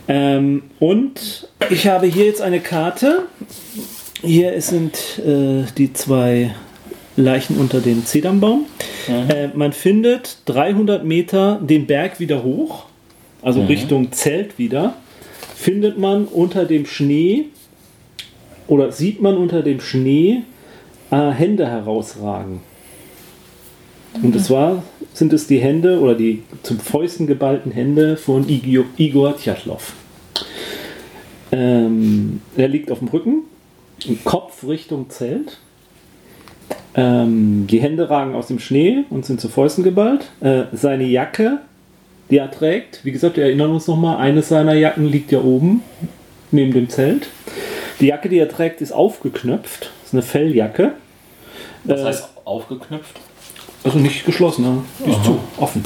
Ähm, 0.09 0.63
und 0.81 1.49
ich 1.71 1.87
habe 1.87 2.07
hier 2.07 2.27
jetzt 2.27 2.43
eine 2.43 2.61
Karte. 2.61 3.27
Hier 4.23 4.61
sind 4.61 5.21
äh, 5.25 5.65
die 5.77 5.93
zwei 5.93 6.55
Leichen 7.17 7.59
unter 7.59 7.81
dem 7.81 8.05
Zedernbaum. 8.05 8.67
Äh, 9.09 9.49
man 9.55 9.73
findet 9.73 10.39
300 10.47 11.05
Meter 11.05 11.61
den 11.63 11.87
Berg 11.87 12.19
wieder 12.19 12.43
hoch, 12.43 12.87
also 13.43 13.65
Richtung 13.65 14.13
Zelt 14.13 14.59
wieder. 14.59 14.97
Findet 15.55 15.99
man 15.99 16.27
unter 16.27 16.65
dem 16.65 16.87
Schnee 16.87 17.47
oder 18.67 18.91
sieht 18.93 19.23
man 19.23 19.37
unter 19.37 19.63
dem 19.63 19.81
Schnee 19.81 20.43
äh, 21.11 21.31
Hände 21.31 21.67
herausragen. 21.67 22.61
Und 24.23 24.35
es 24.35 24.51
war, 24.51 24.83
sind 25.13 25.33
es 25.33 25.47
die 25.47 25.59
Hände 25.59 26.01
oder 26.01 26.15
die 26.15 26.43
zum 26.63 26.79
Fäusten 26.79 27.27
geballten 27.27 27.73
Hände 27.73 28.17
von 28.17 28.49
Igor, 28.49 28.85
Igor 28.97 29.37
Tjatlov. 29.37 29.95
Ähm, 31.53 32.41
er 32.57 32.69
liegt 32.69 32.91
auf 32.91 32.99
dem 33.01 33.09
Rücken, 33.09 33.43
im 34.07 34.23
Kopf 34.25 34.67
Richtung 34.67 35.11
Zelt. 35.11 35.59
Ähm, 36.95 37.67
die 37.71 37.81
Hände 37.81 38.09
ragen 38.09 38.35
aus 38.35 38.49
dem 38.49 38.59
Schnee 38.59 39.05
und 39.11 39.25
sind 39.27 39.41
zu 39.41 39.49
Fäusten 39.49 39.85
geballt. 39.85 40.31
Äh, 40.41 40.65
seine 40.73 41.05
Jacke, 41.05 41.61
die 42.31 42.39
er 42.39 42.51
trägt, 42.51 43.05
wie 43.05 43.13
gesagt, 43.13 43.37
wir 43.37 43.45
erinnern 43.45 43.71
uns 43.71 43.87
nochmal, 43.87 44.17
eine 44.17 44.43
seiner 44.43 44.75
Jacken 44.75 45.07
liegt 45.07 45.31
ja 45.31 45.41
oben 45.41 45.83
neben 46.51 46.73
dem 46.73 46.89
Zelt. 46.89 47.29
Die 48.01 48.07
Jacke, 48.07 48.29
die 48.29 48.39
er 48.39 48.49
trägt, 48.49 48.81
ist 48.81 48.93
aufgeknöpft. 48.93 49.91
Das 50.07 50.13
ist 50.13 50.15
eine 50.15 50.23
Felljacke. 50.23 50.93
Das 51.83 52.01
Äh, 52.01 52.05
heißt 52.05 52.29
aufgeknüpft. 52.45 53.19
Also 53.83 53.99
nicht 53.99 54.25
geschlossen, 54.25 54.63
ne? 54.65 54.79
Die 55.05 55.11
ist 55.11 55.25
zu, 55.25 55.39
offen. 55.59 55.83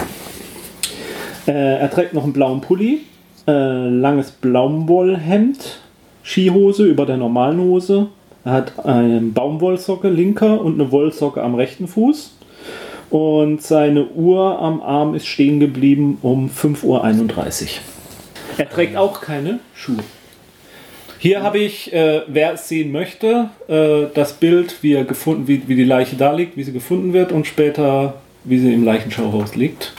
Äh, 1.46 1.78
er 1.78 1.90
trägt 1.90 2.12
noch 2.12 2.24
einen 2.24 2.34
blauen 2.34 2.60
Pulli, 2.60 3.00
äh, 3.48 3.88
langes 3.88 4.32
Baumwollhemd, 4.32 5.80
Skihose 6.22 6.84
über 6.84 7.06
der 7.06 7.16
normalen 7.16 7.60
Hose. 7.60 8.08
Er 8.44 8.52
hat 8.52 8.84
eine 8.84 9.20
Baumwollsocke 9.20 10.10
linker 10.10 10.60
und 10.60 10.78
eine 10.80 10.92
Wollsocke 10.92 11.42
am 11.42 11.54
rechten 11.54 11.88
Fuß. 11.88 12.34
Und 13.08 13.62
seine 13.62 14.06
Uhr 14.08 14.58
am 14.60 14.82
Arm 14.82 15.14
ist 15.14 15.26
stehen 15.26 15.60
geblieben 15.60 16.18
um 16.20 16.50
5.31 16.50 16.84
Uhr. 16.84 17.00
Er 18.58 18.68
trägt 18.68 18.96
auch 18.96 19.22
keine 19.22 19.60
Schuhe. 19.74 19.98
Hier 21.22 21.42
habe 21.42 21.58
ich, 21.58 21.92
äh, 21.92 22.22
wer 22.28 22.54
es 22.54 22.66
sehen 22.66 22.92
möchte, 22.92 23.50
äh, 23.68 24.06
das 24.14 24.32
Bild, 24.32 24.82
wie, 24.82 24.94
er 24.94 25.04
gefunden, 25.04 25.46
wie, 25.48 25.68
wie 25.68 25.76
die 25.76 25.84
Leiche 25.84 26.16
da 26.16 26.32
liegt, 26.32 26.56
wie 26.56 26.62
sie 26.62 26.72
gefunden 26.72 27.12
wird 27.12 27.30
und 27.30 27.46
später, 27.46 28.14
wie 28.44 28.58
sie 28.58 28.72
im 28.72 28.84
Leichenschauhaus 28.84 29.54
liegt. 29.54 29.92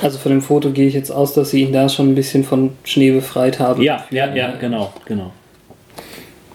Also 0.00 0.16
von 0.16 0.32
dem 0.32 0.40
Foto 0.40 0.70
gehe 0.70 0.88
ich 0.88 0.94
jetzt 0.94 1.10
aus, 1.10 1.34
dass 1.34 1.50
sie 1.50 1.60
ihn 1.60 1.74
da 1.74 1.90
schon 1.90 2.12
ein 2.12 2.14
bisschen 2.14 2.42
von 2.42 2.70
Schnee 2.84 3.10
befreit 3.10 3.58
haben. 3.58 3.82
Ja, 3.82 4.06
ja, 4.10 4.34
ja, 4.34 4.54
genau, 4.58 4.90
genau. 5.04 5.32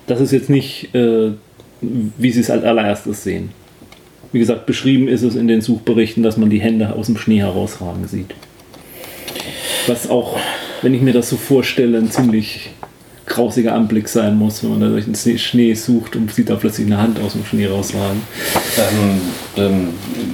Das 0.07 0.19
ist 0.19 0.31
jetzt 0.31 0.49
nicht, 0.49 0.95
äh, 0.95 1.33
wie 1.81 2.31
Sie 2.31 2.39
es 2.39 2.49
als 2.49 2.63
allererstes 2.63 3.23
sehen. 3.23 3.51
Wie 4.31 4.39
gesagt, 4.39 4.65
beschrieben 4.65 5.07
ist 5.07 5.23
es 5.23 5.35
in 5.35 5.47
den 5.47 5.61
Suchberichten, 5.61 6.23
dass 6.23 6.37
man 6.37 6.49
die 6.49 6.61
Hände 6.61 6.93
aus 6.93 7.07
dem 7.07 7.17
Schnee 7.17 7.39
herausragen 7.39 8.07
sieht. 8.07 8.33
Was 9.87 10.09
auch, 10.09 10.37
wenn 10.81 10.93
ich 10.93 11.01
mir 11.01 11.13
das 11.13 11.29
so 11.29 11.37
vorstelle, 11.37 11.97
ein 11.97 12.11
ziemlich 12.11 12.69
grausiger 13.25 13.73
Anblick 13.73 14.07
sein 14.09 14.37
muss, 14.37 14.61
wenn 14.63 14.71
man 14.71 14.81
da 14.81 14.87
durch 14.89 15.05
den 15.05 15.15
Schnee- 15.15 15.73
sucht 15.73 16.15
und 16.15 16.31
sieht 16.33 16.49
da 16.49 16.55
plötzlich 16.55 16.87
eine 16.87 16.97
Hand 16.97 17.19
aus 17.19 17.33
dem 17.33 17.45
Schnee 17.45 17.65
rausragen. 17.65 18.21
Ähm, 18.77 19.21
ähm, 19.57 19.87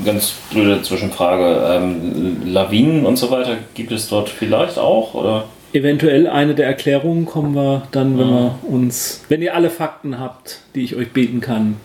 ganz 0.04 0.34
blöde 0.52 0.82
Zwischenfrage. 0.82 1.76
Ähm, 1.76 2.38
Lawinen 2.45 3.06
und 3.06 3.18
so 3.18 3.30
weiter 3.30 3.58
gibt 3.74 3.91
es 3.91 4.10
dort 4.10 4.30
vielleicht 4.30 4.80
auch? 4.80 5.14
Oder? 5.14 5.45
Eventuell 5.74 6.28
eine 6.28 6.56
der 6.56 6.66
Erklärungen 6.66 7.26
kommen 7.26 7.54
wir 7.54 7.84
dann, 7.91 8.18
wenn 8.18 8.30
wir 8.30 8.60
uns, 8.64 9.24
wenn 9.30 9.41
ihr 9.41 9.54
alle 9.54 9.70
Fakten 9.70 10.20
habt, 10.20 10.62
die 10.74 10.82
ich 10.82 10.95
euch 10.95 11.12
beten 11.12 11.39
kann. 11.39 11.76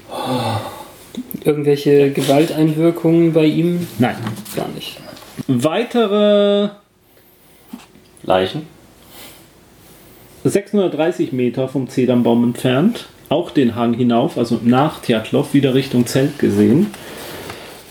Irgendwelche 1.44 2.10
Gewalteinwirkungen 2.10 3.32
bei 3.32 3.44
ihm? 3.44 3.86
Nein. 3.98 4.16
Gar 4.56 4.68
nicht. 4.68 4.98
Weitere 5.46 6.70
Leichen? 8.22 8.66
630 10.44 11.32
Meter 11.32 11.68
vom 11.68 11.88
Zedernbaum 11.88 12.44
entfernt, 12.44 13.06
auch 13.28 13.50
den 13.50 13.76
Hang 13.76 13.94
hinauf, 13.94 14.36
also 14.36 14.60
nach 14.62 15.00
Tjatlov, 15.02 15.54
wieder 15.54 15.74
Richtung 15.74 16.06
Zelt 16.06 16.38
gesehen, 16.38 16.88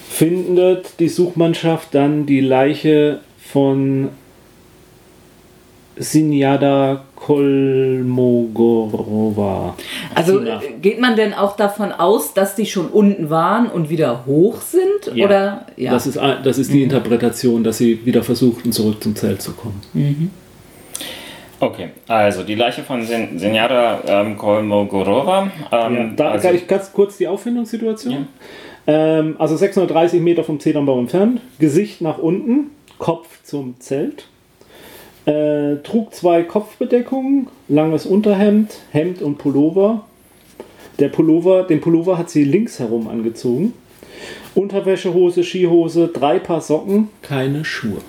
findet 0.09 0.99
die 0.99 1.09
Suchmannschaft 1.09 1.95
dann 1.95 2.25
die 2.25 2.41
Leiche 2.41 3.21
von 3.39 4.09
Sinjada 5.95 7.05
Kolmogorova. 7.21 9.75
Also 10.15 10.39
äh, 10.39 10.57
geht 10.81 10.99
man 10.99 11.15
denn 11.15 11.35
auch 11.35 11.55
davon 11.55 11.91
aus, 11.91 12.33
dass 12.33 12.55
die 12.55 12.65
schon 12.65 12.87
unten 12.87 13.29
waren 13.29 13.67
und 13.67 13.91
wieder 13.91 14.25
hoch 14.25 14.59
sind? 14.61 15.15
Ja. 15.15 15.25
Oder 15.25 15.67
ja. 15.77 15.91
Das 15.91 16.07
ist, 16.07 16.17
das 16.17 16.57
ist 16.57 16.73
die 16.73 16.81
Interpretation, 16.81 17.63
dass 17.63 17.77
sie 17.77 18.03
wieder 18.05 18.23
versuchten, 18.23 18.71
zurück 18.71 19.03
zum 19.03 19.15
Zelt 19.15 19.39
zu 19.41 19.53
kommen. 19.53 20.31
Okay, 21.59 21.89
also 22.07 22.41
die 22.41 22.55
Leiche 22.55 22.81
von 22.81 23.05
Sen 23.05 23.37
Senjada 23.37 23.99
ähm, 24.07 24.35
Kolmogorova. 24.35 25.51
Ähm, 25.71 25.95
Ja, 25.95 26.09
da 26.15 26.31
also, 26.31 26.47
kann 26.47 26.55
ich 26.55 26.67
ganz 26.67 26.91
kurz 26.91 27.17
die 27.17 27.27
Auffindungssituation. 27.27 28.29
Ähm, 28.87 29.35
also 29.37 29.55
630 29.55 30.19
Meter 30.21 30.43
vom 30.43 30.59
Zedernbaum 30.59 31.01
entfernt, 31.01 31.39
Gesicht 31.59 32.01
nach 32.01 32.17
unten, 32.17 32.71
Kopf 32.97 33.43
zum 33.43 33.79
Zelt. 33.79 34.25
Äh, 35.25 35.77
trug 35.83 36.13
zwei 36.15 36.43
Kopfbedeckungen, 36.43 37.47
langes 37.67 38.05
Unterhemd, 38.05 38.79
Hemd 38.91 39.21
und 39.21 39.37
Pullover. 39.37 40.05
Der 40.99 41.09
Pullover, 41.09 41.63
den 41.63 41.79
Pullover 41.79 42.17
hat 42.17 42.29
sie 42.29 42.43
links 42.43 42.79
herum 42.79 43.07
angezogen. 43.07 43.73
Unterwäschehose, 44.55 45.43
Skihose, 45.43 46.07
drei 46.07 46.39
Paar 46.39 46.61
Socken, 46.61 47.09
keine 47.21 47.63
Schuhe. 47.63 47.99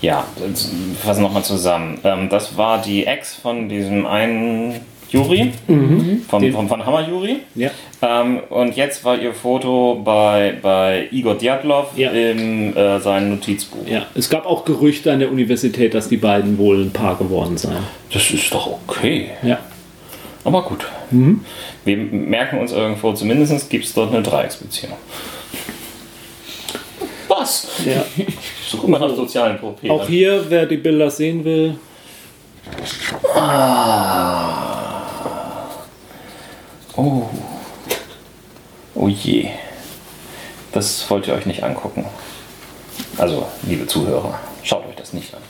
Ja, 0.00 0.26
das 0.38 0.70
fassen 1.02 1.22
nochmal 1.22 1.44
zusammen. 1.44 1.98
Ähm, 2.04 2.28
das 2.30 2.56
war 2.56 2.80
die 2.80 3.06
Ex 3.06 3.34
von 3.34 3.68
diesem 3.68 4.06
einen 4.06 4.80
Juri, 5.10 5.52
vom, 6.28 6.40
Den- 6.42 6.52
vom, 6.52 6.68
von 6.68 6.86
Hammer 6.86 7.08
Juri. 7.08 7.38
Ja. 7.56 7.70
Ähm, 8.02 8.40
und 8.48 8.76
jetzt 8.76 9.04
war 9.04 9.18
ihr 9.20 9.34
Foto 9.34 10.00
bei, 10.04 10.54
bei 10.62 11.08
Igor 11.10 11.34
Djatlov 11.34 11.96
Ja. 11.96 12.10
in 12.10 12.76
äh, 12.76 13.00
seinem 13.00 13.30
Notizbuch. 13.30 13.86
ja. 13.88 14.06
Es 14.14 14.30
gab 14.30 14.46
auch 14.46 14.64
Gerüchte 14.64 15.12
an 15.12 15.18
der 15.18 15.30
Universität, 15.32 15.94
dass 15.94 16.08
die 16.08 16.16
beiden 16.16 16.58
wohl 16.58 16.82
ein 16.84 16.92
Paar 16.92 17.16
geworden 17.18 17.56
seien. 17.58 17.78
Das 18.12 18.30
ist 18.30 18.52
doch 18.54 18.66
okay. 18.86 19.30
Ja. 19.42 19.58
Aber 20.44 20.62
gut. 20.62 20.86
Wir 21.84 21.96
merken 21.96 22.60
uns 22.60 22.72
irgendwo, 22.72 23.12
zumindest 23.12 23.68
gibt 23.68 23.84
es 23.84 23.92
dort 23.92 24.12
eine 24.14 24.22
Dreiecksbeziehung. 24.22 24.94
Was? 27.28 27.68
ja. 27.86 28.04
Ich 28.16 28.34
suche 28.68 28.86
immer 28.86 28.98
nach 28.98 29.14
sozialen 29.14 29.58
Profilen. 29.58 29.92
Auch 29.92 30.06
hier, 30.08 30.44
wer 30.48 30.66
die 30.66 30.76
Bilder 30.76 31.10
sehen 31.10 31.44
will, 31.44 31.74
Oh. 36.96 37.28
Oh 38.94 39.08
je. 39.08 39.50
Das 40.72 41.08
wollt 41.10 41.26
ihr 41.26 41.34
euch 41.34 41.46
nicht 41.46 41.62
angucken. 41.62 42.04
Also, 43.16 43.46
liebe 43.62 43.86
Zuhörer, 43.86 44.38
schaut 44.62 44.86
euch 44.86 44.96
das 44.96 45.12
nicht 45.12 45.34
an. 45.34 45.40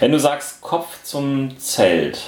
Wenn 0.00 0.12
du 0.12 0.18
sagst 0.18 0.60
Kopf 0.60 1.02
zum 1.02 1.58
Zelt, 1.58 2.20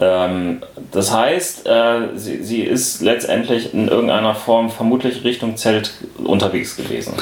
ähm, 0.00 0.62
das 0.92 1.12
heißt, 1.12 1.66
äh, 1.66 2.08
sie, 2.16 2.42
sie 2.42 2.62
ist 2.62 3.00
letztendlich 3.02 3.72
in 3.72 3.88
irgendeiner 3.88 4.34
Form 4.34 4.70
vermutlich 4.70 5.24
Richtung 5.24 5.56
Zelt 5.56 5.92
unterwegs 6.18 6.76
gewesen. 6.76 7.14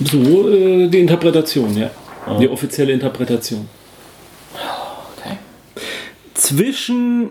So 0.00 0.48
äh, 0.48 0.88
die 0.88 1.00
Interpretation, 1.00 1.76
ja. 1.76 1.90
Die 2.40 2.48
offizielle 2.48 2.92
Interpretation. 2.92 3.68
Zwischen 6.46 7.30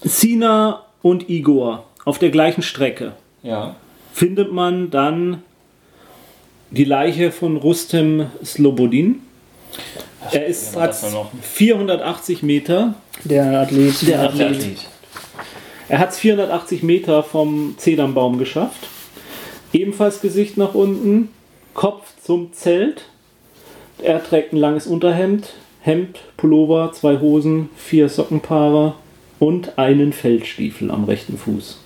Sina 0.00 0.84
und 1.02 1.28
Igor 1.28 1.82
auf 2.04 2.20
der 2.20 2.30
gleichen 2.30 2.62
Strecke 2.62 3.14
Ja. 3.42 3.74
findet 4.12 4.52
man 4.52 4.90
dann 4.90 5.42
die 6.70 6.84
Leiche 6.84 7.32
von 7.32 7.56
Rustem 7.56 8.26
Slobodin. 8.44 9.22
Er 10.30 10.46
ist 10.46 10.76
Ja, 10.76 10.82
hat 10.82 10.90
das 10.90 11.02
war 11.02 11.10
noch- 11.10 11.30
480 11.42 12.44
Meter. 12.44 12.94
Der 13.24 13.44
Athlet. 13.62 14.00
Der 14.02 14.18
Der 14.18 14.22
Athlet. 14.28 14.50
Athlet. 14.56 14.78
Er 15.88 15.98
hat 15.98 16.10
es 16.10 16.18
480 16.20 16.84
Meter 16.84 17.24
vom 17.24 17.74
Zedernbaum 17.76 18.38
geschafft. 18.38 18.86
Ebenfalls 19.72 20.20
Gesicht 20.20 20.56
nach 20.56 20.74
unten, 20.74 21.30
Kopf 21.74 22.06
zum 22.22 22.52
Zelt. 22.52 23.02
Er 24.00 24.22
trägt 24.22 24.52
ein 24.52 24.58
langes 24.58 24.86
Unterhemd, 24.86 25.54
Hemd, 25.86 26.18
Pullover, 26.36 26.92
zwei 26.92 27.20
Hosen, 27.20 27.70
vier 27.76 28.08
Sockenpaare 28.08 28.94
und 29.38 29.78
einen 29.78 30.12
Feldstiefel 30.12 30.90
am 30.90 31.04
rechten 31.04 31.38
Fuß. 31.38 31.78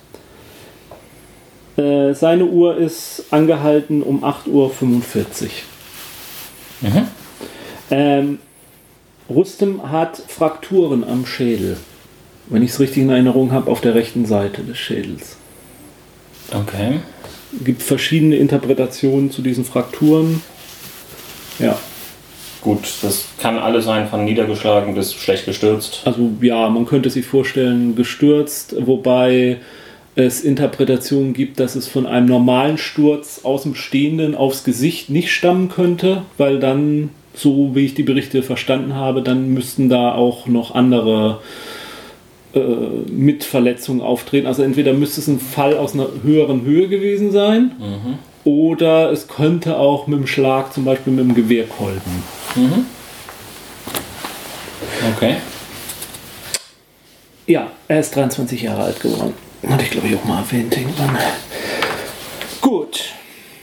Äh, 1.77 2.15
seine 2.15 2.45
Uhr 2.45 2.77
ist 2.77 3.25
angehalten 3.29 4.01
um 4.01 4.23
8.45 4.23 4.47
Uhr. 4.49 4.71
Mhm. 6.81 7.07
Ähm, 7.91 8.39
Rustem 9.29 9.91
hat 9.91 10.17
Frakturen 10.17 11.03
am 11.03 11.27
Schädel. 11.27 11.77
Wenn 12.47 12.63
ich 12.63 12.71
es 12.71 12.79
richtig 12.79 13.03
in 13.03 13.09
Erinnerung 13.11 13.51
habe, 13.51 13.69
auf 13.69 13.81
der 13.81 13.93
rechten 13.93 14.25
Seite 14.25 14.63
des 14.63 14.79
Schädels. 14.79 15.37
Okay. 16.51 17.01
Es 17.55 17.65
gibt 17.65 17.83
verschiedene 17.83 18.37
Interpretationen 18.37 19.29
zu 19.29 19.43
diesen 19.43 19.63
Frakturen. 19.63 20.41
Ja, 21.59 21.77
Gut, 22.61 22.79
das 23.01 23.25
kann 23.39 23.57
alles 23.57 23.85
sein, 23.85 24.07
von 24.07 24.23
niedergeschlagen 24.23 24.93
bis 24.93 25.13
schlecht 25.15 25.45
gestürzt. 25.45 26.01
also 26.05 26.29
ja, 26.41 26.69
man 26.69 26.85
könnte 26.85 27.09
sich 27.09 27.25
vorstellen, 27.25 27.95
gestürzt, 27.95 28.75
wobei 28.79 29.57
es 30.15 30.41
Interpretationen 30.41 31.33
gibt, 31.33 31.59
dass 31.59 31.75
es 31.75 31.87
von 31.87 32.05
einem 32.05 32.27
normalen 32.27 32.77
Sturz 32.77 33.41
aus 33.43 33.63
dem 33.63 33.75
Stehenden 33.75 34.35
aufs 34.35 34.63
Gesicht 34.63 35.09
nicht 35.09 35.31
stammen 35.31 35.69
könnte, 35.69 36.23
weil 36.37 36.59
dann, 36.59 37.09
so 37.33 37.71
wie 37.73 37.85
ich 37.85 37.95
die 37.95 38.03
Berichte 38.03 38.43
verstanden 38.43 38.93
habe, 38.93 39.23
dann 39.23 39.53
müssten 39.53 39.89
da 39.89 40.13
auch 40.13 40.47
noch 40.47 40.75
andere 40.75 41.39
äh, 42.53 42.59
Mitverletzungen 43.09 44.01
auftreten. 44.01 44.45
Also 44.45 44.61
entweder 44.61 44.93
müsste 44.93 45.21
es 45.21 45.27
ein 45.27 45.39
Fall 45.39 45.77
aus 45.77 45.93
einer 45.93 46.07
höheren 46.23 46.63
Höhe 46.63 46.89
gewesen 46.89 47.31
sein, 47.31 47.71
oder 48.43 49.11
es 49.11 49.27
könnte 49.27 49.77
auch 49.77 50.07
mit 50.07 50.19
dem 50.19 50.27
Schlag, 50.27 50.73
zum 50.73 50.83
Beispiel 50.83 51.13
mit 51.13 51.25
dem 51.25 51.35
Gewehrkolben. 52.55 52.85
Okay. 55.15 55.35
Ja, 57.47 57.71
er 57.87 57.99
ist 57.99 58.15
23 58.15 58.61
Jahre 58.61 58.83
alt 58.83 58.99
geworden. 58.99 59.33
Hatte 59.67 59.83
ich 59.83 59.91
glaube 59.91 60.07
ich 60.07 60.15
auch 60.15 60.23
mal 60.25 60.39
erwähnt 60.39 60.75
irgendwann. 60.75 61.17
Gut, 62.61 63.13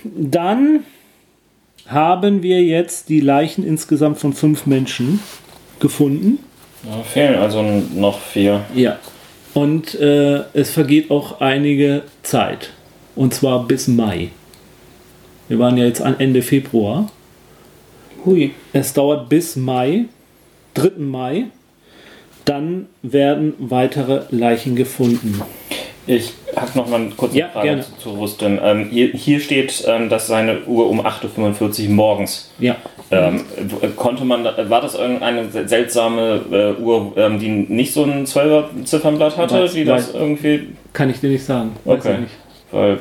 dann 0.04 0.84
haben 1.86 2.42
wir 2.42 2.62
jetzt 2.62 3.08
die 3.08 3.20
Leichen 3.20 3.66
insgesamt 3.66 4.18
von 4.18 4.32
fünf 4.32 4.66
Menschen 4.66 5.20
gefunden. 5.80 6.38
Ja, 6.84 7.02
fehlen 7.02 7.36
also 7.36 7.62
noch 7.62 8.20
vier. 8.20 8.64
Ja. 8.74 8.98
Und 9.54 9.94
äh, 9.94 10.44
es 10.52 10.70
vergeht 10.70 11.10
auch 11.10 11.40
einige 11.40 12.02
Zeit. 12.22 12.70
Und 13.16 13.34
zwar 13.34 13.66
bis 13.66 13.88
Mai. 13.88 14.28
Wir 15.48 15.58
waren 15.58 15.76
ja 15.76 15.86
jetzt 15.86 16.02
an 16.02 16.20
Ende 16.20 16.42
Februar. 16.42 17.10
Hui. 18.24 18.52
Es 18.72 18.92
dauert 18.92 19.28
bis 19.28 19.56
Mai, 19.56 20.04
3. 20.74 20.92
Mai. 20.98 21.44
Dann 22.44 22.86
werden 23.02 23.54
weitere 23.58 24.22
Leichen 24.30 24.74
gefunden. 24.74 25.42
Ich 26.06 26.32
habe 26.56 26.70
noch 26.78 26.88
mal 26.88 26.96
eine 27.02 27.10
kurze 27.10 27.36
Ja, 27.36 27.48
Frage 27.50 27.66
gerne. 27.68 27.82
zu, 27.82 27.92
zu 27.98 28.10
Rustem. 28.12 28.58
Ähm, 28.62 28.88
hier, 28.90 29.08
hier 29.08 29.38
steht, 29.40 29.84
ähm, 29.86 30.08
dass 30.08 30.26
seine 30.26 30.64
Uhr 30.64 30.88
um 30.88 31.02
8.45 31.04 31.84
Uhr 31.88 31.94
morgens. 31.94 32.50
Ja. 32.58 32.76
Ähm, 33.10 33.42
konnte 33.96 34.24
man, 34.24 34.44
war 34.44 34.80
das 34.80 34.94
irgendeine 34.94 35.50
se- 35.50 35.68
seltsame 35.68 36.40
äh, 36.78 36.80
Uhr, 36.82 37.12
ähm, 37.16 37.38
die 37.38 37.48
nicht 37.50 37.92
so 37.92 38.04
ein 38.04 38.24
12er 38.26 38.84
Ziffernblatt 38.84 39.36
hatte, 39.36 39.66
Weiß- 39.66 39.72
die 39.74 39.84
das 39.84 40.14
weiß- 40.14 40.18
irgendwie. 40.18 40.68
Kann 40.94 41.10
ich 41.10 41.20
dir 41.20 41.28
nicht 41.28 41.44
sagen. 41.44 41.72
Weiß 41.84 42.00
Okay. 42.00 42.14
ich 42.14 42.20
nicht. 42.20 42.34
Weil 42.70 42.98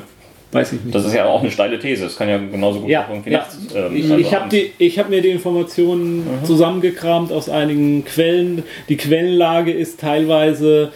Weiß 0.58 0.74
ich 0.74 0.84
nicht. 0.84 0.96
das 0.96 1.06
ist 1.06 1.14
ja 1.14 1.26
auch 1.26 1.42
eine 1.42 1.52
steile 1.52 1.80
These. 1.80 2.04
Das 2.04 2.18
kann 2.18 2.30
ja 2.30 2.38
genauso 2.38 2.82
gut 2.82 2.90
Ja, 2.90 3.08
irgendwie 3.10 3.32
ja. 3.32 3.40
nachts. 3.40 3.58
Ähm, 3.76 3.96
Ich, 3.96 4.04
also 4.04 4.18
ich 4.18 4.34
habe 4.34 4.58
hab 4.58 5.10
mir 5.10 5.22
die 5.22 5.30
Informationen 5.30 6.28
zusammengekramt 6.44 7.32
aus 7.32 7.50
einigen 7.50 8.04
Quellen. 8.06 8.64
Die 8.90 8.98
Quellenlage 8.98 9.72
ist 9.72 10.00
teilweise 10.00 10.92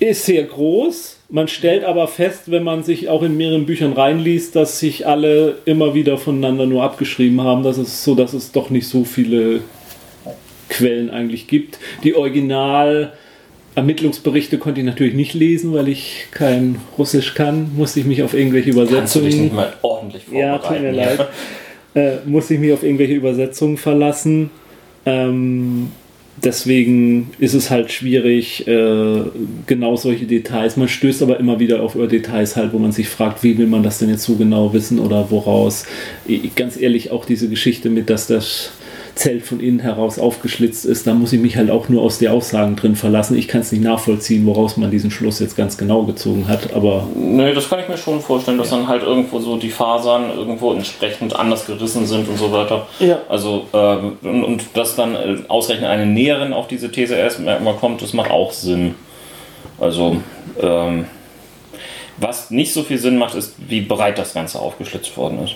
ist 0.00 0.26
sehr 0.26 0.42
groß. 0.42 1.20
Man 1.30 1.48
stellt 1.48 1.84
aber 1.84 2.08
fest, 2.08 2.50
wenn 2.50 2.62
man 2.62 2.82
sich 2.82 3.08
auch 3.08 3.22
in 3.22 3.36
mehreren 3.36 3.66
Büchern 3.66 3.92
reinliest, 3.92 4.54
dass 4.54 4.78
sich 4.78 5.06
alle 5.06 5.58
immer 5.64 5.94
wieder 5.94 6.18
voneinander 6.18 6.66
nur 6.66 6.82
abgeschrieben 6.82 7.40
haben. 7.42 7.62
Das 7.62 7.78
ist 7.78 8.04
so, 8.04 8.14
dass 8.14 8.34
es 8.34 8.52
doch 8.52 8.70
nicht 8.70 8.86
so 8.86 9.04
viele 9.04 9.60
Quellen 10.68 11.10
eigentlich 11.10 11.46
gibt. 11.46 11.78
Die 12.02 12.14
Original 12.14 13.12
Ermittlungsberichte 13.74 14.58
konnte 14.58 14.80
ich 14.80 14.86
natürlich 14.86 15.14
nicht 15.14 15.34
lesen, 15.34 15.72
weil 15.72 15.88
ich 15.88 16.26
kein 16.30 16.76
Russisch 16.98 17.34
kann. 17.34 17.70
Musste 17.76 18.00
ich 18.00 18.06
mich 18.06 18.22
auf 18.22 18.34
irgendwelche 18.34 18.70
Kannst 18.72 18.90
du 18.90 18.94
Übersetzungen. 18.96 19.26
dich 19.30 19.40
nicht 19.40 19.54
mal 19.54 19.72
ordentlich 19.82 20.22
Ja, 20.32 20.58
vorbereiten? 20.58 20.82
tut 20.82 20.82
mir 20.82 20.92
leid. 20.92 21.28
Äh, 21.96 22.16
muss 22.26 22.50
ich 22.50 22.58
mich 22.58 22.72
auf 22.72 22.82
irgendwelche 22.82 23.14
Übersetzungen 23.14 23.76
verlassen. 23.76 24.50
Ähm, 25.06 25.92
deswegen 26.42 27.30
ist 27.38 27.54
es 27.54 27.70
halt 27.70 27.92
schwierig, 27.92 28.66
äh, 28.66 29.20
genau 29.68 29.94
solche 29.94 30.24
Details. 30.24 30.76
Man 30.76 30.88
stößt 30.88 31.22
aber 31.22 31.38
immer 31.38 31.60
wieder 31.60 31.84
auf 31.84 31.92
Details 32.10 32.56
halt, 32.56 32.72
wo 32.72 32.78
man 32.80 32.90
sich 32.90 33.08
fragt, 33.08 33.44
wie 33.44 33.56
will 33.58 33.68
man 33.68 33.84
das 33.84 34.00
denn 34.00 34.08
jetzt 34.08 34.24
so 34.24 34.34
genau 34.34 34.72
wissen 34.72 34.98
oder 34.98 35.30
woraus. 35.30 35.86
Ich- 36.26 36.56
Ganz 36.56 36.76
ehrlich, 36.76 37.12
auch 37.12 37.26
diese 37.26 37.48
Geschichte 37.48 37.90
mit, 37.90 38.10
dass 38.10 38.26
das 38.26 38.72
Zelt 39.14 39.44
von 39.44 39.60
innen 39.60 39.78
heraus 39.78 40.18
aufgeschlitzt 40.18 40.84
ist, 40.84 41.06
da 41.06 41.14
muss 41.14 41.32
ich 41.32 41.40
mich 41.40 41.56
halt 41.56 41.70
auch 41.70 41.88
nur 41.88 42.02
aus 42.02 42.18
der 42.18 42.32
Aussagen 42.32 42.74
drin 42.74 42.96
verlassen. 42.96 43.36
Ich 43.36 43.46
kann 43.46 43.60
es 43.60 43.70
nicht 43.70 43.84
nachvollziehen, 43.84 44.44
woraus 44.46 44.76
man 44.76 44.90
diesen 44.90 45.10
Schluss 45.10 45.38
jetzt 45.38 45.56
ganz 45.56 45.78
genau 45.78 46.02
gezogen 46.02 46.48
hat, 46.48 46.72
aber 46.74 47.06
Nö, 47.14 47.54
das 47.54 47.68
kann 47.68 47.78
ich 47.78 47.88
mir 47.88 47.96
schon 47.96 48.20
vorstellen, 48.20 48.58
dass 48.58 48.70
dann 48.70 48.88
halt 48.88 49.02
irgendwo 49.02 49.38
so 49.38 49.56
die 49.56 49.70
Fasern 49.70 50.30
irgendwo 50.36 50.72
entsprechend 50.72 51.36
anders 51.36 51.66
gerissen 51.66 52.06
sind 52.06 52.28
und 52.28 52.38
so 52.38 52.50
weiter. 52.52 52.86
Ja. 52.98 53.20
Also, 53.28 53.66
ähm, 53.72 54.16
und, 54.22 54.44
und 54.44 54.64
dass 54.74 54.96
dann 54.96 55.14
äh, 55.14 55.36
ausgerechnet 55.48 55.90
eine 55.90 56.06
Näherin 56.06 56.52
auf 56.52 56.66
diese 56.66 56.90
These 56.90 57.14
erstmal 57.14 57.74
kommt, 57.74 58.02
das 58.02 58.12
macht 58.12 58.30
auch 58.30 58.52
Sinn. 58.52 58.94
Also, 59.78 60.16
ähm, 60.60 61.06
was 62.16 62.50
nicht 62.50 62.72
so 62.72 62.82
viel 62.82 62.98
Sinn 62.98 63.16
macht, 63.16 63.34
ist, 63.34 63.54
wie 63.68 63.80
breit 63.80 64.18
das 64.18 64.34
Ganze 64.34 64.60
aufgeschlitzt 64.60 65.16
worden 65.16 65.44
ist. 65.44 65.54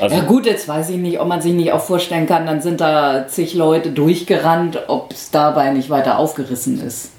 Also, 0.00 0.16
Ja 0.16 0.22
gut, 0.22 0.46
jetzt 0.46 0.68
weiß 0.68 0.90
ich 0.90 0.96
nicht, 0.96 1.20
ob 1.20 1.26
man 1.28 1.40
sich 1.40 1.52
nicht 1.52 1.72
auch 1.72 1.80
vorstellen 1.82 2.26
kann, 2.26 2.46
dann 2.46 2.60
sind 2.60 2.80
da 2.80 3.26
zig 3.26 3.54
Leute 3.54 3.90
durchgerannt, 3.90 4.78
ob 4.88 5.12
es 5.12 5.30
dabei 5.30 5.70
nicht 5.72 5.90
weiter 5.90 6.18
aufgerissen 6.18 6.80
ist. 6.80 7.10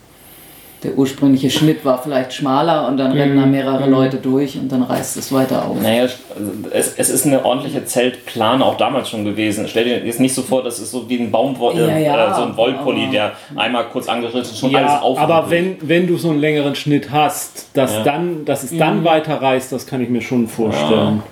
Der 0.83 0.93
ursprüngliche 0.99 1.49
Schnitt 1.49 1.83
war 1.83 1.97
vielleicht 2.03 2.31
schmaler 2.33 2.87
und 2.87 2.97
dann 2.97 3.11
rennen 3.11 3.37
da 3.37 3.45
mehrere 3.47 3.89
Leute 3.89 4.17
durch 4.17 4.55
und 4.55 4.71
dann 4.71 4.83
reißt 4.83 5.17
es 5.17 5.31
weiter 5.33 5.65
auf. 5.65 5.81
Naja, 5.81 6.03
also 6.03 6.51
es, 6.71 6.93
es 6.97 7.09
ist 7.09 7.25
eine 7.25 7.43
ordentliche 7.43 7.83
Zeltplane 7.85 8.63
auch 8.63 8.77
damals 8.77 9.09
schon 9.09 9.25
gewesen. 9.25 9.67
Stell 9.67 9.85
dir 9.85 10.05
jetzt 10.05 10.19
nicht 10.19 10.35
so 10.35 10.43
vor, 10.43 10.61
das 10.63 10.77
ist 10.79 10.91
so 10.91 11.09
wie 11.09 11.17
ein 11.19 11.31
Baumwoll, 11.31 11.75
Ja, 11.79 11.97
ja, 11.97 12.31
äh, 12.31 12.35
so 12.35 12.43
ein 12.43 12.55
Wollpulli, 12.55 13.09
der 13.09 13.31
einmal 13.55 13.85
kurz 13.85 14.07
angeritten 14.07 14.41
ist, 14.41 14.59
schon 14.59 14.75
alles 14.75 14.91
Ja, 14.91 15.01
auf. 15.01 15.17
aber 15.17 15.49
wenn, 15.49 15.77
wenn 15.81 16.05
du 16.05 16.17
so 16.17 16.29
einen 16.29 16.39
längeren 16.39 16.75
Schnitt 16.75 17.09
hast, 17.09 17.67
dass, 17.73 17.91
Ja. 17.93 18.03
dann, 18.03 18.45
dass 18.45 18.63
es 18.63 18.77
dann 18.77 19.03
weiter 19.03 19.41
reißt, 19.41 19.71
das 19.71 19.87
kann 19.87 20.01
ich 20.01 20.09
mir 20.09 20.21
schon 20.21 20.47
vorstellen. 20.47 21.23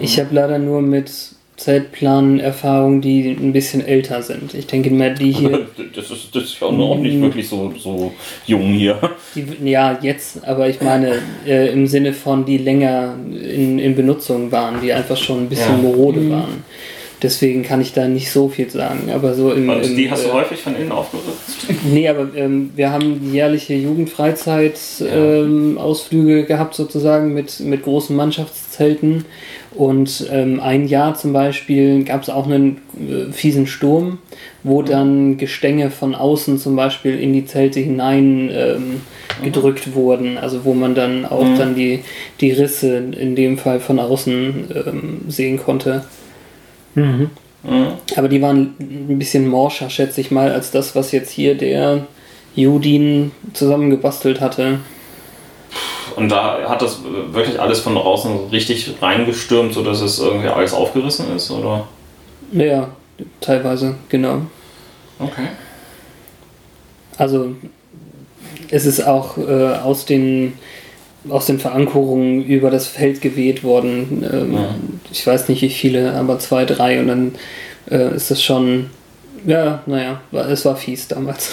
Ich 0.00 0.18
habe 0.18 0.34
leider 0.34 0.58
nur 0.58 0.82
mit 0.82 1.10
Zeitplanen 1.56 2.40
Erfahrungen, 2.40 3.00
die 3.02 3.30
ein 3.30 3.52
bisschen 3.52 3.86
älter 3.86 4.22
sind. 4.22 4.52
Ich 4.54 4.66
denke 4.66 4.90
mal, 4.90 5.14
die 5.14 5.30
hier, 5.30 5.66
Das 5.94 6.10
ist, 6.10 6.34
das 6.34 6.44
ist 6.44 6.60
ja 6.60 6.66
auch 6.66 6.98
nicht 6.98 7.20
wirklich 7.20 7.46
so, 7.48 7.72
so 7.78 8.12
jung 8.46 8.72
hier. 8.72 8.98
die, 9.34 9.44
ja 9.70 9.96
jetzt, 10.02 10.42
aber 10.44 10.68
ich 10.68 10.80
meine 10.80 11.16
äh, 11.46 11.68
im 11.70 11.86
Sinne 11.86 12.14
von, 12.14 12.44
die 12.44 12.58
länger 12.58 13.14
in, 13.30 13.78
in 13.78 13.94
Benutzung 13.94 14.50
waren, 14.50 14.80
die 14.80 14.92
einfach 14.92 15.16
schon 15.16 15.44
ein 15.44 15.48
bisschen 15.48 15.76
Ja. 15.76 15.82
morode 15.82 16.28
waren. 16.30 16.64
Deswegen 17.22 17.62
kann 17.62 17.80
ich 17.80 17.92
da 17.92 18.08
nicht 18.08 18.32
so 18.32 18.48
viel 18.48 18.68
sagen. 18.68 19.10
Aber 19.14 19.34
so 19.34 19.52
im, 19.52 19.68
Und 19.68 19.84
im 19.84 19.96
die 19.96 20.10
hast 20.10 20.24
du 20.24 20.30
äh, 20.30 20.32
häufig 20.32 20.60
von 20.60 20.74
innen 20.74 20.90
aufgerüstet? 20.90 21.76
Nee, 21.84 22.08
aber 22.08 22.28
ähm, 22.34 22.70
wir 22.74 22.90
haben 22.90 23.32
jährliche 23.32 23.74
Jugendfreizeit-Ausflüge 23.74 25.14
ähm, 25.14 25.78
Ausflüge 25.78 26.44
gehabt, 26.44 26.74
sozusagen, 26.74 27.32
mit, 27.32 27.60
mit 27.60 27.84
großen 27.84 28.16
Mannschaftszelten. 28.16 29.24
Und 29.74 30.26
ähm, 30.30 30.58
ein 30.60 30.88
Jahr 30.88 31.14
zum 31.14 31.32
Beispiel 31.32 32.02
gab 32.04 32.22
es 32.22 32.28
auch 32.28 32.46
einen 32.46 32.78
äh, 32.98 33.32
fiesen 33.32 33.68
Sturm, 33.68 34.18
wo 34.64 34.82
dann 34.82 35.38
Gestänge 35.38 35.90
von 35.90 36.16
außen 36.16 36.58
zum 36.58 36.74
Beispiel 36.74 37.18
in 37.18 37.32
die 37.32 37.46
Zelte 37.46 37.78
hinein 37.78 38.50
ähm, 38.52 39.00
gedrückt 39.44 39.94
wurden. 39.94 40.38
Also 40.38 40.64
wo 40.64 40.74
man 40.74 40.96
dann 40.96 41.24
auch 41.24 41.46
dann 41.56 41.76
die, 41.76 42.00
die 42.40 42.50
Risse 42.50 42.96
in 42.96 43.36
dem 43.36 43.58
Fall 43.58 43.78
von 43.78 44.00
außen 44.00 44.64
ähm, 44.86 45.20
sehen 45.28 45.58
konnte. 45.58 46.04
Aber 46.94 48.28
die 48.28 48.42
waren 48.42 48.74
ein 48.80 49.18
bisschen 49.18 49.48
morscher, 49.48 49.88
schätze 49.88 50.20
ich 50.20 50.30
mal, 50.30 50.52
als 50.52 50.70
das, 50.70 50.94
was 50.94 51.12
jetzt 51.12 51.30
hier 51.30 51.56
der 51.56 52.06
Judin 52.54 53.32
zusammengebastelt 53.52 54.40
hatte. 54.40 54.80
Und 56.16 56.28
da 56.28 56.68
hat 56.68 56.82
das 56.82 57.00
wirklich 57.30 57.58
alles 57.60 57.80
von 57.80 57.94
draußen 57.94 58.48
richtig 58.50 58.94
reingestürmt, 59.00 59.72
sodass 59.72 60.00
es 60.00 60.18
irgendwie 60.18 60.48
alles 60.48 60.74
aufgerissen 60.74 61.34
ist, 61.34 61.50
oder? 61.50 61.88
Ja, 62.52 62.88
teilweise, 63.40 63.94
genau. 64.08 64.42
Okay. 65.18 65.48
Also 67.16 67.54
es 68.70 68.84
ist 68.84 69.06
auch 69.06 69.38
äh, 69.38 69.74
aus 69.76 70.04
den 70.04 70.54
aus 71.28 71.46
den 71.46 71.58
Verankerungen 71.58 72.44
über 72.44 72.70
das 72.70 72.86
Feld 72.86 73.20
geweht 73.20 73.62
worden. 73.62 74.24
Ähm, 74.32 74.54
Ja. 74.54 74.74
Ich 75.10 75.26
weiß 75.26 75.48
nicht 75.48 75.62
wie 75.62 75.70
viele, 75.70 76.12
aber 76.14 76.38
zwei, 76.38 76.64
drei 76.64 77.00
und 77.00 77.08
dann 77.08 77.34
äh, 77.90 78.14
ist 78.14 78.30
das 78.30 78.42
schon, 78.42 78.90
ja, 79.46 79.82
naja, 79.86 80.20
war, 80.30 80.48
es 80.48 80.64
war 80.64 80.76
fies 80.76 81.08
damals. 81.08 81.52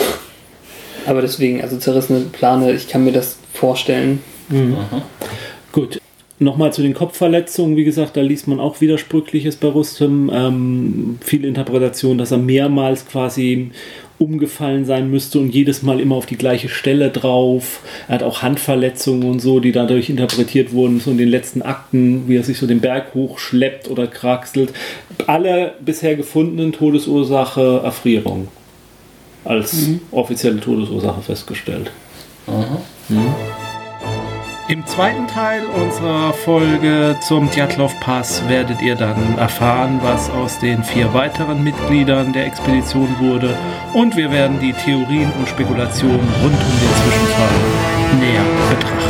aber 1.05 1.21
deswegen, 1.21 1.61
also 1.61 1.77
zerrissene 1.77 2.21
Plane, 2.21 2.71
ich 2.71 2.87
kann 2.87 3.03
mir 3.03 3.11
das 3.11 3.37
vorstellen. 3.53 4.21
Gut. 5.71 5.99
Nochmal 6.41 6.71
zu 6.71 6.81
den 6.81 6.93
Kopfverletzungen. 6.93 7.75
Wie 7.75 7.83
gesagt, 7.83 8.15
da 8.15 8.21
liest 8.21 8.47
man 8.47 8.61
auch 8.61 8.79
Widersprüchliches 8.79 9.57
bei 9.57 9.67
Rustem. 9.67 10.31
Ähm, 10.33 11.17
viele 11.19 11.49
Interpretationen, 11.49 12.17
dass 12.17 12.31
er 12.31 12.37
mehrmals 12.37 13.05
quasi 13.05 13.71
umgefallen 14.19 14.85
sein 14.85 15.09
müsste 15.09 15.39
und 15.39 15.49
jedes 15.49 15.81
Mal 15.81 15.99
immer 15.99 16.15
auf 16.15 16.25
die 16.25 16.37
gleiche 16.37 16.69
Stelle 16.69 17.09
drauf. 17.09 17.79
Er 18.07 18.15
hat 18.15 18.23
auch 18.23 18.41
Handverletzungen 18.41 19.29
und 19.29 19.39
so, 19.39 19.59
die 19.59 19.71
dadurch 19.71 20.09
interpretiert 20.09 20.73
wurden, 20.73 20.99
so 20.99 21.11
in 21.11 21.17
den 21.17 21.29
letzten 21.29 21.61
Akten, 21.61 22.27
wie 22.27 22.35
er 22.35 22.43
sich 22.43 22.57
so 22.57 22.67
den 22.67 22.81
Berg 22.81 23.13
hochschleppt 23.13 23.89
oder 23.89 24.07
kraxelt. 24.07 24.73
Alle 25.25 25.73
bisher 25.83 26.15
gefundenen 26.15 26.73
Todesursache 26.73 27.81
Erfrierung 27.83 28.49
als 29.45 29.89
offizielle 30.11 30.59
Todesursache 30.59 31.21
festgestellt. 31.21 31.91
Im 34.69 34.85
zweiten 34.85 35.25
Teil 35.25 35.65
unserer 35.65 36.31
Folge 36.31 37.17
zum 37.21 37.49
Djatlov 37.49 37.99
Pass 38.01 38.47
werdet 38.47 38.83
ihr 38.83 38.95
dann 38.95 39.35
erfahren, 39.39 39.99
was 40.03 40.29
aus 40.29 40.59
den 40.59 40.83
vier 40.83 41.11
weiteren 41.11 41.63
Mitgliedern 41.63 42.33
der 42.33 42.45
Expedition 42.45 43.15
wurde 43.17 43.57
und 43.95 44.15
wir 44.15 44.31
werden 44.31 44.59
die 44.59 44.73
Theorien 44.73 45.31
und 45.39 45.49
Spekulationen 45.49 46.19
rund 46.19 46.53
um 46.53 46.79
den 46.81 46.93
Zwischenfall 47.01 48.19
näher 48.19 48.45
betrachten. 48.69 49.08